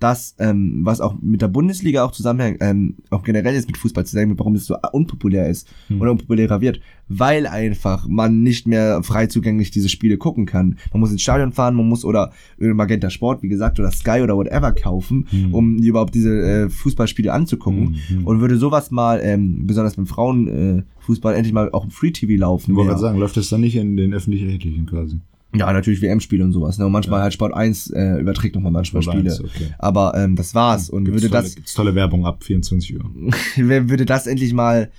[0.01, 4.07] dass, ähm, was auch mit der Bundesliga auch zusammenhängt, ähm, auch generell jetzt mit Fußball
[4.07, 6.01] zusammenhängt, warum das so unpopulär ist Hm.
[6.01, 10.77] oder unpopulärer wird, weil einfach man nicht mehr frei zugänglich diese Spiele gucken kann.
[10.93, 14.37] Man muss ins Stadion fahren, man muss oder Magenta Sport, wie gesagt, oder Sky oder
[14.37, 15.55] whatever kaufen, Hm.
[15.55, 17.97] um überhaupt diese äh, Fußballspiele anzugucken.
[18.09, 18.27] Hm, hm.
[18.27, 22.11] Und würde sowas mal, ähm, besonders beim Frauenfußball, äh, Fußball endlich mal auch im Free
[22.11, 22.71] TV laufen.
[22.73, 25.21] Ich wollte gerade sagen, läuft das dann nicht in den öffentlich-rechtlichen quasi?
[25.55, 26.79] Ja, natürlich WM-Spiele und sowas.
[26.79, 26.87] Ne?
[26.87, 27.23] Und manchmal Ja.
[27.25, 29.31] halt Sport 1 äh, überträgt nochmal manchmal Sport Spiele.
[29.33, 29.75] 1, okay.
[29.79, 30.91] Aber ähm, das war's.
[30.91, 33.05] Und Gibt's würde tolle, das, gibt's tolle Werbung ab 24 Uhr.
[33.57, 34.91] wer würde das endlich mal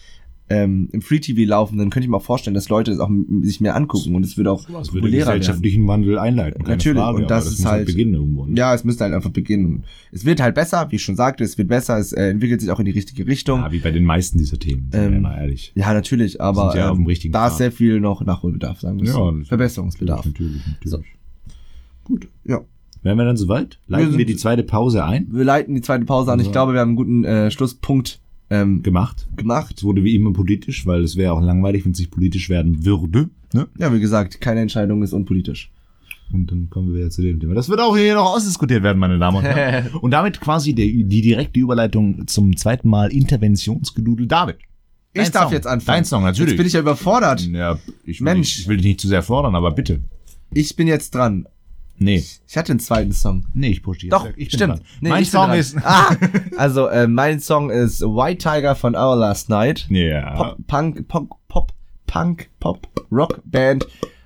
[0.49, 3.09] ähm, im Free TV laufen, dann könnte ich mir auch vorstellen, dass Leute es auch
[3.41, 5.39] sich mehr angucken und es würde auch Das würde populärer werden.
[5.39, 6.63] gesellschaftlichen Wandel einleiten.
[6.67, 8.45] Natürlich, Frage, und aber das ist halt- beginnen irgendwo.
[8.45, 8.57] ne?
[8.57, 9.83] Ja, es müsste halt einfach beginnen.
[10.11, 12.71] Es wird halt besser, wie ich schon sagte, es wird besser, es äh, entwickelt sich
[12.71, 13.59] auch in die richtige Richtung.
[13.61, 15.71] Ja, wie bei den meisten dieser Themen, wir Ähm, mal ehrlich.
[15.75, 19.33] Ja, natürlich, aber ja ähm, da ist sehr viel noch Nachholbedarf, sagen wir Ja, so.
[19.45, 20.25] Verbesserungsbedarf.
[20.25, 20.89] Natürlich, natürlich.
[20.91, 21.03] So.
[22.03, 22.27] Gut.
[22.43, 22.61] Ja.
[23.01, 23.79] Wären wir dann soweit?
[23.87, 25.27] Leiten Wir wir, sind- die zweite Pause ein?
[25.31, 26.39] Wir leiten die zweite Pause an.
[26.39, 26.51] Ich Ja.
[26.51, 28.19] glaube, wir haben einen guten äh, Schlusspunkt
[28.49, 29.27] ähm, Gemacht.
[29.35, 29.83] gemacht.
[29.83, 33.29] Wurde wie immer politisch, weil es wäre auch langweilig, wenn es nicht politisch werden würde.
[33.53, 33.67] Ne?
[33.77, 35.71] Ja, wie gesagt, keine Entscheidung ist unpolitisch.
[36.31, 37.55] Und dann kommen wir wieder zu dem Thema.
[37.55, 39.87] Das wird auch hier noch ausdiskutiert werden, meine Damen und Herren.
[40.01, 44.27] und damit quasi die, die direkte Überleitung zum zweiten Mal Interventionsgedudel.
[44.27, 44.57] David.
[45.13, 45.53] Ich dein darf Song.
[45.53, 45.97] jetzt anfangen.
[45.97, 46.51] Dein Song, natürlich.
[46.51, 47.41] Jetzt bin ich ja überfordert.
[47.47, 48.39] ja, ich Mensch.
[48.39, 50.01] Nicht, ich will dich nicht zu sehr fordern, aber bitte.
[50.53, 51.47] Ich bin jetzt dran.
[51.99, 52.23] Nee.
[52.47, 53.45] Ich hatte einen zweiten Song.
[53.53, 54.37] Nee, ich push dich Doch, jetzt.
[54.37, 54.81] Ich stimmt.
[55.01, 55.77] Nee, mein ich Song ist.
[55.83, 56.15] Ah,
[56.57, 59.85] also äh, mein Song ist White Tiger von Our Last Night.
[59.89, 60.35] Ja.
[60.35, 61.73] Pop, Punk, Pop, Pop,
[62.07, 63.85] Punk, Pop, Rock Band.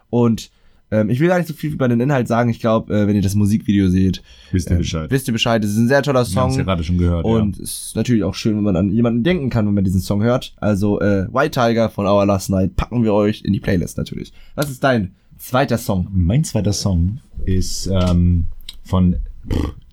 [0.09, 0.51] Und
[0.91, 2.51] ähm, ich will gar nicht so viel über den Inhalt sagen.
[2.51, 4.21] Ich glaube, äh, wenn ihr das Musikvideo seht,
[4.51, 5.09] Wisst ihr ähm, Bescheid.
[5.09, 5.63] wisst ihr Bescheid.
[5.65, 6.51] Es ist ein sehr toller Wir Song.
[6.55, 7.25] ja gerade schon gehört.
[7.25, 10.01] Und es ist natürlich auch schön, wenn man an jemanden denken kann, wenn man diesen
[10.01, 10.53] Song hört.
[10.57, 14.31] Also äh, White Tiger von Our Last Night packen wir euch in die Playlist natürlich.
[14.53, 16.07] Was ist dein zweiter Song?
[16.11, 18.45] Mein zweiter Song ist ähm,
[18.83, 19.17] von,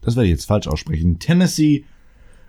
[0.00, 1.84] das werde ich jetzt falsch aussprechen, Tennessee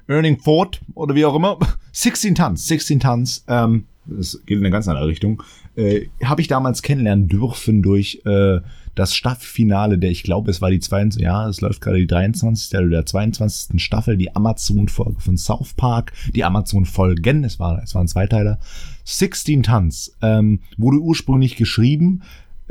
[0.08, 1.58] Earning Ford oder wie auch immer.
[1.94, 3.44] 16 Tons, 16 Tons.
[3.48, 5.42] Ähm, das geht in eine ganz andere Richtung.
[5.76, 8.60] Äh, Habe ich damals kennenlernen dürfen durch äh,
[8.94, 12.78] das Staffelfinale der, ich glaube, es war die 22, ja, es läuft gerade die 23.
[12.78, 13.82] oder der 22.
[13.82, 18.60] Staffel, die Amazon-Folge von South Park, die Amazon-Folgen, es war, es waren Zweiteiler.
[19.06, 22.22] 16 Tons ähm, wurde ursprünglich geschrieben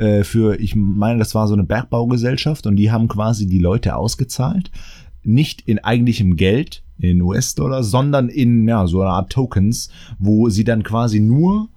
[0.01, 3.95] äh, für, ich meine, das war so eine Bergbaugesellschaft und die haben quasi die Leute
[3.95, 4.71] ausgezahlt,
[5.23, 9.89] nicht in eigentlichem Geld, in US-Dollar, sondern in ja, so einer Art Tokens,
[10.19, 11.69] wo sie dann quasi nur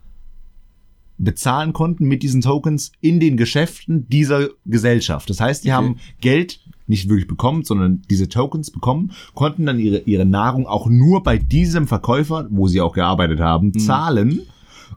[1.18, 5.30] bezahlen konnten mit diesen Tokens in den Geschäften dieser Gesellschaft.
[5.30, 5.76] Das heißt, die Okay.
[5.76, 10.86] haben Geld nicht wirklich bekommen, sondern diese Tokens bekommen, konnten dann ihre, ihre Nahrung auch
[10.88, 14.40] nur bei diesem Verkäufer, wo sie auch gearbeitet haben, zahlen.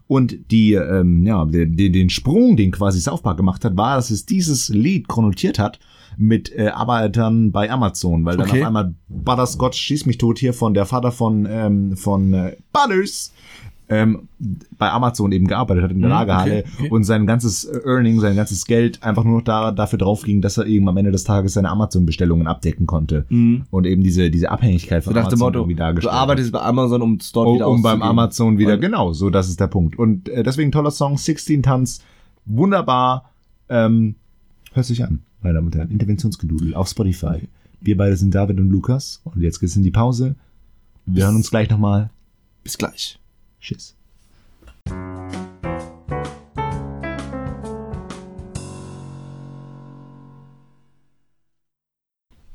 [0.08, 4.10] Und die, ähm, ja, den, den Sprung, den quasi South Park gemacht hat, war, dass
[4.10, 5.80] es dieses Lied konnotiert hat
[6.18, 8.62] mit äh, Arbeitern bei Amazon, weil dann Okay.
[8.62, 13.34] auf einmal Butterscotch schieß mich tot hier von der Vater von ähm, von äh, Butters
[13.90, 14.28] ähm,
[14.78, 16.90] bei Amazon eben gearbeitet hat in der Mhm, Lagerhalle okay, okay.
[16.90, 20.42] und sein ganzes äh, Earning, sein ganzes Geld einfach nur noch da, dafür drauf ging,
[20.42, 23.64] dass er eben am Ende des Tages seine Amazon-Bestellungen abdecken konnte Mhm.
[23.72, 26.22] und eben diese diese Abhängigkeit So von dem Amazon Motto, irgendwie du dargestellt hat.
[26.22, 28.02] arbeitest bei Amazon, um es dort Um, wieder um beim.
[28.02, 29.98] Amazon wieder, Und- genau, so, das ist der Punkt.
[29.98, 32.02] Und äh, deswegen toller Song, 16 Tons,
[32.46, 33.32] wunderbar,
[33.70, 34.16] ähm,
[34.74, 37.48] hört sich an, meine Damen und Herren, Interventionsgedudel auf Spotify.
[37.80, 40.36] Wir beide sind David und Lukas und jetzt geht's in die Pause.
[41.06, 42.10] Wir hören uns gleich nochmal.
[42.64, 43.18] Bis gleich.
[43.68, 43.98] Tschüss.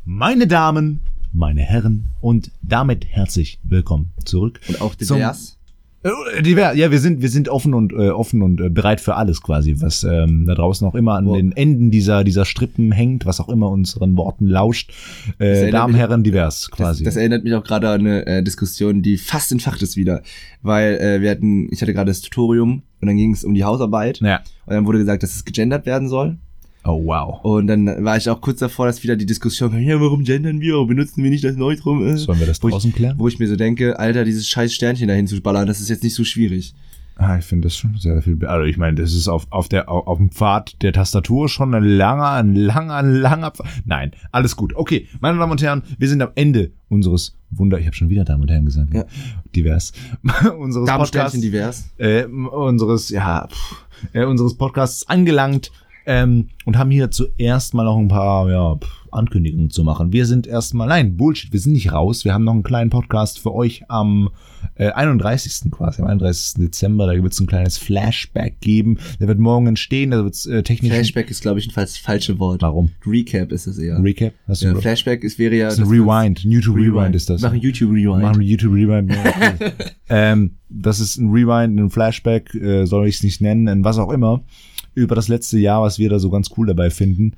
[0.05, 1.01] Meine Damen,
[1.33, 4.61] meine Herren und damit herzlich willkommen zurück.
[4.69, 5.59] Und auch divers.
[6.05, 9.15] Äh, Divers, ja, wir sind, wir sind offen und äh, offen und äh, bereit für
[9.15, 11.37] alles quasi, was ähm, da draußen auch immer an Wow.
[11.37, 14.93] den Enden dieser dieser Strippen hängt, was auch immer unseren Worten lauscht.
[15.39, 17.05] Äh, Damen, Herren, divers Das, quasi.
[17.05, 20.23] das erinnert mich auch gerade an eine äh, Diskussion, die fast entfacht ist wieder.
[20.63, 23.65] Weil äh, wir hatten, ich hatte gerade das Tutorium und dann ging es um die
[23.65, 24.19] Hausarbeit.
[24.21, 24.41] ja.
[24.67, 26.39] Und dann wurde gesagt, dass es gegendert werden soll.
[26.85, 27.41] Oh wow.
[27.45, 30.61] Und dann war ich auch kurz davor, dass wieder die Diskussion kam, ja, warum gendern
[30.61, 30.75] wir?
[30.75, 32.05] Warum benutzen wir nicht das Neutrum?
[32.07, 32.17] Äh?
[32.17, 33.19] Sollen wir das Wo ich- draußen klären?
[33.19, 36.03] Wo ich mir so denke, Alter, dieses scheiß Sternchen dahin zu ballern, das ist jetzt
[36.03, 36.75] nicht so schwierig.
[37.17, 38.45] Ah, ich finde das schon sehr viel.
[38.47, 41.73] Also ich meine, das ist auf, auf, der, auf, auf dem Pfad der Tastatur schon
[41.75, 43.67] ein langer, ein langer, ein langer Pfad.
[43.85, 44.75] Nein, alles gut.
[44.75, 47.79] Okay, meine Damen und Herren, wir sind am Ende unseres Wunder.
[47.79, 48.95] Ich habe schon wieder Damen und Herren gesagt.
[48.95, 49.05] Ja.
[49.55, 49.93] Divers.
[50.59, 51.39] unseres Podcasts.
[51.39, 51.91] divers.
[51.99, 55.71] Äh, unseres, ja, pff, äh, unseres Podcasts angelangt.
[56.07, 58.79] Ähm, und haben hier zuerst mal noch ein paar ja,
[59.11, 60.13] Ankündigungen zu machen.
[60.13, 62.25] Wir sind erstmal, nein, Bullshit, wir sind nicht raus.
[62.25, 64.31] Wir haben noch einen kleinen Podcast für euch am
[64.75, 65.71] äh, 31.
[65.71, 66.55] quasi, am 31.
[66.65, 67.07] Dezember.
[67.07, 68.99] Da wird es ein kleines Flashback geben.
[69.21, 70.93] Der wird morgen entstehen, da wird es äh, technisch.
[70.93, 72.63] Flashback ist, glaube ich, ein falsch falsche Wort.
[72.63, 72.91] Warum?
[73.07, 74.03] Recap ist es eher.
[74.03, 74.33] Recap?
[74.49, 74.75] Hast du ja?
[74.75, 75.67] Flashback ist, wäre ja...
[75.67, 76.41] das ist ein Rewind.
[76.41, 77.43] YouTube Rewind ist das.
[77.43, 78.23] Machen YouTube Rewind.
[78.23, 79.13] Machen YouTube Rewind.
[80.15, 83.97] Ähm, das ist ein Rewind, ein Flashback, äh, soll ich es nicht nennen, ein was
[83.97, 84.43] auch immer,
[84.95, 87.33] über das letzte Jahr, was wir da so ganz cool dabei finden.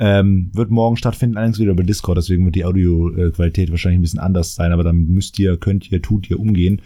[0.00, 4.20] Ähm, wird morgen stattfinden, allerdings wieder über Discord, deswegen wird die Audioqualität wahrscheinlich ein bisschen
[4.20, 6.80] anders sein, aber damit müsst ihr, könnt ihr, tut ihr umgehen.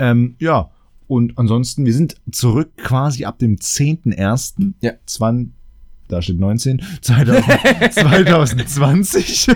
[0.00, 0.70] Ähm, ja,
[1.08, 4.74] und ansonsten, wir sind zurück quasi ab dem 10.01.
[4.82, 4.92] Ja.
[6.08, 7.44] da steht 19, 2000,
[8.68, 9.46] 2020.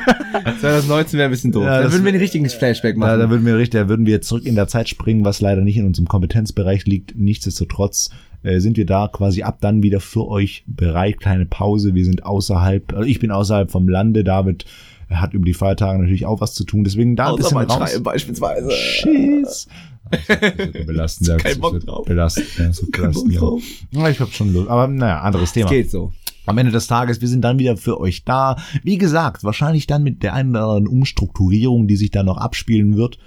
[0.60, 1.64] 2019 wäre ein bisschen doof.
[1.64, 3.10] Ja, da würden wir einen richtigen Flashback machen.
[3.10, 5.62] Da, da würden wir richtig, da würden wir zurück in der Zeit springen, was leider
[5.62, 7.16] nicht in unserem Kompetenzbereich liegt.
[7.18, 8.10] Nichtsdestotrotz
[8.42, 11.20] äh, sind wir da quasi ab dann wieder für euch bereit.
[11.20, 11.94] Kleine Pause.
[11.94, 14.24] Wir sind außerhalb, also ich bin außerhalb vom Lande.
[14.24, 14.64] David
[15.10, 16.84] hat über die Feiertage natürlich auch was zu tun.
[16.84, 18.00] Deswegen da ein bisschen raus.
[18.02, 18.70] Beispielsweise.
[18.70, 19.68] Schieß.
[20.86, 21.28] belastend.
[21.28, 22.06] ja, Kein das Bock wird drauf.
[22.06, 22.46] Belastend.
[22.58, 23.40] Ja, das Kein Bock ja.
[23.40, 23.62] drauf.
[23.92, 24.68] Ja, ich hab schon Lust.
[24.68, 25.70] Aber naja, anderes Thema.
[25.70, 26.12] Geht so.
[26.44, 28.56] Am Ende des Tages, wir sind dann wieder für euch da.
[28.82, 32.96] Wie gesagt, wahrscheinlich dann mit der einen oder anderen Umstrukturierung, die sich da noch abspielen
[32.96, 33.18] wird.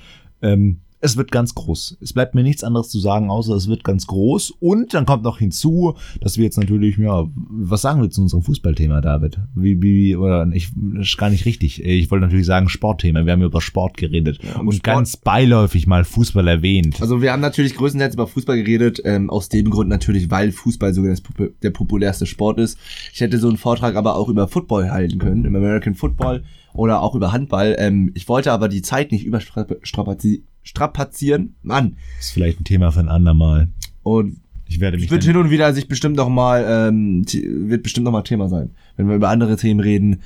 [0.42, 1.98] Ähm, es wird ganz groß.
[2.02, 4.52] Es bleibt mir nichts anderes zu sagen, außer es wird ganz groß.
[4.60, 8.44] Und dann kommt noch hinzu, dass wir jetzt natürlich, ja, was sagen wir zu unserem
[8.44, 9.40] Fußballthema, David?
[9.56, 11.84] Wie, wie, oder ich, das ist gar nicht richtig.
[11.84, 13.26] Ich wollte natürlich sagen Sportthema.
[13.26, 14.40] Wir haben über Sport geredet.
[14.60, 17.02] um und Sport- ganz beiläufig mal Fußball erwähnt.
[17.02, 20.94] Also wir haben natürlich größtenteils über Fußball geredet, ähm, aus dem Grund natürlich, weil Fußball
[20.94, 21.16] sogar
[21.62, 22.78] der populärste Sport ist.
[23.14, 27.02] Ich hätte so einen Vortrag aber auch über Football halten können, im American Football oder
[27.02, 27.76] auch über Handball.
[27.80, 30.44] Ähm, ich wollte aber die Zeit nicht überstrapazieren.
[31.64, 31.96] Mann.
[32.18, 33.70] Das ist vielleicht ein Thema für ein andermal.
[34.04, 34.38] Und
[34.68, 38.12] Ich werde mich wird hin und wieder sich bestimmt noch mal, ähm, wird bestimmt noch
[38.12, 40.22] mal Thema sein, wenn wir über andere Themen reden.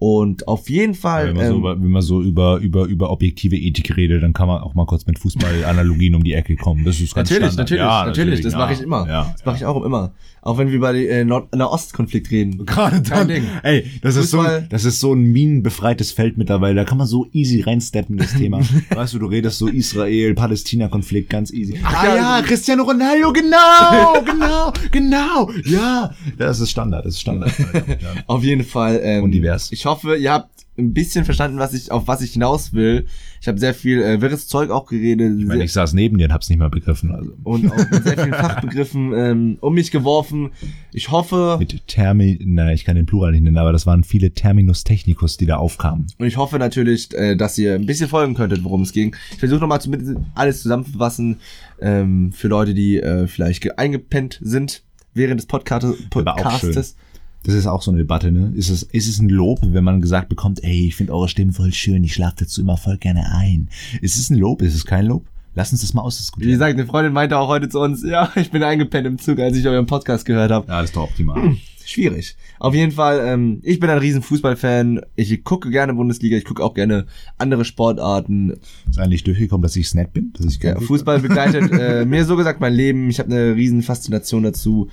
[0.00, 1.28] Und auf jeden Fall.
[1.28, 4.32] Wenn man, so ähm, über, wenn man so über, über, über objektive Ethik redet, dann
[4.32, 6.86] kann man auch mal kurz mit Fußballanalogien um die Ecke kommen.
[6.86, 7.58] Das ist ganz Natürlich, Standard.
[7.58, 9.06] natürlich, Ja, natürlich, das ja, mache ich immer.
[9.06, 10.14] Ja, das mache ich auch immer.
[10.42, 12.64] Auch wenn wir über den äh, Nord Nahostkonflikt reden.
[12.64, 13.44] Gerade dann, Ding.
[13.62, 16.76] ey, das ist, so, das ist so ein minenbefreites Feld mittlerweile.
[16.76, 18.60] Da kann man so easy reinsteppen, das Thema.
[18.88, 21.78] weißt du, du redest so Israel-Palästina-Konflikt, ganz easy.
[21.84, 25.50] Ach ah ja, ja, Cristiano Ronaldo, genau, genau, genau.
[25.66, 27.52] Ja, das ist Standard, das ist Standard.
[27.58, 28.22] Ja.
[28.26, 28.98] Auf jeden Fall.
[29.02, 29.70] Ähm, Und divers.
[29.72, 33.04] Ich hoffe, ihr habt ein bisschen verstanden, was ich, auf was ich hinaus will.
[33.42, 35.38] Ich habe sehr viel äh, wirres Zeug auch geredet.
[35.38, 37.12] Ich meine, ich saß neben dir und hab's nicht mal begriffen.
[37.14, 37.32] Also.
[37.42, 40.52] und auch mit sehr vielen Fachbegriffen ähm, um mich geworfen.
[40.92, 44.32] Ich hoffe Mit Termi, na, ich kann den Plural nicht nennen, aber das waren viele
[44.32, 46.06] Terminus technicus, die da aufkamen.
[46.18, 49.14] und ich hoffe natürlich, äh, dass ihr ein bisschen folgen könntet, worum es ging.
[49.32, 51.36] Ich versuche nochmal zumindest alles zusammenzufassen
[51.82, 55.94] ähm, für Leute, die äh, vielleicht ge- eingepennt sind während des Podcast Aber
[56.32, 56.96] auch Podcastes.
[57.42, 58.52] Das ist auch so eine Debatte, ne?
[58.54, 61.52] Ist es, ist es ein Lob, wenn man gesagt bekommt, ey, ich finde eure Stimmen
[61.52, 63.68] voll schön, ich schlafe dazu immer voll gerne ein.
[64.02, 64.60] Ist es ein Lob?
[64.62, 65.24] Ist es kein Lob?
[65.54, 66.52] Lass uns das mal Wie ausdiskutieren.
[66.52, 69.56] gesagt, eine Freundin meinte auch heute zu uns, ja, ich bin eingepennt im Zug, als
[69.56, 70.66] ich euren Podcast gehört habe.
[70.68, 71.56] ja, das ist doch optimal.
[71.84, 72.36] Schwierig.
[72.60, 75.00] Auf jeden Fall, ähm, ich bin ein riesen Fußballfan.
[75.16, 77.06] Ich gucke gerne Bundesliga, ich gucke auch gerne
[77.36, 78.52] andere Sportarten.
[78.88, 80.32] Ist eigentlich durchgekommen, dass ich nett bin?
[80.34, 83.10] Dass ich Ja, Fußball begleitet äh, mir so gesagt mein Leben.
[83.10, 84.88] Ich habe eine riesen Faszination dazu.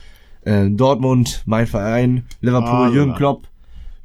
[0.47, 3.13] Äh, Dortmund, mein Verein, Liverpool, Ah, Jürgen.
[3.15, 3.47] Klopp,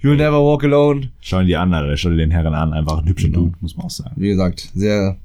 [0.02, 1.12] You'll never walk alone.
[1.20, 1.97] Schau ihn die an, Alter.
[1.97, 2.73] Schau dir den Herren an.
[2.73, 3.43] Einfach ein hübscher Genau.
[3.43, 4.14] Dude, muss man auch sagen.
[4.16, 5.16] Wie gesagt, sehr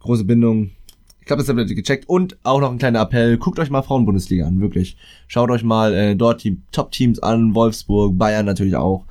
[0.00, 0.72] große Bindung.
[1.20, 2.06] Ich glaube, das habt ihr gecheckt.
[2.06, 4.98] Und auch noch ein kleiner Appell, guckt euch mal Frauenbundesliga an, wirklich.
[5.26, 9.06] Schaut euch mal äh, dort die Top-Teams an, Wolfsburg, Bayern natürlich auch.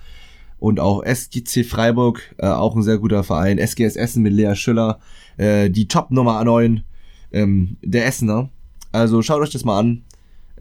[0.60, 3.58] Und auch SGC Freiburg, äh, auch ein sehr guter Verein.
[3.58, 5.00] SGS Essen mit Lea Schüller,
[5.38, 6.84] äh, die Top Nummer 9
[7.32, 8.50] ähm, der Essener.
[8.92, 10.04] Also schaut euch das mal an.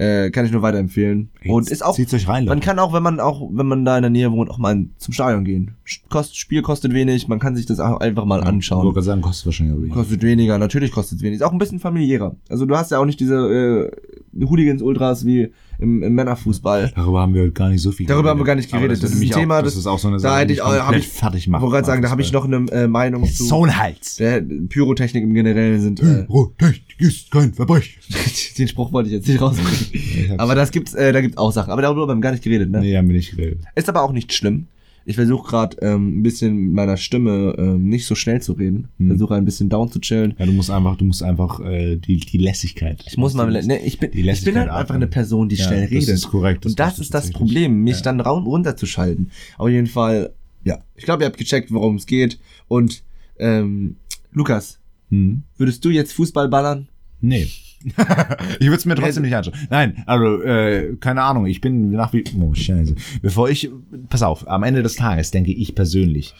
[0.00, 1.28] Äh, kann ich nur weiterempfehlen.
[1.46, 2.66] Und ist auch Zieht's euch rein, man Leute.
[2.66, 5.12] kann auch, wenn man auch, wenn man da in der Nähe wohnt, auch mal zum
[5.12, 5.72] Stadion gehen.
[6.08, 8.78] Kost, Spiel kostet wenig, man kann sich das auch einfach mal Ich anschauen.
[8.84, 9.92] wollte gerade sagen, kostet wahrscheinlich auch wenig.
[9.92, 11.36] Kostet weniger, natürlich kostet es wenig.
[11.36, 12.34] Ist auch ein bisschen familiärer.
[12.48, 16.92] Also du hast ja auch nicht diese äh, Hooligans-Ultras wie im, im Männerfußball.
[16.94, 19.02] Darüber haben wir heute gar nicht so viel Darüber haben wir gar nicht geredet.
[19.02, 20.46] Das würde ist ein Thema, auch, das das- ist auch so eine da Sache, hätte
[20.48, 21.62] die ich- mich hab ich- fertig Ich macht.
[21.62, 23.44] wollte gerade sagen, da habe ich noch eine äh, Meinung zu.
[23.44, 24.16] So ein Hals.
[24.16, 26.00] Der Pyrotechnik im Generellen sind.
[26.00, 28.00] Äh, Pyrotechnik ist kein Verbrechen.
[28.58, 30.38] den Spruch wollte ich jetzt nicht rausbringen.
[30.38, 31.70] Aber das gibt's, äh, da gibt's auch Sachen.
[31.70, 32.80] Aber darüber haben wir gar nicht geredet, ne?
[32.80, 33.60] Nee, haben wir nicht geredet.
[33.74, 34.66] Ist aber auch nicht schlimm.
[35.06, 38.88] Ich versuche gerade ähm, ein bisschen mit meiner Stimme ähm, nicht so schnell zu reden.
[38.98, 39.08] Hm.
[39.08, 40.34] Versuche ein bisschen down zu chillen.
[40.38, 43.02] Ja, du musst einfach, du musst einfach äh, die, die Lässigkeit.
[43.06, 45.82] Ich muss mal, ne, ich bin, ich bin halt einfach eine Person, die Ja, schnell
[45.82, 46.08] das redet.
[46.10, 47.30] ist korrekt, das Und das ist das.
[47.30, 48.02] Problem, mich Ja.
[48.02, 49.30] dann raun runterzuschalten.
[49.58, 50.32] Auf jeden Fall,
[50.64, 50.78] ja.
[50.96, 52.38] Ich glaube, ihr habt gecheckt, worum es geht.
[52.68, 53.02] Und
[53.38, 53.96] ähm,
[54.32, 54.78] Lukas,
[55.10, 55.42] Hm.
[55.56, 56.88] würdest du jetzt Fußball ballern?
[57.20, 57.48] Nee.
[58.60, 59.56] ich würde es mir trotzdem nicht anschauen.
[59.70, 62.24] Nein, also, äh, keine Ahnung, ich bin nach wie.
[62.40, 62.94] Oh, scheiße.
[63.22, 63.70] Bevor ich.
[64.08, 66.34] Pass auf, am Ende des Tages denke ich persönlich,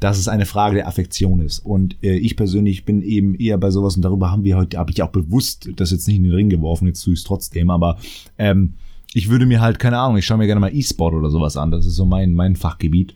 [0.00, 1.60] dass es eine Frage der Affektion ist.
[1.60, 4.90] Und äh, ich persönlich bin eben eher bei sowas, und darüber haben wir heute, habe
[4.90, 7.70] ich auch bewusst das jetzt nicht in den Ring geworfen, jetzt tue ich es trotzdem,
[7.70, 7.98] aber
[8.38, 8.74] ähm,
[9.12, 11.70] ich würde mir halt, keine Ahnung, ich schaue mir gerne mal E-Sport oder sowas an.
[11.70, 13.14] Das ist so mein, mein Fachgebiet.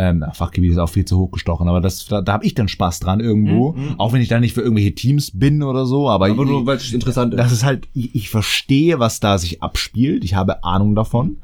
[0.00, 2.68] Ähm, Fachgebiet ist auch viel zu hoch gestochen, aber das, da, da habe ich dann
[2.68, 3.76] Spaß dran irgendwo.
[3.98, 6.76] Auch wenn ich da nicht für irgendwelche Teams bin oder so, aber, Aber nur, weil
[6.76, 7.38] es interessant ist.
[7.38, 10.22] das ist halt, ich, ich verstehe, was da sich abspielt.
[10.22, 11.38] Ich habe Ahnung davon.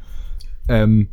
[0.69, 1.09] Ähm,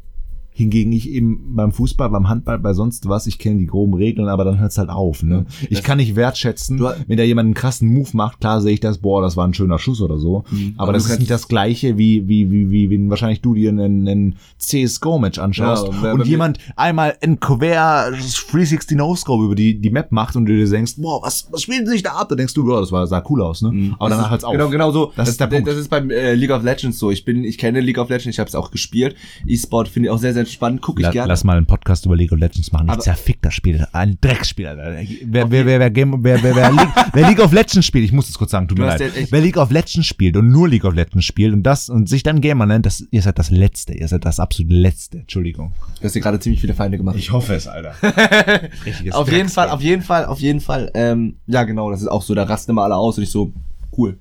[0.53, 4.27] Hingegen ich eben beim Fußball, beim Handball, bei sonst was, ich kenne die groben Regeln,
[4.27, 5.23] aber dann hört's halt auf.
[5.23, 5.45] Ne?
[5.69, 8.97] Ich kann nicht wertschätzen, wenn da jemand einen krassen Move macht, klar sehe ich das,
[8.97, 10.43] boah, das war ein schöner Schuss oder so.
[10.51, 10.73] Mhm.
[10.75, 13.69] Aber, Aber das ist nicht das gleiche, wie, wie, wie, wie, wenn wahrscheinlich du dir
[13.69, 19.79] einen, einen CSGO-Match anschaust Ja, und und jemand einmal ein quer 360 No-Scope über die,
[19.79, 22.29] die Map macht und du dir denkst, boah, was, was spielt sich da ab?
[22.29, 23.93] Da denkst du, boah, das war, sah cool aus, ne?
[23.99, 24.51] Aber Das danach ist- hört's auf.
[24.53, 25.11] Genau, genau so.
[25.15, 25.67] Das ist der Punkt.
[25.67, 27.09] Das ist beim äh, League of Legends so.
[27.11, 29.15] Ich bin, ich kenne League of Legends, ich habe es auch gespielt.
[29.47, 30.81] E-Sport finde ich auch sehr, sehr spannend.
[30.81, 31.27] Gucke ich La, gerne.
[31.27, 32.85] lass mal einen Podcast über League of Legends machen.
[32.88, 33.85] Ich Aber- zerfick das Spiel.
[33.91, 34.95] Ein Drecksspiel, Alter.
[35.26, 38.11] Wer, wer, wer, wer, Game, wer, wer, wer, League, wer League of Legends spielt, ich
[38.11, 39.01] muss das kurz sagen, tut Du mir leid.
[39.30, 42.23] Wer League of Legends spielt und nur League of Legends spielt und das und sich
[42.23, 43.93] dann Gamer nennt, das, ihr seid das Letzte.
[43.93, 45.19] Ihr seid das absolut Letzte.
[45.19, 45.73] Entschuldigung.
[45.99, 47.18] Du hast dir gerade ziemlich viele Feinde gemacht.
[47.31, 47.93] hoffe es, Alter.
[48.85, 50.91] Richtiges auf jeden Fall, auf jeden Fall, auf jeden Fall.
[50.93, 52.34] Ähm, ja, genau, das ist auch so.
[52.35, 53.51] Da rasten immer alle aus und ich so,
[53.97, 54.18] cool.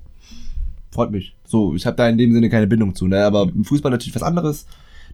[0.91, 1.35] Freut mich.
[1.45, 3.07] So, ich habe da in dem Sinne keine Bindung zu.
[3.07, 3.23] Ne?
[3.23, 4.65] Aber im Fußball natürlich was anderes.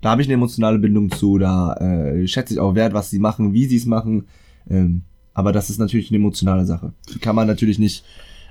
[0.02, 1.38] Da habe ich eine emotionale Bindung zu.
[1.38, 4.26] Da äh, schätze ich auch wert, was sie machen, wie sie es machen.
[4.70, 5.04] Ähm,
[5.34, 6.94] aber das ist natürlich eine emotionale Sache.
[7.14, 8.04] Die kann man natürlich nicht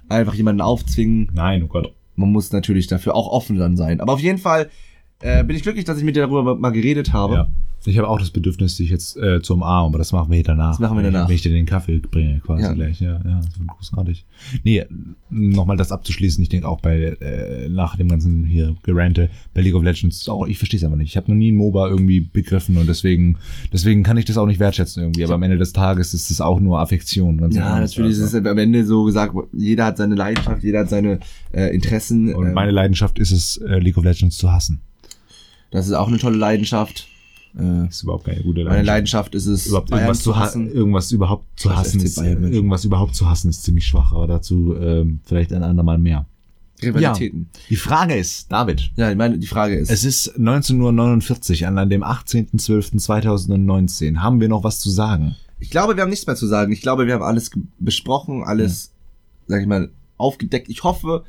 [0.09, 1.31] einfach jemanden aufzwingen.
[1.35, 1.93] Nein, oh Gott.
[2.15, 4.01] Man muss natürlich dafür auch offen dann sein.
[4.01, 4.71] Aber auf jeden Fall
[5.21, 7.35] äh, bin ich glücklich, dass ich mit dir darüber mal geredet habe.
[7.35, 7.49] Ja.
[7.85, 10.45] Ich habe auch das Bedürfnis, dich jetzt äh, zu umarmen, aber das machen wir hier
[10.45, 10.73] danach.
[10.73, 11.29] Das machen wir danach.
[11.29, 12.73] Wenn ich dir den Kaffee bringe, quasi Ja.
[12.73, 13.01] gleich.
[13.01, 14.27] Ja, ja, das wird großartig.
[14.65, 14.85] Nee,
[15.31, 19.75] nochmal das abzuschließen, ich denke auch bei, äh, nach dem ganzen hier Gerante, bei League
[19.77, 21.11] of Legends, auch, ich verstehe es einfach nicht.
[21.11, 23.37] Ich habe noch nie einen MOBA irgendwie begriffen und deswegen,
[23.73, 25.23] deswegen kann ich das auch nicht wertschätzen irgendwie.
[25.23, 27.39] Aber am Ende des Tages ist es auch nur Affektion.
[27.53, 31.21] Ja, natürlich ist es am Ende so gesagt, jeder hat seine Leidenschaft, jeder hat seine
[31.53, 32.35] äh, Interessen.
[32.35, 34.81] Und ähm, meine Leidenschaft ist es, äh, League of Legends zu hassen.
[35.71, 37.07] Das ist auch eine tolle Leidenschaft.
[37.57, 39.33] Äh, Das ist überhaupt keine gute meine Leidenschaft.
[39.33, 42.85] Leidenschaft ist es, überhaupt Bayern irgendwas zu hassen, irgendwas überhaupt zu Das hassen ist, irgendwas
[42.85, 46.27] überhaupt zu hassen ist ziemlich schwach, aber dazu ähm, vielleicht ein andermal mehr.
[46.83, 47.49] Rivalitäten.
[47.71, 51.89] Die Frage ist, David, Ja, ich meine, die Frage ist, es ist 19.49 Uhr, an
[51.89, 54.19] dem 18.12.2019.
[54.19, 55.37] Haben wir noch was zu sagen?
[55.59, 56.71] ich glaube, wir haben nichts mehr zu sagen.
[56.73, 58.93] Ich glaube, wir haben alles besprochen, alles,
[59.47, 60.69] sag ich mal, aufgedeckt.
[60.69, 61.25] Ich hoffe,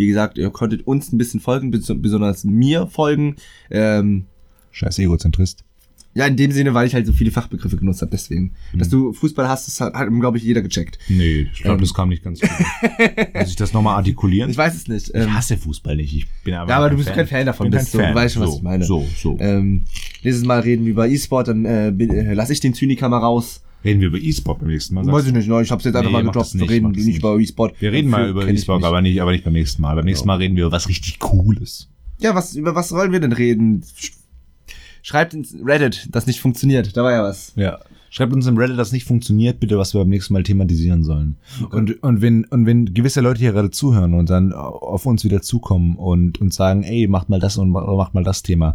[0.00, 3.36] wie gesagt, ihr konntet uns ein bisschen folgen, bes- besonders mir folgen.
[3.70, 4.24] Ähm,
[4.72, 5.64] Scheiß Egozentrist.
[6.14, 8.52] ja, in dem Sinne, weil ich halt so viele Fachbegriffe genutzt habe, deswegen.
[8.72, 8.92] Dass Mhm.
[8.92, 10.98] du Fußball hast, das hat, hat glaube ich, jeder gecheckt.
[11.08, 11.80] Nee, ich glaube, Ähm.
[11.82, 12.50] das kam nicht ganz gut.
[13.34, 14.50] Muss ich das nochmal artikulieren?
[14.50, 15.08] Ich weiß es nicht.
[15.08, 16.14] Ich Ähm, hasse Fußball nicht.
[16.14, 17.98] Ich bin aber Ja, aber du bist kein Fan davon, Bin kein bist du.
[17.98, 18.14] Du Fan.
[18.14, 18.84] weißt schon, was so, ich meine.
[18.84, 19.36] So, so.
[19.38, 19.82] Ähm,
[20.24, 23.18] nächstes Mal reden wir über E-Sport, dann äh, bin- äh, lass ich den Zyniker mal
[23.18, 23.62] raus.
[23.84, 25.06] Reden wir über E-Sport beim nächsten Mal?
[25.06, 25.62] Weiß ich nicht, ne?
[25.62, 26.54] Ich hab's jetzt einfach Nee, mal gedroppt.
[26.54, 27.80] Wir reden nicht, über E-Sport.
[27.80, 29.96] Wir reden mal über E-Sport, aber nicht, aber nicht beim nächsten Mal.
[29.96, 31.88] Beim nächsten Mal reden wir über was richtig Cooles.
[32.20, 33.82] Ja, was, über was wollen wir denn reden?
[33.82, 34.12] Sch-
[35.02, 36.94] Schreibt ins Reddit, das nicht funktioniert.
[36.94, 37.52] Da war ja was.
[37.56, 37.78] Ja.
[38.10, 41.36] Schreibt uns im Reddit, das nicht funktioniert, bitte, was wir beim nächsten Mal thematisieren sollen.
[41.70, 45.40] Und, und wenn, und wenn gewisse Leute hier gerade zuhören und dann auf uns wieder
[45.42, 48.74] zukommen und, und sagen, ey, macht mal das und ma- macht mal das Thema.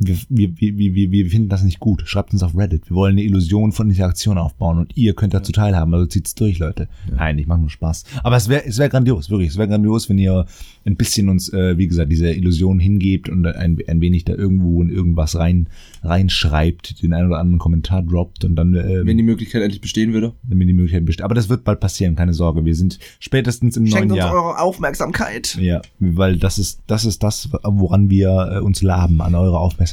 [0.00, 2.02] Wir, wir, wir, wir, wir finden das nicht gut.
[2.06, 2.88] Schreibt uns auf Reddit.
[2.88, 5.92] Wir wollen eine Illusion von Interaktion aufbauen und ihr könnt dazu teilhaben.
[5.92, 6.88] Also zieht's durch, Leute.
[7.14, 8.04] Nein, ich mache nur Spaß.
[8.22, 9.50] Aber es wäre es wär grandios, wirklich.
[9.50, 10.46] Es wäre grandios, wenn ihr
[10.84, 14.82] ein bisschen uns, äh, wie gesagt, diese Illusion hingebt und ein, ein wenig da irgendwo
[14.82, 15.68] in irgendwas rein
[16.02, 20.12] reinschreibt, den einen oder anderen Kommentar droppt und dann ähm, Wenn die Möglichkeit endlich bestehen
[20.12, 20.32] würde.
[20.44, 21.24] wenn die Möglichkeit besteht.
[21.24, 22.64] Aber das wird bald passieren, keine Sorge.
[22.64, 24.32] Wir sind spätestens im Schenkt neuen uns Jahr.
[24.32, 25.56] eure Aufmerksamkeit.
[25.60, 29.87] Ja, weil das ist, das ist das, woran wir äh, uns laben, an eurer Aufmerksamkeit.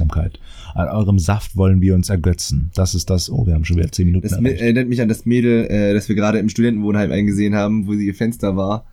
[0.74, 2.72] An eurem Saft wollen wir uns ergötzen.
[2.76, 4.62] Das ist das, oh, wir haben schon wieder zehn Minuten Das erreicht.
[4.62, 8.06] erinnert mich an das Mädel, äh, das wir gerade im Studentenwohnheim eingesehen haben, wo sie
[8.08, 8.86] ihr Fenster war.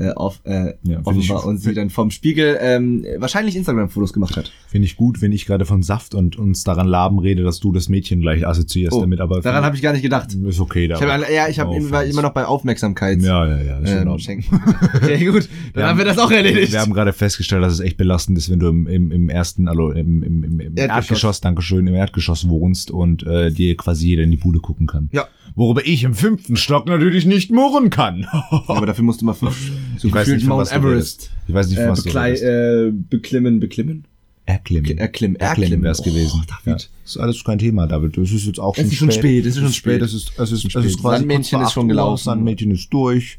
[0.00, 4.12] Äh, auf, äh, Ja, offen find ich- und sie dann vom Spiegel ähm, wahrscheinlich Instagram-Fotos
[4.12, 4.52] gemacht hat.
[4.68, 7.72] Finde ich gut, wenn ich gerade von Saft und uns daran laben rede, dass du
[7.72, 10.32] das Mädchen gleich assoziierst Oh, damit, aber Daran habe ich gar nicht gedacht.
[10.32, 10.86] ist okay.
[10.86, 13.20] Da Ich hab, ja, ich hab, No immer- immer noch bei Aufmerksamkeit.
[13.22, 13.80] Ja, ja, ja.
[13.80, 14.60] Das ähm, schenken.
[14.94, 15.48] Okay, gut.
[15.74, 16.70] Dann Wir haben wir das auch erledigt.
[16.72, 19.66] Wir haben gerade festgestellt, dass es echt belastend ist, wenn du im, im, im ersten,
[19.66, 20.78] also im, im, im, im Erdgeschoss.
[20.78, 21.40] Erdgeschoss.
[21.40, 25.08] Dankeschön, im Erdgeschoss wohnst und äh, dir quasi jeder in die Bude gucken kann.
[25.12, 25.26] Ja.
[25.54, 28.26] Worüber ich im fünften Stock natürlich nicht murren kann.
[28.66, 31.30] aber dafür musst du mal fünf, so Ich weiß gefühlt nicht, Mount was du Everest.
[31.48, 32.42] Ich weiß nicht, äh, was du beklei- redest.
[32.44, 34.04] äh, beklimmen, beklimmen?
[34.46, 34.96] Erklimmen.
[34.96, 36.42] Erklimmen, Erklimmen wäre es Oh, gewesen.
[36.64, 36.82] David.
[36.82, 36.88] Ja.
[37.04, 38.16] Ist alles kein Thema, David.
[38.16, 40.00] Es ist jetzt auch Es schon ist schon spät, es ist schon spät.
[40.00, 40.84] Es ist, es ist, es spät.
[40.84, 42.24] ist quasi Sandmännchen ist schon 8 Uhr, gelaufen.
[42.24, 43.36] Sandmännchen ist durch.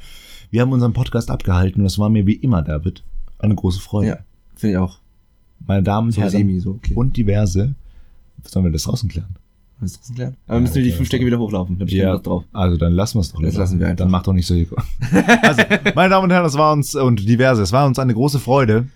[0.51, 3.03] Wir haben unseren Podcast abgehalten und das war mir wie immer, David,
[3.39, 4.07] eine große Freude.
[4.09, 4.17] Ja,
[4.55, 4.99] finde ich auch.
[5.65, 6.93] Meine Damen und So Herren semi, so, okay.
[6.93, 7.73] und diverse.
[8.45, 9.35] Sollen wir das draußen klären?
[9.79, 10.35] Willst du das klären?
[10.47, 11.77] Aber müssen wir die fünf Stecke wieder hochlaufen.
[11.77, 12.43] Da hab ich keinen Bock drauf.
[12.51, 13.41] also dann lassen wir es doch.
[13.41, 13.63] Das lieber.
[13.63, 13.97] lassen wir einfach.
[13.97, 14.67] Dann macht doch nicht so viel.
[15.41, 15.63] also,
[15.95, 17.61] meine Damen und Herren, das war uns und diverse.
[17.61, 18.87] Es war uns eine große Freude,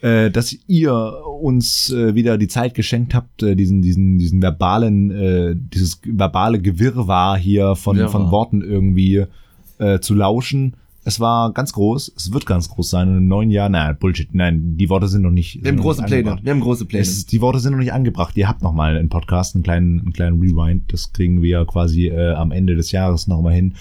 [0.00, 0.92] äh, dass ihr
[1.40, 6.60] uns äh, wieder die Zeit geschenkt habt, äh, diesen diesen diesen verbalen äh, dieses verbale
[6.60, 8.10] Gewirrwarr hier von Wirrwarr.
[8.10, 9.26] von Worten irgendwie
[9.78, 10.74] äh, zu lauschen.
[11.06, 12.14] Es war ganz groß.
[12.16, 13.08] Es wird ganz groß sein.
[13.08, 14.34] Und in neun Jahren, na, Bullshit.
[14.34, 15.62] Nein, die Worte sind noch nicht.
[15.62, 16.16] Wir haben große Pläne.
[16.16, 16.44] angebracht.
[16.44, 17.02] Wir haben große Pläne.
[17.02, 18.36] Es die Worte sind noch nicht angebracht.
[18.36, 20.92] Ihr habt noch mal einen Podcast, einen kleinen, einen kleinen Rewind.
[20.92, 23.74] Das kriegen wir quasi äh, am Ende des Jahres noch mal hin.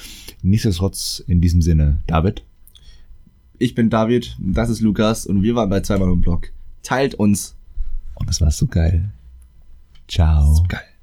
[0.44, 2.44] Nichtsdestotrotz in diesem Sinne, David.
[3.58, 6.52] Ich bin David, das ist Lukas und wir waren bei zweimal im Blog.
[6.84, 7.56] Teilt uns.
[8.14, 9.10] Und das war so geil.
[10.08, 10.64] Ciao.
[10.68, 10.95] Geil.